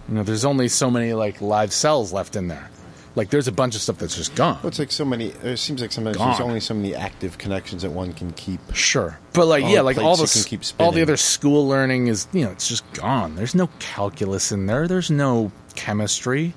You 0.08 0.16
know, 0.16 0.24
there's 0.24 0.46
only 0.46 0.68
so 0.68 0.90
many 0.90 1.14
like 1.14 1.42
live 1.42 1.74
cells 1.74 2.14
left 2.14 2.36
in 2.36 2.48
there. 2.48 2.70
Like 3.16 3.32
there's 3.32 3.48
a 3.48 3.52
bunch 3.52 3.76
of 3.76 3.82
stuff 3.82 3.98
that's 3.98 4.16
just 4.16 4.36
gone. 4.36 4.60
Well, 4.62 4.68
it's 4.68 4.80
like 4.80 4.92
so 4.92 5.04
many. 5.04 5.28
It 5.44 5.58
seems 5.58 5.82
like 5.82 5.92
sometimes 5.92 6.16
Gone. 6.18 6.28
there's 6.30 6.40
only 6.40 6.60
so 6.60 6.76
many 6.76 6.94
active 6.96 7.38
connections 7.40 7.82
that 7.82 7.92
one 7.92 8.14
can 8.14 8.32
keep. 8.34 8.60
Sure, 8.74 9.20
but 9.34 9.48
like 9.48 9.64
All 9.64 9.70
yeah, 9.70 9.78
the 9.78 9.84
like 9.84 9.98
all 9.98 10.16
the 10.16 10.20
plates 10.22 10.36
you 10.38 10.44
can 10.44 10.50
keep 10.50 10.60
all 10.80 10.92
the 10.92 10.98
spinning. 10.98 11.02
other 11.02 11.18
school 11.18 11.68
learning 11.68 12.08
is 12.08 12.28
you 12.32 12.46
know 12.46 12.52
it's 12.52 12.70
just 12.70 12.90
gone. 12.94 13.36
There's 13.36 13.56
no 13.56 13.68
calculus 13.80 14.52
in 14.52 14.68
there. 14.68 14.88
There's 14.88 15.10
no 15.10 15.52
chemistry. 15.76 16.54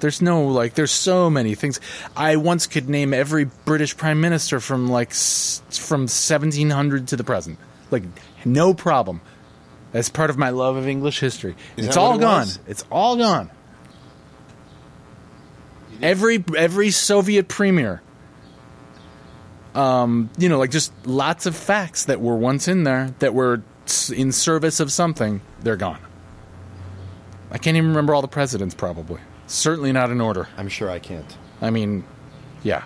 There's 0.00 0.22
no 0.22 0.44
like. 0.46 0.74
There's 0.74 0.90
so 0.90 1.28
many 1.30 1.54
things. 1.54 1.80
I 2.16 2.36
once 2.36 2.66
could 2.66 2.88
name 2.88 3.12
every 3.14 3.44
British 3.64 3.96
prime 3.96 4.20
minister 4.20 4.60
from 4.60 4.88
like 4.88 5.10
s- 5.10 5.62
from 5.70 6.02
1700 6.02 7.08
to 7.08 7.16
the 7.16 7.24
present. 7.24 7.58
Like 7.90 8.04
no 8.44 8.74
problem. 8.74 9.20
That's 9.92 10.08
part 10.08 10.30
of 10.30 10.36
my 10.36 10.50
love 10.50 10.76
of 10.76 10.86
English 10.86 11.20
history. 11.20 11.56
Is 11.76 11.86
it's 11.86 11.96
all 11.96 12.16
it 12.16 12.20
gone. 12.20 12.40
was? 12.40 12.58
It's 12.66 12.84
all 12.90 13.16
gone. 13.16 13.50
Every 16.00 16.44
every 16.56 16.90
Soviet 16.90 17.48
premier 17.48 18.02
um, 19.74 20.30
you 20.38 20.48
know, 20.48 20.58
like 20.58 20.70
just 20.70 20.92
lots 21.06 21.46
of 21.46 21.54
facts 21.54 22.06
that 22.06 22.20
were 22.20 22.34
once 22.36 22.66
in 22.68 22.82
there 22.84 23.14
that 23.20 23.32
were 23.32 23.62
in 24.12 24.32
service 24.32 24.80
of 24.80 24.90
something, 24.90 25.40
they're 25.60 25.76
gone. 25.76 26.00
I 27.50 27.58
can't 27.58 27.76
even 27.76 27.90
remember 27.90 28.14
all 28.14 28.22
the 28.22 28.28
presidents, 28.28 28.74
probably. 28.74 29.20
Certainly 29.48 29.92
not 29.92 30.10
in 30.10 30.20
order. 30.20 30.46
I'm 30.56 30.68
sure 30.68 30.90
I 30.90 30.98
can't. 30.98 31.36
I 31.60 31.70
mean, 31.70 32.04
yeah. 32.62 32.84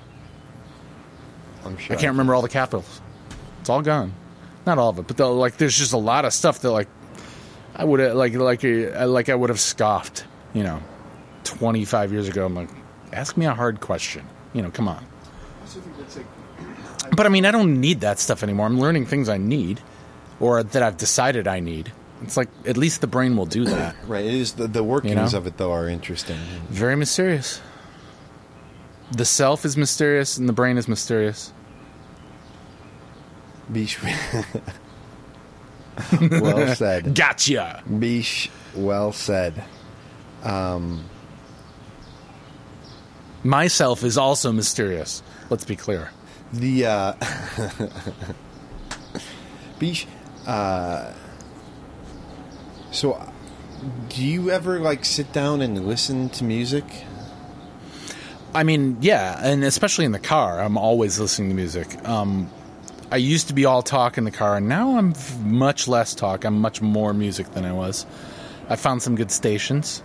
I'm 1.64 1.76
sure 1.76 1.94
I 1.94 1.98
can't 1.98 2.12
remember 2.12 2.34
all 2.34 2.42
the 2.42 2.48
capitals. 2.48 3.00
It's 3.60 3.68
all 3.68 3.82
gone. 3.82 4.14
Not 4.64 4.78
all 4.78 4.90
of 4.90 4.98
it, 4.98 5.06
but 5.08 5.16
the, 5.16 5.26
like, 5.26 5.56
there's 5.56 5.76
just 5.76 5.92
a 5.92 5.98
lot 5.98 6.24
of 6.24 6.32
stuff 6.32 6.60
that, 6.60 6.70
like, 6.70 6.88
I 7.74 7.84
would 7.84 8.00
have, 8.00 8.14
like, 8.14 8.34
like, 8.34 8.64
uh, 8.64 9.06
like 9.08 9.28
I 9.28 9.34
would 9.34 9.50
have 9.50 9.60
scoffed, 9.60 10.24
you 10.54 10.62
know, 10.62 10.80
25 11.44 12.12
years 12.12 12.28
ago. 12.28 12.46
I'm 12.46 12.54
like, 12.54 12.70
ask 13.12 13.36
me 13.36 13.46
a 13.46 13.54
hard 13.54 13.80
question. 13.80 14.24
You 14.52 14.62
know, 14.62 14.70
come 14.70 14.88
on. 14.88 15.04
But 17.16 17.26
I 17.26 17.28
mean, 17.28 17.44
I 17.44 17.50
don't 17.50 17.80
need 17.80 18.00
that 18.00 18.18
stuff 18.18 18.42
anymore. 18.42 18.66
I'm 18.66 18.78
learning 18.78 19.06
things 19.06 19.28
I 19.28 19.36
need, 19.36 19.80
or 20.38 20.62
that 20.62 20.82
I've 20.82 20.96
decided 20.96 21.48
I 21.48 21.60
need. 21.60 21.92
It's 22.22 22.36
like 22.36 22.48
at 22.66 22.76
least 22.76 23.00
the 23.00 23.06
brain 23.06 23.36
will 23.36 23.46
do 23.46 23.64
that. 23.64 23.96
Right. 24.06 24.24
It 24.24 24.34
is 24.34 24.52
the, 24.52 24.66
the 24.66 24.84
workings 24.84 25.10
You 25.10 25.16
know? 25.16 25.38
of 25.38 25.46
it 25.46 25.56
though 25.58 25.72
are 25.72 25.88
interesting. 25.88 26.38
Very 26.68 26.96
mysterious. 26.96 27.60
The 29.10 29.24
self 29.24 29.64
is 29.64 29.76
mysterious, 29.76 30.38
and 30.38 30.48
the 30.48 30.52
brain 30.54 30.78
is 30.78 30.88
mysterious. 30.88 31.52
Bish. 33.70 33.98
well 36.20 36.74
said. 36.74 37.14
Gotcha. 37.14 37.82
Bish. 37.98 38.50
Well 38.74 39.12
said. 39.12 39.62
Myself 43.44 44.04
is 44.04 44.16
also 44.16 44.52
mysterious. 44.52 45.22
Let's 45.50 45.64
be 45.64 45.76
clear. 45.76 46.10
The 46.52 46.86
uh 46.86 47.12
Bish 49.78 50.06
uh 50.46 51.12
so 52.92 53.20
do 54.08 54.24
you 54.24 54.50
ever 54.50 54.78
like 54.78 55.04
sit 55.04 55.32
down 55.32 55.60
and 55.60 55.86
listen 55.86 56.28
to 56.30 56.44
music? 56.44 56.84
I 58.54 58.64
mean, 58.64 58.98
yeah, 59.00 59.40
and 59.42 59.64
especially 59.64 60.04
in 60.04 60.12
the 60.12 60.18
car, 60.18 60.60
I'm 60.60 60.76
always 60.76 61.18
listening 61.18 61.48
to 61.48 61.54
music. 61.54 62.06
Um, 62.06 62.50
I 63.10 63.16
used 63.16 63.48
to 63.48 63.54
be 63.54 63.64
all 63.64 63.82
talk 63.82 64.18
in 64.18 64.24
the 64.24 64.30
car, 64.30 64.56
and 64.56 64.68
now 64.68 64.96
I'm 64.98 65.14
much 65.42 65.88
less 65.88 66.14
talk. 66.14 66.44
I'm 66.44 66.58
much 66.58 66.80
more 66.82 67.14
music 67.14 67.52
than 67.52 67.64
I 67.64 67.72
was. 67.72 68.06
I 68.68 68.76
found 68.76 69.02
some 69.02 69.16
good 69.16 69.30
stations. 69.30 70.02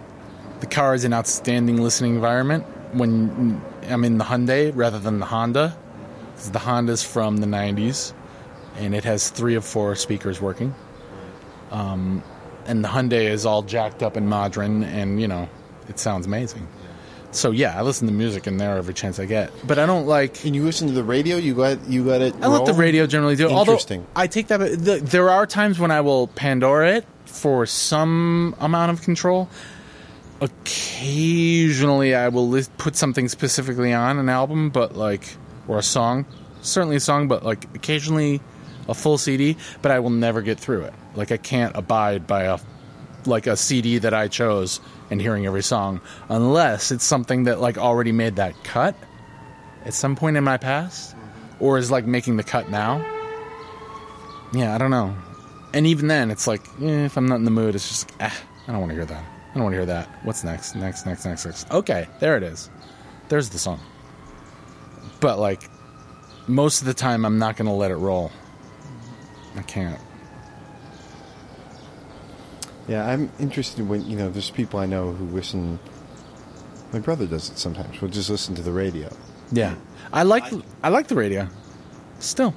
The 0.62 0.66
car 0.66 0.96
is 0.96 1.04
an 1.04 1.14
outstanding 1.14 1.82
listening 1.82 2.16
environment 2.16 2.66
when 2.94 3.62
I'm 3.88 4.04
in 4.04 4.18
the 4.18 4.24
Hyundai 4.24 4.72
rather 4.74 5.00
than 5.00 5.20
the 5.20 5.26
Honda. 5.26 5.78
'Cause 6.36 6.52
the 6.52 6.60
Honda's 6.60 7.04
from 7.04 7.38
the 7.38 7.48
90s, 7.48 8.14
and 8.78 8.94
it 8.94 9.04
has 9.04 9.30
three 9.30 9.56
of 9.56 9.66
four 9.66 9.96
speakers 9.96 10.40
working. 10.40 10.76
Um, 11.72 12.24
and 12.68 12.84
the 12.84 12.90
Hyundai 12.90 13.30
is 13.30 13.46
all 13.46 13.62
jacked 13.64 14.04
up 14.04 14.16
and 14.16 14.30
modern, 14.30 14.84
and 14.84 15.22
you 15.22 15.28
know, 15.28 15.50
it 15.90 16.00
sounds 16.00 16.26
amazing. 16.26 16.68
So 17.32 17.52
yeah, 17.52 17.78
I 17.78 17.82
listen 17.82 18.08
to 18.08 18.14
music 18.14 18.48
in 18.48 18.58
there 18.58 18.78
every 18.78 18.94
chance 18.94 19.20
I 19.20 19.26
get. 19.26 19.52
But 19.66 19.80
I 19.80 19.86
don't 19.86 20.08
like. 20.08 20.46
And 20.46 20.56
you 20.56 20.64
listen 20.64 20.88
to 20.88 20.94
the 20.94 21.04
radio. 21.04 21.38
You 21.38 21.56
got 21.56 21.88
you 21.88 22.06
got 22.06 22.22
it. 22.22 22.36
I 22.42 22.48
let 22.48 22.66
the 22.66 22.74
radio 22.74 23.06
generally 23.06 23.36
do. 23.36 23.48
it. 23.48 23.52
Although 23.52 23.80
I 24.16 24.28
take 24.28 24.48
that. 24.48 24.58
The, 24.58 25.00
there 25.04 25.30
are 25.30 25.46
times 25.46 25.80
when 25.80 25.92
I 25.92 26.02
will 26.02 26.28
Pandora 26.28 26.98
it 26.98 27.06
for 27.26 27.66
some 27.66 28.56
amount 28.60 28.92
of 28.92 29.02
control. 29.02 29.50
Occasionally, 30.40 32.14
I 32.16 32.30
will 32.30 32.62
put 32.78 32.96
something 32.96 33.28
specifically 33.28 33.92
on 33.92 34.20
an 34.20 34.30
album, 34.30 34.70
but 34.70 34.96
like 34.96 35.36
or 35.68 35.80
a 35.80 35.84
song, 35.84 36.26
certainly 36.62 36.96
a 36.96 37.00
song, 37.00 37.28
but 37.28 37.44
like 37.44 37.66
occasionally 37.76 38.42
a 38.88 38.94
full 38.94 39.18
CD. 39.18 39.58
But 39.82 39.92
I 39.92 40.00
will 40.00 40.10
never 40.10 40.42
get 40.42 40.60
through 40.60 40.84
it. 40.84 40.94
Like 41.16 41.32
I 41.32 41.38
can't 41.38 41.76
abide 41.76 42.28
by 42.28 42.44
a 42.44 42.60
like 43.26 43.48
a 43.48 43.58
CD 43.58 43.98
that 44.00 44.14
I 44.14 44.28
chose 44.28 44.80
and 45.10 45.22
hearing 45.22 45.46
every 45.46 45.64
song 45.64 46.02
unless 46.30 46.92
it's 46.92 47.04
something 47.04 47.44
that 47.44 47.60
like 47.60 47.78
already 47.78 48.12
made 48.12 48.38
that 48.38 48.64
cut 48.64 48.96
at 49.86 49.94
some 49.94 50.16
point 50.16 50.38
in 50.38 50.44
my 50.44 50.58
past 50.58 51.16
or 51.60 51.78
is 51.78 51.92
like 51.92 52.06
making 52.06 52.38
the 52.38 52.44
cut 52.44 52.70
now. 52.70 53.06
Yeah, 54.54 54.74
I 54.74 54.78
don't 54.78 54.92
know. 54.92 55.16
And 55.74 55.86
even 55.88 56.08
then, 56.08 56.32
it's 56.32 56.48
like 56.48 56.62
eh, 56.82 57.06
if 57.06 57.18
I'm 57.18 57.28
not 57.28 57.36
in 57.36 57.46
the 57.46 57.52
mood, 57.52 57.76
it's 57.76 57.88
just 57.88 58.12
ah, 58.20 58.36
I 58.68 58.72
don't 58.72 58.80
want 58.80 58.92
to 58.92 58.96
hear 58.96 59.06
that. 59.06 59.24
I 59.24 59.54
don't 59.54 59.64
want 59.64 59.74
to 59.74 59.78
hear 59.78 59.86
that. 59.88 60.08
What's 60.24 60.44
next? 60.44 60.76
Next, 60.76 61.06
next, 61.06 61.26
next, 61.26 61.46
next. 61.46 61.72
Okay, 61.72 62.08
there 62.20 62.38
it 62.38 62.44
is. 62.44 62.70
There's 63.30 63.50
the 63.50 63.60
song. 63.60 63.80
But 65.20 65.40
like 65.40 65.70
most 66.48 66.82
of 66.82 66.88
the 66.88 66.94
time, 66.94 67.26
I'm 67.26 67.40
not 67.40 67.58
to 67.58 67.72
let 67.72 67.92
it 67.92 67.96
roll. 67.96 68.32
I 69.58 69.62
can't. 69.64 70.00
Yeah, 72.88 73.06
I'm 73.06 73.30
interested 73.40 73.88
when 73.88 74.06
you 74.10 74.16
know. 74.18 74.30
There's 74.30 74.50
people 74.50 74.80
I 74.80 74.86
know 74.86 75.12
who 75.12 75.26
listen. 75.26 75.80
My 76.94 77.00
brother 77.00 77.26
does 77.28 77.50
it 77.50 77.58
sometimes. 77.58 78.00
We'll 78.02 78.12
just 78.12 78.30
listen 78.30 78.56
to 78.56 78.62
the 78.62 78.72
radio. 78.72 79.10
Yeah, 79.52 79.76
I 80.14 80.24
like 80.24 80.46
I 80.84 80.90
like 80.90 81.08
the 81.08 81.16
radio. 81.16 81.48
Still, 82.20 82.54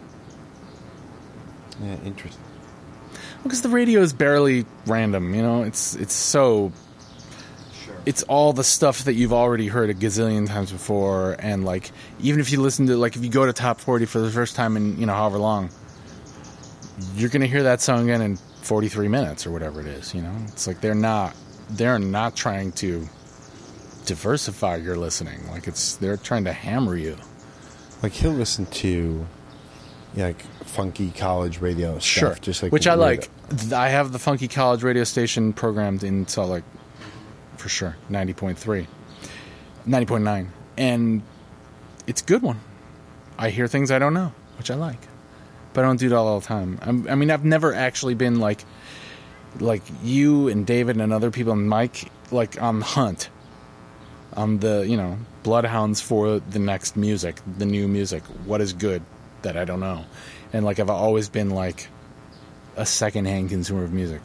Yeah, 1.83 1.97
interesting. 2.05 2.43
because 3.43 3.61
the 3.63 3.69
radio 3.69 4.01
is 4.01 4.13
barely 4.13 4.67
random. 4.87 5.35
You 5.35 5.43
know, 5.43 5.63
it's 5.65 5.97
it's 5.97 6.15
so 6.15 6.73
sure 7.85 7.97
it's 8.07 8.23
all 8.25 8.53
the 8.53 8.65
stuff 8.65 9.05
that 9.05 9.15
you've 9.15 9.33
already 9.33 9.67
heard 9.67 9.91
a 9.91 9.95
gazillion 9.95 10.47
times 10.47 10.71
before 10.73 11.37
and 11.41 11.65
like 11.65 11.91
even 12.21 12.41
if 12.41 12.53
you 12.53 12.61
listen 12.63 12.87
to 12.87 12.97
like 12.97 13.17
if 13.17 13.25
you 13.25 13.31
go 13.31 13.45
to 13.45 13.53
top 13.53 13.81
40 13.81 14.07
for 14.07 14.21
the 14.21 14.31
first 14.31 14.55
time 14.57 14.77
in 14.79 14.99
you 14.99 15.05
know 15.07 15.13
however 15.13 15.37
long 15.39 15.69
you're 17.15 17.31
gonna 17.31 17.47
hear 17.47 17.63
that 17.63 17.81
song 17.81 18.05
again 18.05 18.23
in 18.23 18.37
43 18.37 19.09
minutes 19.09 19.47
or 19.47 19.51
whatever 19.51 19.81
it 19.81 19.87
is 19.87 20.15
you 20.15 20.23
know? 20.23 20.35
It's 20.49 20.67
like 20.67 20.81
they're 20.81 20.95
not 20.95 21.35
they're 21.71 21.99
not 21.99 22.37
trying 22.37 22.73
to 22.73 23.07
diversify 24.07 24.77
your 24.77 24.97
listening. 24.97 25.47
Like 25.49 25.69
it's 25.69 25.97
they're 25.97 26.17
trying 26.17 26.45
to 26.45 26.53
hammer 26.53 26.97
you. 26.97 27.17
Like 28.03 28.13
he'll 28.13 28.33
listen 28.33 28.67
to, 28.67 29.27
yeah, 30.15 30.27
like 30.27 30.43
funky 30.65 31.11
college 31.11 31.61
radio 31.61 31.93
stuff. 31.99 32.03
sure. 32.03 32.35
just 32.41 32.63
like 32.63 32.73
which 32.73 32.87
i 32.87 32.95
like. 32.95 33.29
I 33.73 33.89
have 33.89 34.13
the 34.13 34.19
funky 34.19 34.49
college 34.49 34.83
radio 34.83 35.05
station 35.05 35.53
programmed 35.53 36.03
in 36.03 36.27
salt 36.27 36.51
lake 36.51 36.65
for 37.57 37.69
sure 37.69 37.97
90.3 38.11 38.87
90.9 39.87 40.49
and 40.79 41.23
it's 42.07 42.23
a 42.23 42.25
good 42.25 42.43
one. 42.43 42.59
I 43.39 43.51
hear 43.51 43.67
things 43.69 43.91
i 43.91 43.99
don't 43.99 44.15
know 44.15 44.33
which 44.57 44.71
i 44.71 44.75
like 44.75 45.10
but 45.73 45.85
i 45.85 45.87
don't 45.87 45.99
do 45.99 46.07
it 46.07 46.13
all, 46.13 46.27
all 46.27 46.41
the 46.41 46.47
time. 46.47 46.79
I'm, 46.83 47.09
i 47.09 47.15
mean 47.15 47.31
i've 47.31 47.45
never 47.45 47.75
actually 47.75 48.15
been 48.15 48.41
like 48.41 48.65
like 49.59 49.83
you 50.03 50.49
and 50.49 50.67
david 50.67 50.97
and 50.97 51.13
other 51.13 51.31
people 51.31 51.53
and 51.53 51.69
mike 51.69 52.11
like 52.33 52.61
on 52.61 52.79
the 52.81 52.85
hunt. 52.85 53.29
On 54.35 54.59
the 54.59 54.87
you 54.87 54.97
know 54.97 55.19
bloodhounds 55.43 56.01
for 56.01 56.39
the 56.39 56.59
next 56.59 56.97
music 56.97 57.41
the 57.59 57.67
new 57.67 57.89
music. 57.89 58.23
What 58.45 58.61
is 58.61 58.73
good 58.73 59.03
that 59.43 59.57
i 59.57 59.65
don't 59.65 59.81
know? 59.81 60.05
And 60.53 60.65
like 60.65 60.79
i've 60.79 60.91
always 60.91 61.29
been 61.29 61.51
like 61.51 61.89
a 62.77 62.87
secondhand 62.87 63.49
consumer 63.49 63.85
of 63.85 63.93
music. 63.93 64.23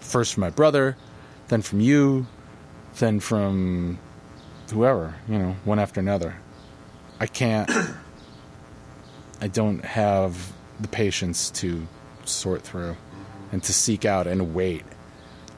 First 0.00 0.34
from 0.34 0.42
my 0.42 0.50
brother 0.50 0.96
then 1.48 1.62
from 1.62 1.80
you 1.80 2.26
then 2.98 3.20
from 3.20 3.98
whoever 4.72 5.14
you 5.28 5.38
know 5.38 5.56
one 5.64 5.78
after 5.78 6.00
another. 6.00 6.36
I 7.20 7.26
can't 7.26 7.70
i 9.40 9.48
don't 9.48 9.84
have 9.84 10.52
the 10.80 10.88
patience 10.88 11.50
to 11.50 11.86
sort 12.24 12.62
through 12.62 12.96
and 13.50 13.62
to 13.64 13.72
seek 13.72 14.04
out 14.04 14.26
and 14.26 14.54
wait. 14.54 14.84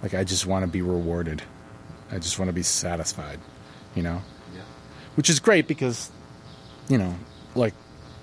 Like 0.02 0.14
i 0.14 0.24
just 0.24 0.46
want 0.46 0.64
to 0.64 0.70
be 0.70 0.82
rewarded. 0.82 1.42
I 2.10 2.18
just 2.18 2.38
want 2.38 2.48
to 2.48 2.52
be 2.52 2.62
satisfied 2.62 3.40
you 3.94 4.02
know? 4.02 4.22
Which 5.16 5.30
is 5.30 5.38
great 5.40 5.68
because 5.68 6.10
you 6.88 6.98
know 6.98 7.14
like 7.54 7.74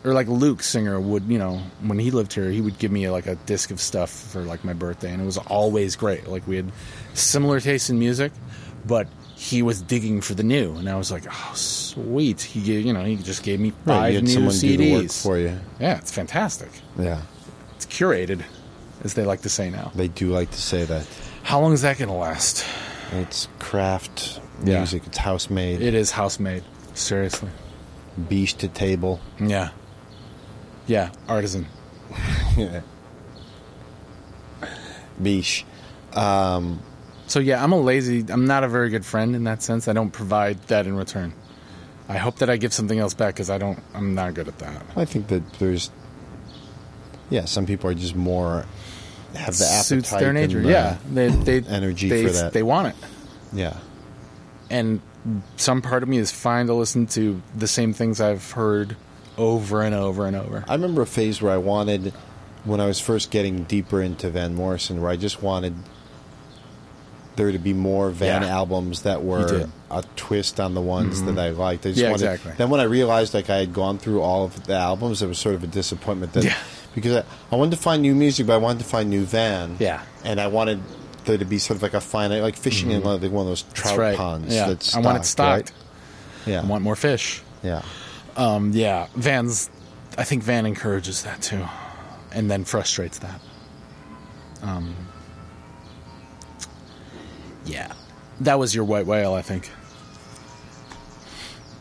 or 0.03 0.13
like 0.13 0.27
Luke 0.27 0.63
Singer 0.63 0.99
would, 0.99 1.25
you 1.25 1.37
know, 1.37 1.61
when 1.81 1.99
he 1.99 2.09
lived 2.09 2.33
here, 2.33 2.49
he 2.49 2.59
would 2.59 2.79
give 2.79 2.91
me 2.91 3.07
like 3.09 3.27
a 3.27 3.35
disc 3.35 3.69
of 3.69 3.79
stuff 3.79 4.09
for 4.09 4.41
like 4.41 4.65
my 4.65 4.73
birthday, 4.73 5.11
and 5.11 5.21
it 5.21 5.25
was 5.25 5.37
always 5.37 5.95
great. 5.95 6.27
Like 6.27 6.47
we 6.47 6.55
had 6.55 6.71
similar 7.13 7.59
tastes 7.59 7.89
in 7.89 7.99
music, 7.99 8.31
but 8.85 9.07
he 9.43 9.63
was 9.63 9.81
digging 9.81 10.21
for 10.21 10.35
the 10.35 10.43
new, 10.43 10.75
and 10.75 10.87
I 10.87 10.95
was 10.95 11.11
like, 11.11 11.23
oh, 11.27 11.51
sweet. 11.55 12.41
He 12.41 12.61
gave, 12.61 12.85
you 12.85 12.93
know, 12.93 13.03
he 13.03 13.15
just 13.15 13.41
gave 13.41 13.59
me 13.59 13.71
Right, 13.85 13.95
five 13.95 14.13
had 14.13 14.23
new 14.25 14.37
CDs 14.49 14.61
do 14.61 14.77
the 14.77 14.93
work 14.93 15.11
for 15.11 15.37
you. 15.39 15.57
Yeah, 15.79 15.97
it's 15.97 16.11
fantastic. 16.11 16.69
Yeah, 16.99 17.21
It's 17.75 17.87
curated, 17.87 18.43
as 19.03 19.15
they 19.15 19.25
like 19.25 19.41
to 19.41 19.49
say 19.49 19.71
now. 19.71 19.91
they 19.95 20.09
do 20.09 20.27
like 20.29 20.51
to 20.51 20.61
say 20.61 20.85
that. 20.85 21.07
How 21.41 21.59
long 21.59 21.73
is 21.73 21.81
that 21.81 21.97
going 21.97 22.09
to 22.09 22.13
last? 22.15 22.63
It's 23.13 23.47
craft 23.57 24.39
Yeah. 24.63 24.77
music. 24.77 25.07
It's 25.07 25.17
house 25.17 25.49
made. 25.49 25.81
It 25.81 25.95
is 25.95 26.11
house 26.11 26.39
made. 26.39 26.63
Seriously. 26.93 27.49
Beach 28.29 28.53
to 28.57 28.67
table. 28.67 29.19
Yeah. 29.39 29.69
Yeah, 30.85 31.09
artisan. 31.27 31.65
Yeah. 32.57 32.81
Beach. 35.21 35.65
Um, 36.13 36.81
So 37.31 37.39
yeah, 37.39 37.63
I'm 37.63 37.71
a 37.71 37.79
lazy. 37.79 38.25
I'm 38.27 38.45
not 38.45 38.65
a 38.65 38.67
very 38.67 38.89
good 38.89 39.05
friend 39.05 39.37
in 39.37 39.45
that 39.45 39.63
sense. 39.63 39.87
I 39.87 39.93
don't 39.93 40.11
provide 40.11 40.61
that 40.63 40.85
in 40.85 40.97
return. 40.97 41.31
I 42.09 42.17
hope 42.17 42.39
that 42.39 42.49
I 42.49 42.57
give 42.57 42.73
something 42.73 42.99
else 42.99 43.13
back 43.13 43.35
because 43.35 43.49
I 43.49 43.57
don't. 43.57 43.79
I'm 43.93 44.13
not 44.15 44.33
good 44.33 44.49
at 44.49 44.59
that. 44.59 44.83
I 44.97 45.05
think 45.05 45.29
that 45.29 45.53
there's. 45.53 45.91
Yeah, 47.29 47.45
some 47.45 47.65
people 47.65 47.89
are 47.89 47.93
just 47.93 48.17
more 48.17 48.65
have 49.33 49.57
the 49.57 49.63
appetite. 49.63 49.85
Suits 49.85 50.09
their 50.09 50.31
and 50.31 50.33
nature. 50.33 50.61
the- 50.61 50.71
yeah, 50.71 50.97
they 51.09 51.29
they 51.29 51.61
energy 51.61 52.09
they, 52.09 52.25
for 52.25 52.33
that. 52.33 52.51
They 52.51 52.63
want 52.63 52.89
it, 52.89 52.95
Yeah. 53.53 53.77
and 54.69 54.99
some 55.55 55.81
part 55.81 56.03
of 56.03 56.09
me 56.09 56.17
is 56.17 56.33
fine 56.33 56.67
to 56.67 56.73
listen 56.73 57.07
to 57.07 57.41
the 57.55 57.67
same 57.67 57.93
things 57.93 58.19
I've 58.19 58.51
heard 58.51 58.97
over 59.37 59.83
and 59.83 59.95
over 59.95 60.25
and 60.25 60.35
over. 60.35 60.65
I 60.67 60.73
remember 60.73 61.01
a 61.01 61.07
phase 61.07 61.41
where 61.41 61.53
I 61.53 61.57
wanted, 61.57 62.11
when 62.65 62.81
I 62.81 62.87
was 62.87 62.99
first 62.99 63.31
getting 63.31 63.63
deeper 63.63 64.01
into 64.01 64.29
Van 64.29 64.53
Morrison, 64.53 65.01
where 65.01 65.09
I 65.11 65.15
just 65.15 65.41
wanted 65.41 65.75
there 67.35 67.51
to 67.51 67.59
be 67.59 67.73
more 67.73 68.09
Van 68.11 68.41
Yeah. 68.41 68.49
albums 68.49 69.03
that 69.03 69.23
were. 69.23 69.47
Mm-hmm. 69.47 69.71
a 69.93 70.03
twist 70.15 70.59
on 70.61 70.73
the 70.73 70.79
ones 70.81 71.21
that 71.23 71.37
I 71.37 71.49
liked. 71.49 71.85
I 71.85 71.89
just 71.89 71.99
Yeah, 72.01 72.11
wanted, 72.11 72.23
exactly. 72.31 72.53
Then 72.57 72.69
when 72.69 72.79
I 72.79 72.83
realized 72.83 73.33
like 73.33 73.49
I 73.49 73.57
had 73.57 73.73
gone 73.73 73.97
through 73.97 74.21
all 74.21 74.45
of 74.45 74.65
the 74.65 74.73
albums, 74.75 75.21
it 75.21 75.27
was 75.27 75.37
sort 75.37 75.53
of 75.55 75.65
a 75.65 75.67
disappointment. 75.67 76.31
That, 76.31 76.45
Yeah. 76.45 76.55
Because 76.95 77.17
I, 77.17 77.23
I 77.51 77.57
wanted 77.57 77.71
to 77.71 77.81
find 77.81 78.01
new 78.01 78.15
music, 78.15 78.47
but 78.47 78.53
I 78.53 78.57
wanted 78.57 78.79
to 78.79 78.85
find 78.85 79.09
new 79.09 79.25
Van. 79.25 79.75
Yeah. 79.79 80.01
And 80.23 80.39
I 80.39 80.47
wanted 80.47 80.79
there 81.25 81.37
to 81.37 81.43
be 81.43 81.57
sort 81.57 81.75
of 81.75 81.83
like 81.83 81.93
a 81.93 81.99
finite, 81.99 82.41
like 82.41 82.55
fishing 82.55 82.91
in 82.91 83.03
like 83.03 83.21
one 83.23 83.41
of 83.41 83.47
those 83.47 83.63
trout 83.63 83.73
Mm-hmm. 83.73 83.83
That's 83.83 83.97
right. 83.97 84.17
ponds. 84.17 84.55
Yeah, 84.55 84.67
That's 84.67 84.95
I 84.95 84.99
want 85.01 85.17
it 85.17 85.25
stocked, 85.25 85.67
stocked. 85.69 85.79
right? 86.47 86.51
Yeah. 86.53 86.61
I 86.61 86.65
want 86.65 86.83
more 86.85 86.95
fish. 86.95 87.41
yeah. 87.61 87.81
Um, 88.37 88.71
yeah, 88.73 89.07
Van's. 89.15 89.69
I 90.17 90.23
think 90.23 90.43
Van 90.43 90.65
encourages 90.65 91.23
that 91.23 91.41
too, 91.41 91.65
and 92.31 92.49
then 92.49 92.63
frustrates 92.63 93.19
that. 93.19 93.41
Um, 94.61 94.95
yeah, 97.65 97.93
that 98.41 98.59
was 98.59 98.73
your 98.73 98.85
white 98.85 99.05
whale, 99.05 99.33
I 99.33 99.41
think. 99.41 99.69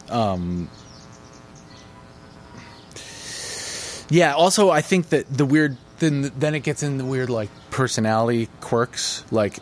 Um, 0.08 0.68
yeah. 4.08 4.34
Also, 4.34 4.70
I 4.70 4.80
think 4.80 5.10
that 5.10 5.26
the 5.28 5.46
weird 5.46 5.76
then 5.98 6.32
then 6.38 6.54
it 6.54 6.60
gets 6.60 6.82
in 6.82 6.98
the 6.98 7.04
weird 7.04 7.30
like 7.30 7.50
personality 7.70 8.48
quirks, 8.60 9.24
like 9.30 9.58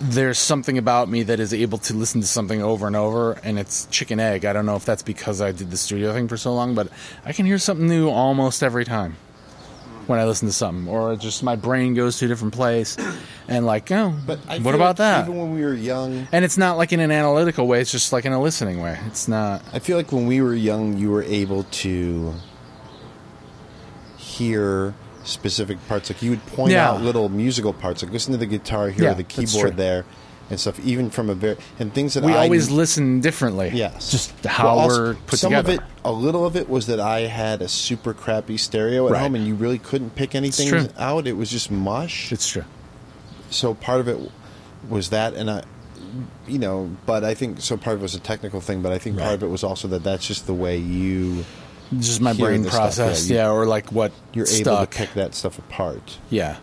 there's 0.00 0.38
something 0.38 0.76
about 0.76 1.08
me 1.08 1.22
that 1.22 1.40
is 1.40 1.54
able 1.54 1.78
to 1.78 1.94
listen 1.94 2.20
to 2.20 2.26
something 2.26 2.60
over 2.62 2.86
and 2.86 2.96
over 2.96 3.32
and 3.44 3.58
it's 3.58 3.86
chicken 3.86 4.18
egg 4.18 4.44
i 4.44 4.52
don't 4.52 4.66
know 4.66 4.74
if 4.74 4.84
that's 4.84 5.02
because 5.02 5.40
i 5.40 5.52
did 5.52 5.70
the 5.70 5.76
studio 5.76 6.12
thing 6.12 6.26
for 6.26 6.36
so 6.36 6.52
long 6.52 6.74
but 6.74 6.88
i 7.24 7.32
can 7.32 7.46
hear 7.46 7.58
something 7.58 7.86
new 7.86 8.08
almost 8.08 8.62
every 8.62 8.84
time 8.84 9.16
when 10.08 10.18
I 10.18 10.24
listen 10.24 10.48
to 10.48 10.52
something, 10.52 10.88
or 10.88 11.16
just 11.16 11.42
my 11.42 11.56
brain 11.56 11.94
goes 11.94 12.18
to 12.18 12.24
a 12.26 12.28
different 12.28 12.54
place, 12.54 12.96
and 13.48 13.66
like, 13.66 13.90
oh, 13.92 14.14
But 14.26 14.40
I 14.48 14.58
what 14.58 14.74
about 14.74 14.88
like 14.88 14.96
that? 14.98 15.24
Even 15.28 15.38
when 15.38 15.54
we 15.54 15.62
were 15.62 15.74
young, 15.74 16.26
and 16.32 16.44
it's 16.44 16.56
not 16.58 16.76
like 16.76 16.92
in 16.92 17.00
an 17.00 17.10
analytical 17.10 17.66
way; 17.66 17.80
it's 17.80 17.92
just 17.92 18.12
like 18.12 18.24
in 18.24 18.32
a 18.32 18.40
listening 18.40 18.80
way. 18.80 18.98
It's 19.06 19.28
not. 19.28 19.62
I 19.72 19.78
feel 19.78 19.96
like 19.96 20.12
when 20.12 20.26
we 20.26 20.40
were 20.40 20.54
young, 20.54 20.96
you 20.98 21.10
were 21.10 21.22
able 21.22 21.64
to 21.64 22.34
hear 24.16 24.94
specific 25.24 25.78
parts. 25.88 26.10
Like 26.10 26.22
you 26.22 26.30
would 26.30 26.44
point 26.46 26.72
Yeah. 26.72 26.90
out 26.90 27.02
little 27.02 27.28
musical 27.28 27.72
parts, 27.72 28.02
like 28.02 28.12
listen 28.12 28.32
to 28.32 28.38
the 28.38 28.46
guitar, 28.46 28.88
here, 28.90 29.04
Yeah, 29.04 29.14
the 29.14 29.22
keyboard 29.22 29.76
there, 29.76 30.04
and 30.50 30.60
stuff. 30.60 30.78
Even 30.80 31.10
from 31.10 31.30
a 31.30 31.34
very 31.34 31.56
and 31.78 31.92
things 31.94 32.14
that 32.14 32.22
We 32.24 32.32
I 32.34 32.44
always 32.44 32.70
listen 32.70 33.20
differently. 33.20 33.70
Yes. 33.74 34.10
just 34.10 34.44
how 34.44 34.64
Well, 34.64 34.78
also, 34.80 35.02
we're 35.02 35.14
put 35.26 35.38
some 35.38 35.52
together. 35.52 35.72
of 35.74 35.78
it, 35.80 35.84
a 36.04 36.12
little 36.12 36.44
of 36.44 36.54
it 36.56 36.68
was 36.68 36.86
that 36.86 37.00
I 37.00 37.20
had 37.20 37.62
a 37.62 37.68
super 37.68 38.12
crappy 38.12 38.56
stereo 38.58 39.06
at 39.06 39.12
Right. 39.12 39.20
home, 39.22 39.34
and 39.34 39.46
you 39.46 39.54
really 39.54 39.78
couldn't 39.78 40.14
pick 40.14 40.34
anything 40.34 40.90
out. 40.98 41.26
It 41.26 41.36
was 41.36 41.50
just 41.50 41.70
mush. 41.70 42.30
It's 42.32 42.48
true. 42.48 42.64
so 43.50 43.72
part 43.74 44.00
of 44.00 44.08
it 44.08 44.18
was 44.88 45.10
that, 45.10 45.34
and 45.34 45.48
I, 45.50 45.62
you 46.46 46.58
know, 46.58 46.90
but 47.06 47.24
I 47.24 47.34
think 47.34 47.60
so. 47.60 47.76
Part 47.76 47.94
of 47.94 48.00
it 48.00 48.02
was 48.02 48.14
a 48.14 48.20
technical 48.20 48.60
thing, 48.60 48.82
but 48.82 48.92
I 48.92 48.98
think 48.98 49.18
part 49.18 49.34
of 49.34 49.42
it 49.42 49.46
was 49.48 49.64
also 49.64 49.88
that 49.88 50.02
that's 50.04 50.26
just 50.26 50.46
the 50.46 50.54
way 50.54 50.76
you 50.76 51.44
Just 51.98 52.20
my 52.20 52.32
brain 52.34 52.64
process, 52.64 53.28
yeah, 53.30 53.44
yeah, 53.44 53.50
or 53.50 53.64
like 53.66 53.92
what 53.92 54.12
you're 54.32 54.44
stuck. 54.46 54.66
able 54.66 54.86
to 54.86 54.98
pick 54.98 55.14
that 55.14 55.34
stuff 55.34 55.58
apart 55.58 56.18
Yeah, 56.30 56.56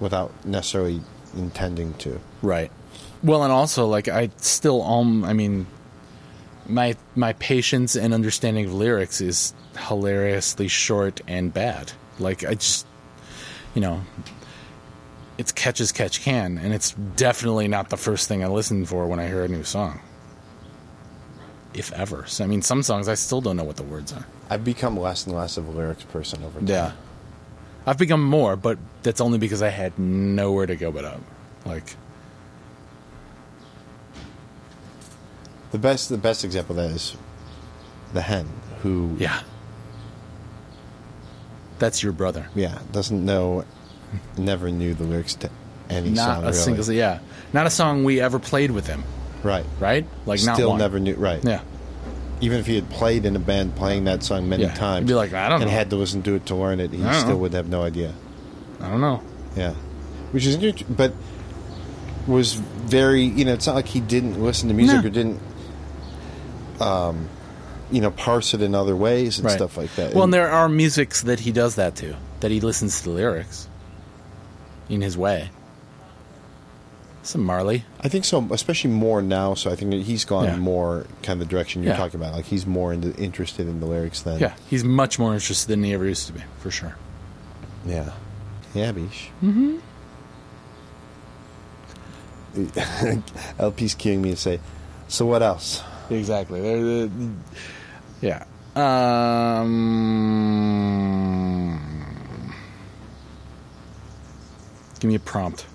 without 0.00 0.32
necessarily 0.44 1.00
intending 1.36 1.94
to. 1.94 2.20
right. 2.42 2.70
Well, 3.22 3.44
and 3.44 3.52
also 3.52 3.86
like 3.86 4.08
I 4.08 4.30
still 4.38 4.82
um, 4.82 5.24
I 5.24 5.32
mean, 5.32 5.66
my 6.66 6.96
my 7.14 7.32
patience 7.34 7.96
and 7.96 8.12
understanding 8.12 8.66
of 8.66 8.74
lyrics 8.74 9.20
is 9.20 9.54
hilariously 9.76 10.68
short 10.68 11.20
and 11.28 11.52
bad. 11.52 11.92
Like 12.18 12.44
I 12.44 12.54
just, 12.54 12.86
you 13.74 13.80
know, 13.80 14.02
it's 15.38 15.52
catch 15.52 15.80
as 15.80 15.92
catch 15.92 16.20
can, 16.22 16.58
and 16.58 16.72
it's 16.74 16.92
definitely 17.16 17.68
not 17.68 17.90
the 17.90 17.96
first 17.96 18.28
thing 18.28 18.42
I 18.42 18.48
listen 18.48 18.84
for 18.84 19.06
when 19.06 19.20
I 19.20 19.26
hear 19.26 19.44
a 19.44 19.48
new 19.48 19.64
song. 19.64 20.00
If 21.74 21.90
ever, 21.92 22.26
so 22.26 22.44
I 22.44 22.46
mean, 22.46 22.60
some 22.60 22.82
songs 22.82 23.08
I 23.08 23.14
still 23.14 23.40
don't 23.40 23.56
know 23.56 23.64
what 23.64 23.76
the 23.76 23.82
words 23.82 24.12
are. 24.12 24.26
I've 24.50 24.64
become 24.64 24.98
less 24.98 25.26
and 25.26 25.34
less 25.34 25.56
of 25.56 25.66
a 25.68 25.70
lyrics 25.70 26.04
person 26.04 26.44
over 26.44 26.58
time. 26.58 26.68
Yeah. 26.68 26.92
I've 27.86 27.98
become 27.98 28.22
more, 28.22 28.56
but 28.56 28.78
that's 29.02 29.20
only 29.20 29.38
because 29.38 29.62
I 29.62 29.70
had 29.70 29.98
nowhere 29.98 30.66
to 30.66 30.76
go 30.76 30.92
but 30.92 31.04
up. 31.04 31.20
Like, 31.64 31.96
The 35.72 35.78
best, 35.78 36.08
the 36.10 36.18
best 36.18 36.44
example 36.44 36.78
of 36.78 36.84
that 36.88 36.94
is 36.94 37.16
the 38.12 38.20
hen, 38.22 38.46
who 38.82 39.16
yeah. 39.18 39.40
That's 41.78 42.02
your 42.02 42.12
brother. 42.12 42.46
yeah 42.54 42.78
doesn't 42.92 43.24
know, 43.24 43.64
never 44.36 44.70
knew 44.70 44.94
the 44.94 45.04
lyrics 45.04 45.34
to 45.36 45.50
any 45.90 46.10
Not 46.10 46.24
song. 46.24 46.38
a 46.38 46.46
really. 46.46 46.52
single, 46.58 46.92
yeah. 46.92 47.18
Not 47.52 47.66
a 47.66 47.70
song 47.70 48.04
we 48.04 48.20
ever 48.20 48.38
played 48.38 48.70
with 48.70 48.86
him, 48.86 49.02
right, 49.42 49.64
right? 49.80 50.06
Like, 50.26 50.42
not 50.44 50.54
Still 50.56 50.70
one. 50.70 50.78
never 50.78 51.00
knew. 51.00 51.14
Right, 51.16 51.42
Yeah. 51.44 51.60
even 52.40 52.60
if 52.60 52.66
he 52.66 52.76
had 52.76 52.88
played 52.90 53.24
in 53.26 53.34
a 53.36 53.38
band 53.40 53.74
playing 53.76 54.04
that 54.04 54.22
song 54.22 54.48
many 54.48 54.62
Yeah. 54.64 54.74
times, 54.74 55.08
be 55.08 55.14
like, 55.14 55.32
I 55.32 55.48
don't 55.48 55.62
and 55.62 55.70
know. 55.70 55.76
had 55.76 55.90
to 55.90 55.96
listen 55.96 56.22
to 56.22 56.34
it 56.34 56.46
to 56.46 56.54
learn 56.54 56.80
it, 56.80 56.92
he 56.92 56.98
don't 56.98 57.14
still 57.14 57.28
know. 57.30 57.36
would 57.38 57.52
have 57.54 57.68
no 57.68 57.82
idea. 57.82 58.12
I 58.80 58.88
don't 58.90 59.00
know. 59.00 59.20
Yeah, 59.56 59.72
which 60.32 60.46
is 60.46 60.54
interesting, 60.54 60.86
but 60.96 61.12
was 62.26 62.54
very 62.54 63.22
you 63.24 63.44
know 63.44 63.52
it's 63.52 63.66
not 63.66 63.74
like 63.74 63.86
he 63.88 63.98
didn't 64.00 64.40
listen 64.42 64.68
to 64.68 64.74
music 64.74 65.00
No. 65.02 65.06
or 65.08 65.10
didn't 65.10 65.40
um 66.82 67.28
you 67.90 68.00
know 68.00 68.10
parse 68.10 68.54
it 68.54 68.62
in 68.62 68.74
other 68.74 68.96
ways 68.96 69.38
and 69.38 69.46
Right. 69.46 69.54
stuff 69.56 69.76
like 69.76 69.94
that. 69.96 70.14
Well, 70.14 70.24
and 70.24 70.32
there 70.34 70.50
are 70.50 70.68
musics 70.68 71.22
that 71.22 71.40
he 71.40 71.52
does 71.52 71.74
that 71.76 71.94
to, 71.96 72.16
that 72.40 72.50
he 72.50 72.60
listens 72.60 72.98
to 72.98 73.04
the 73.04 73.10
lyrics 73.10 73.68
in 74.88 75.00
his 75.02 75.16
way. 75.16 75.50
Some 77.24 77.44
Marley. 77.44 77.84
I 78.00 78.08
think 78.08 78.24
so, 78.24 78.48
especially 78.50 78.90
more 78.90 79.22
now. 79.22 79.54
So 79.54 79.70
I 79.70 79.76
think 79.76 79.92
he's 80.04 80.24
gone 80.24 80.44
Yeah. 80.46 80.56
more 80.56 81.06
kind 81.22 81.40
of 81.40 81.46
the 81.46 81.50
direction 81.54 81.82
you're 81.84 81.92
Yeah. 81.92 81.98
talking 81.98 82.18
about. 82.18 82.32
Like 82.34 82.46
he's 82.46 82.66
more 82.66 82.92
into, 82.92 83.14
interested 83.16 83.68
in 83.68 83.78
the 83.78 83.86
lyrics 83.86 84.22
than 84.22 84.40
Yeah. 84.40 84.54
He's 84.68 84.82
much 84.82 85.18
more 85.20 85.32
interested 85.34 85.68
than 85.68 85.84
he 85.84 85.92
ever 85.94 86.04
used 86.06 86.26
to 86.26 86.32
be, 86.32 86.40
for 86.60 86.70
sure. 86.72 86.96
yeah, 87.86 88.10
yeah, 88.74 88.90
Bish. 88.92 89.30
Mm-hmm. 89.44 89.76
LP's 93.58 93.94
cueing 93.94 94.18
me 94.20 94.30
to 94.30 94.36
say, 94.36 94.60
so 95.08 95.24
what 95.26 95.42
else? 95.42 95.82
Exactly. 96.18 96.60
They're 96.60 97.06
the- 97.06 97.30
yeah. 98.20 98.44
Um, 100.82 102.52
give 105.00 105.08
me 105.08 105.14
a 105.16 105.20
prompt. 105.20 105.66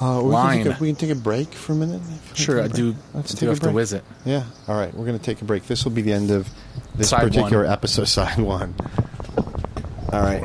Uh, 0.00 0.16
we, 0.16 0.22
can 0.22 0.30
Line. 0.30 0.64
take 0.64 0.74
a, 0.74 0.78
we 0.80 0.88
can 0.88 0.96
take 0.96 1.10
a 1.10 1.14
break 1.14 1.52
for 1.52 1.72
a 1.74 1.76
minute. 1.76 2.00
if 2.00 2.08
you 2.08 2.16
wanna 2.16 2.34
Sure, 2.34 2.56
take 2.56 2.64
I 2.64 2.66
a 2.66 2.76
do. 2.76 2.92
break. 2.92 3.04
Let's 3.14 3.30
I 3.30 3.34
take 3.34 3.40
do 3.40 3.46
a 3.46 3.50
have 3.50 3.60
to 3.60 3.70
whiz 3.70 3.92
it. 3.92 4.04
Yeah. 4.24 4.44
All 4.66 4.76
right. 4.76 4.92
We're 4.92 5.06
going 5.06 5.18
to 5.18 5.24
take 5.24 5.40
a 5.42 5.44
break. 5.44 5.66
This 5.68 5.84
will 5.84 5.92
be 5.92 6.02
the 6.02 6.12
end 6.12 6.30
of 6.32 6.48
this 6.96 7.10
Side 7.10 7.20
particular 7.22 7.64
one. 7.64 7.72
episode, 7.72 8.04
side 8.08 8.38
one. 8.38 8.74
All 10.12 10.22
right. 10.22 10.42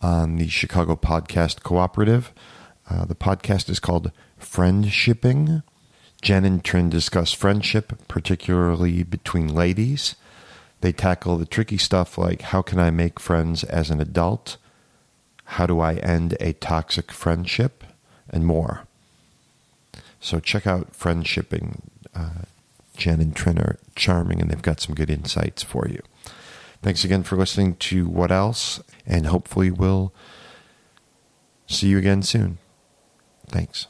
on 0.02 0.38
the 0.38 0.48
Chicago 0.48 0.96
Podcast 0.96 1.62
Cooperative. 1.62 2.32
Uh, 2.90 3.06
the 3.06 3.14
podcast 3.14 3.70
is 3.70 3.80
called 3.80 4.12
Friendshipping. 4.42 5.62
Jen 6.24 6.44
and 6.44 6.64
Trin 6.64 6.90
discuss 6.90 7.34
friendship, 7.34 7.94
particularly 8.08 9.04
between 9.04 9.54
ladies. 9.54 10.16
They 10.82 10.92
tackle 10.92 11.38
the 11.38 11.46
tricky 11.46 11.78
stuff 11.78 12.18
like 12.18 12.42
how 12.42 12.64
can 12.64 12.80
I 12.80 12.90
make 12.90 13.20
friends 13.20 13.64
as 13.64 13.92
an 13.92 14.02
adult? 14.02 14.58
How 15.46 15.68
do 15.68 15.80
I 15.80 15.98
end 15.98 16.36
a 16.40 16.54
toxic 16.54 17.12
friendship? 17.12 17.84
And 18.28 18.44
more. 18.44 18.88
So 20.20 20.40
check 20.40 20.66
out 20.66 20.94
Friendshipping. 20.94 21.93
Uh, 22.16 22.44
Jen 22.96 23.22
and 23.22 23.36
Trin 23.36 23.58
are 23.58 23.78
charming 23.96 24.42
and 24.42 24.50
they've 24.52 24.62
got 24.62 24.80
some 24.80 24.96
good 24.96 25.10
insights 25.10 25.64
for 25.64 25.88
you. 25.88 26.02
Thanks 26.82 27.04
again 27.04 27.24
for 27.24 27.38
listening 27.38 27.76
to 27.78 28.08
What 28.08 28.32
Else, 28.32 28.82
and 29.06 29.28
hopefully 29.28 29.72
we'll 29.72 30.14
see 31.66 31.88
you 31.88 31.98
again 31.98 32.22
soon. 32.22 32.58
Thanks. 33.48 33.88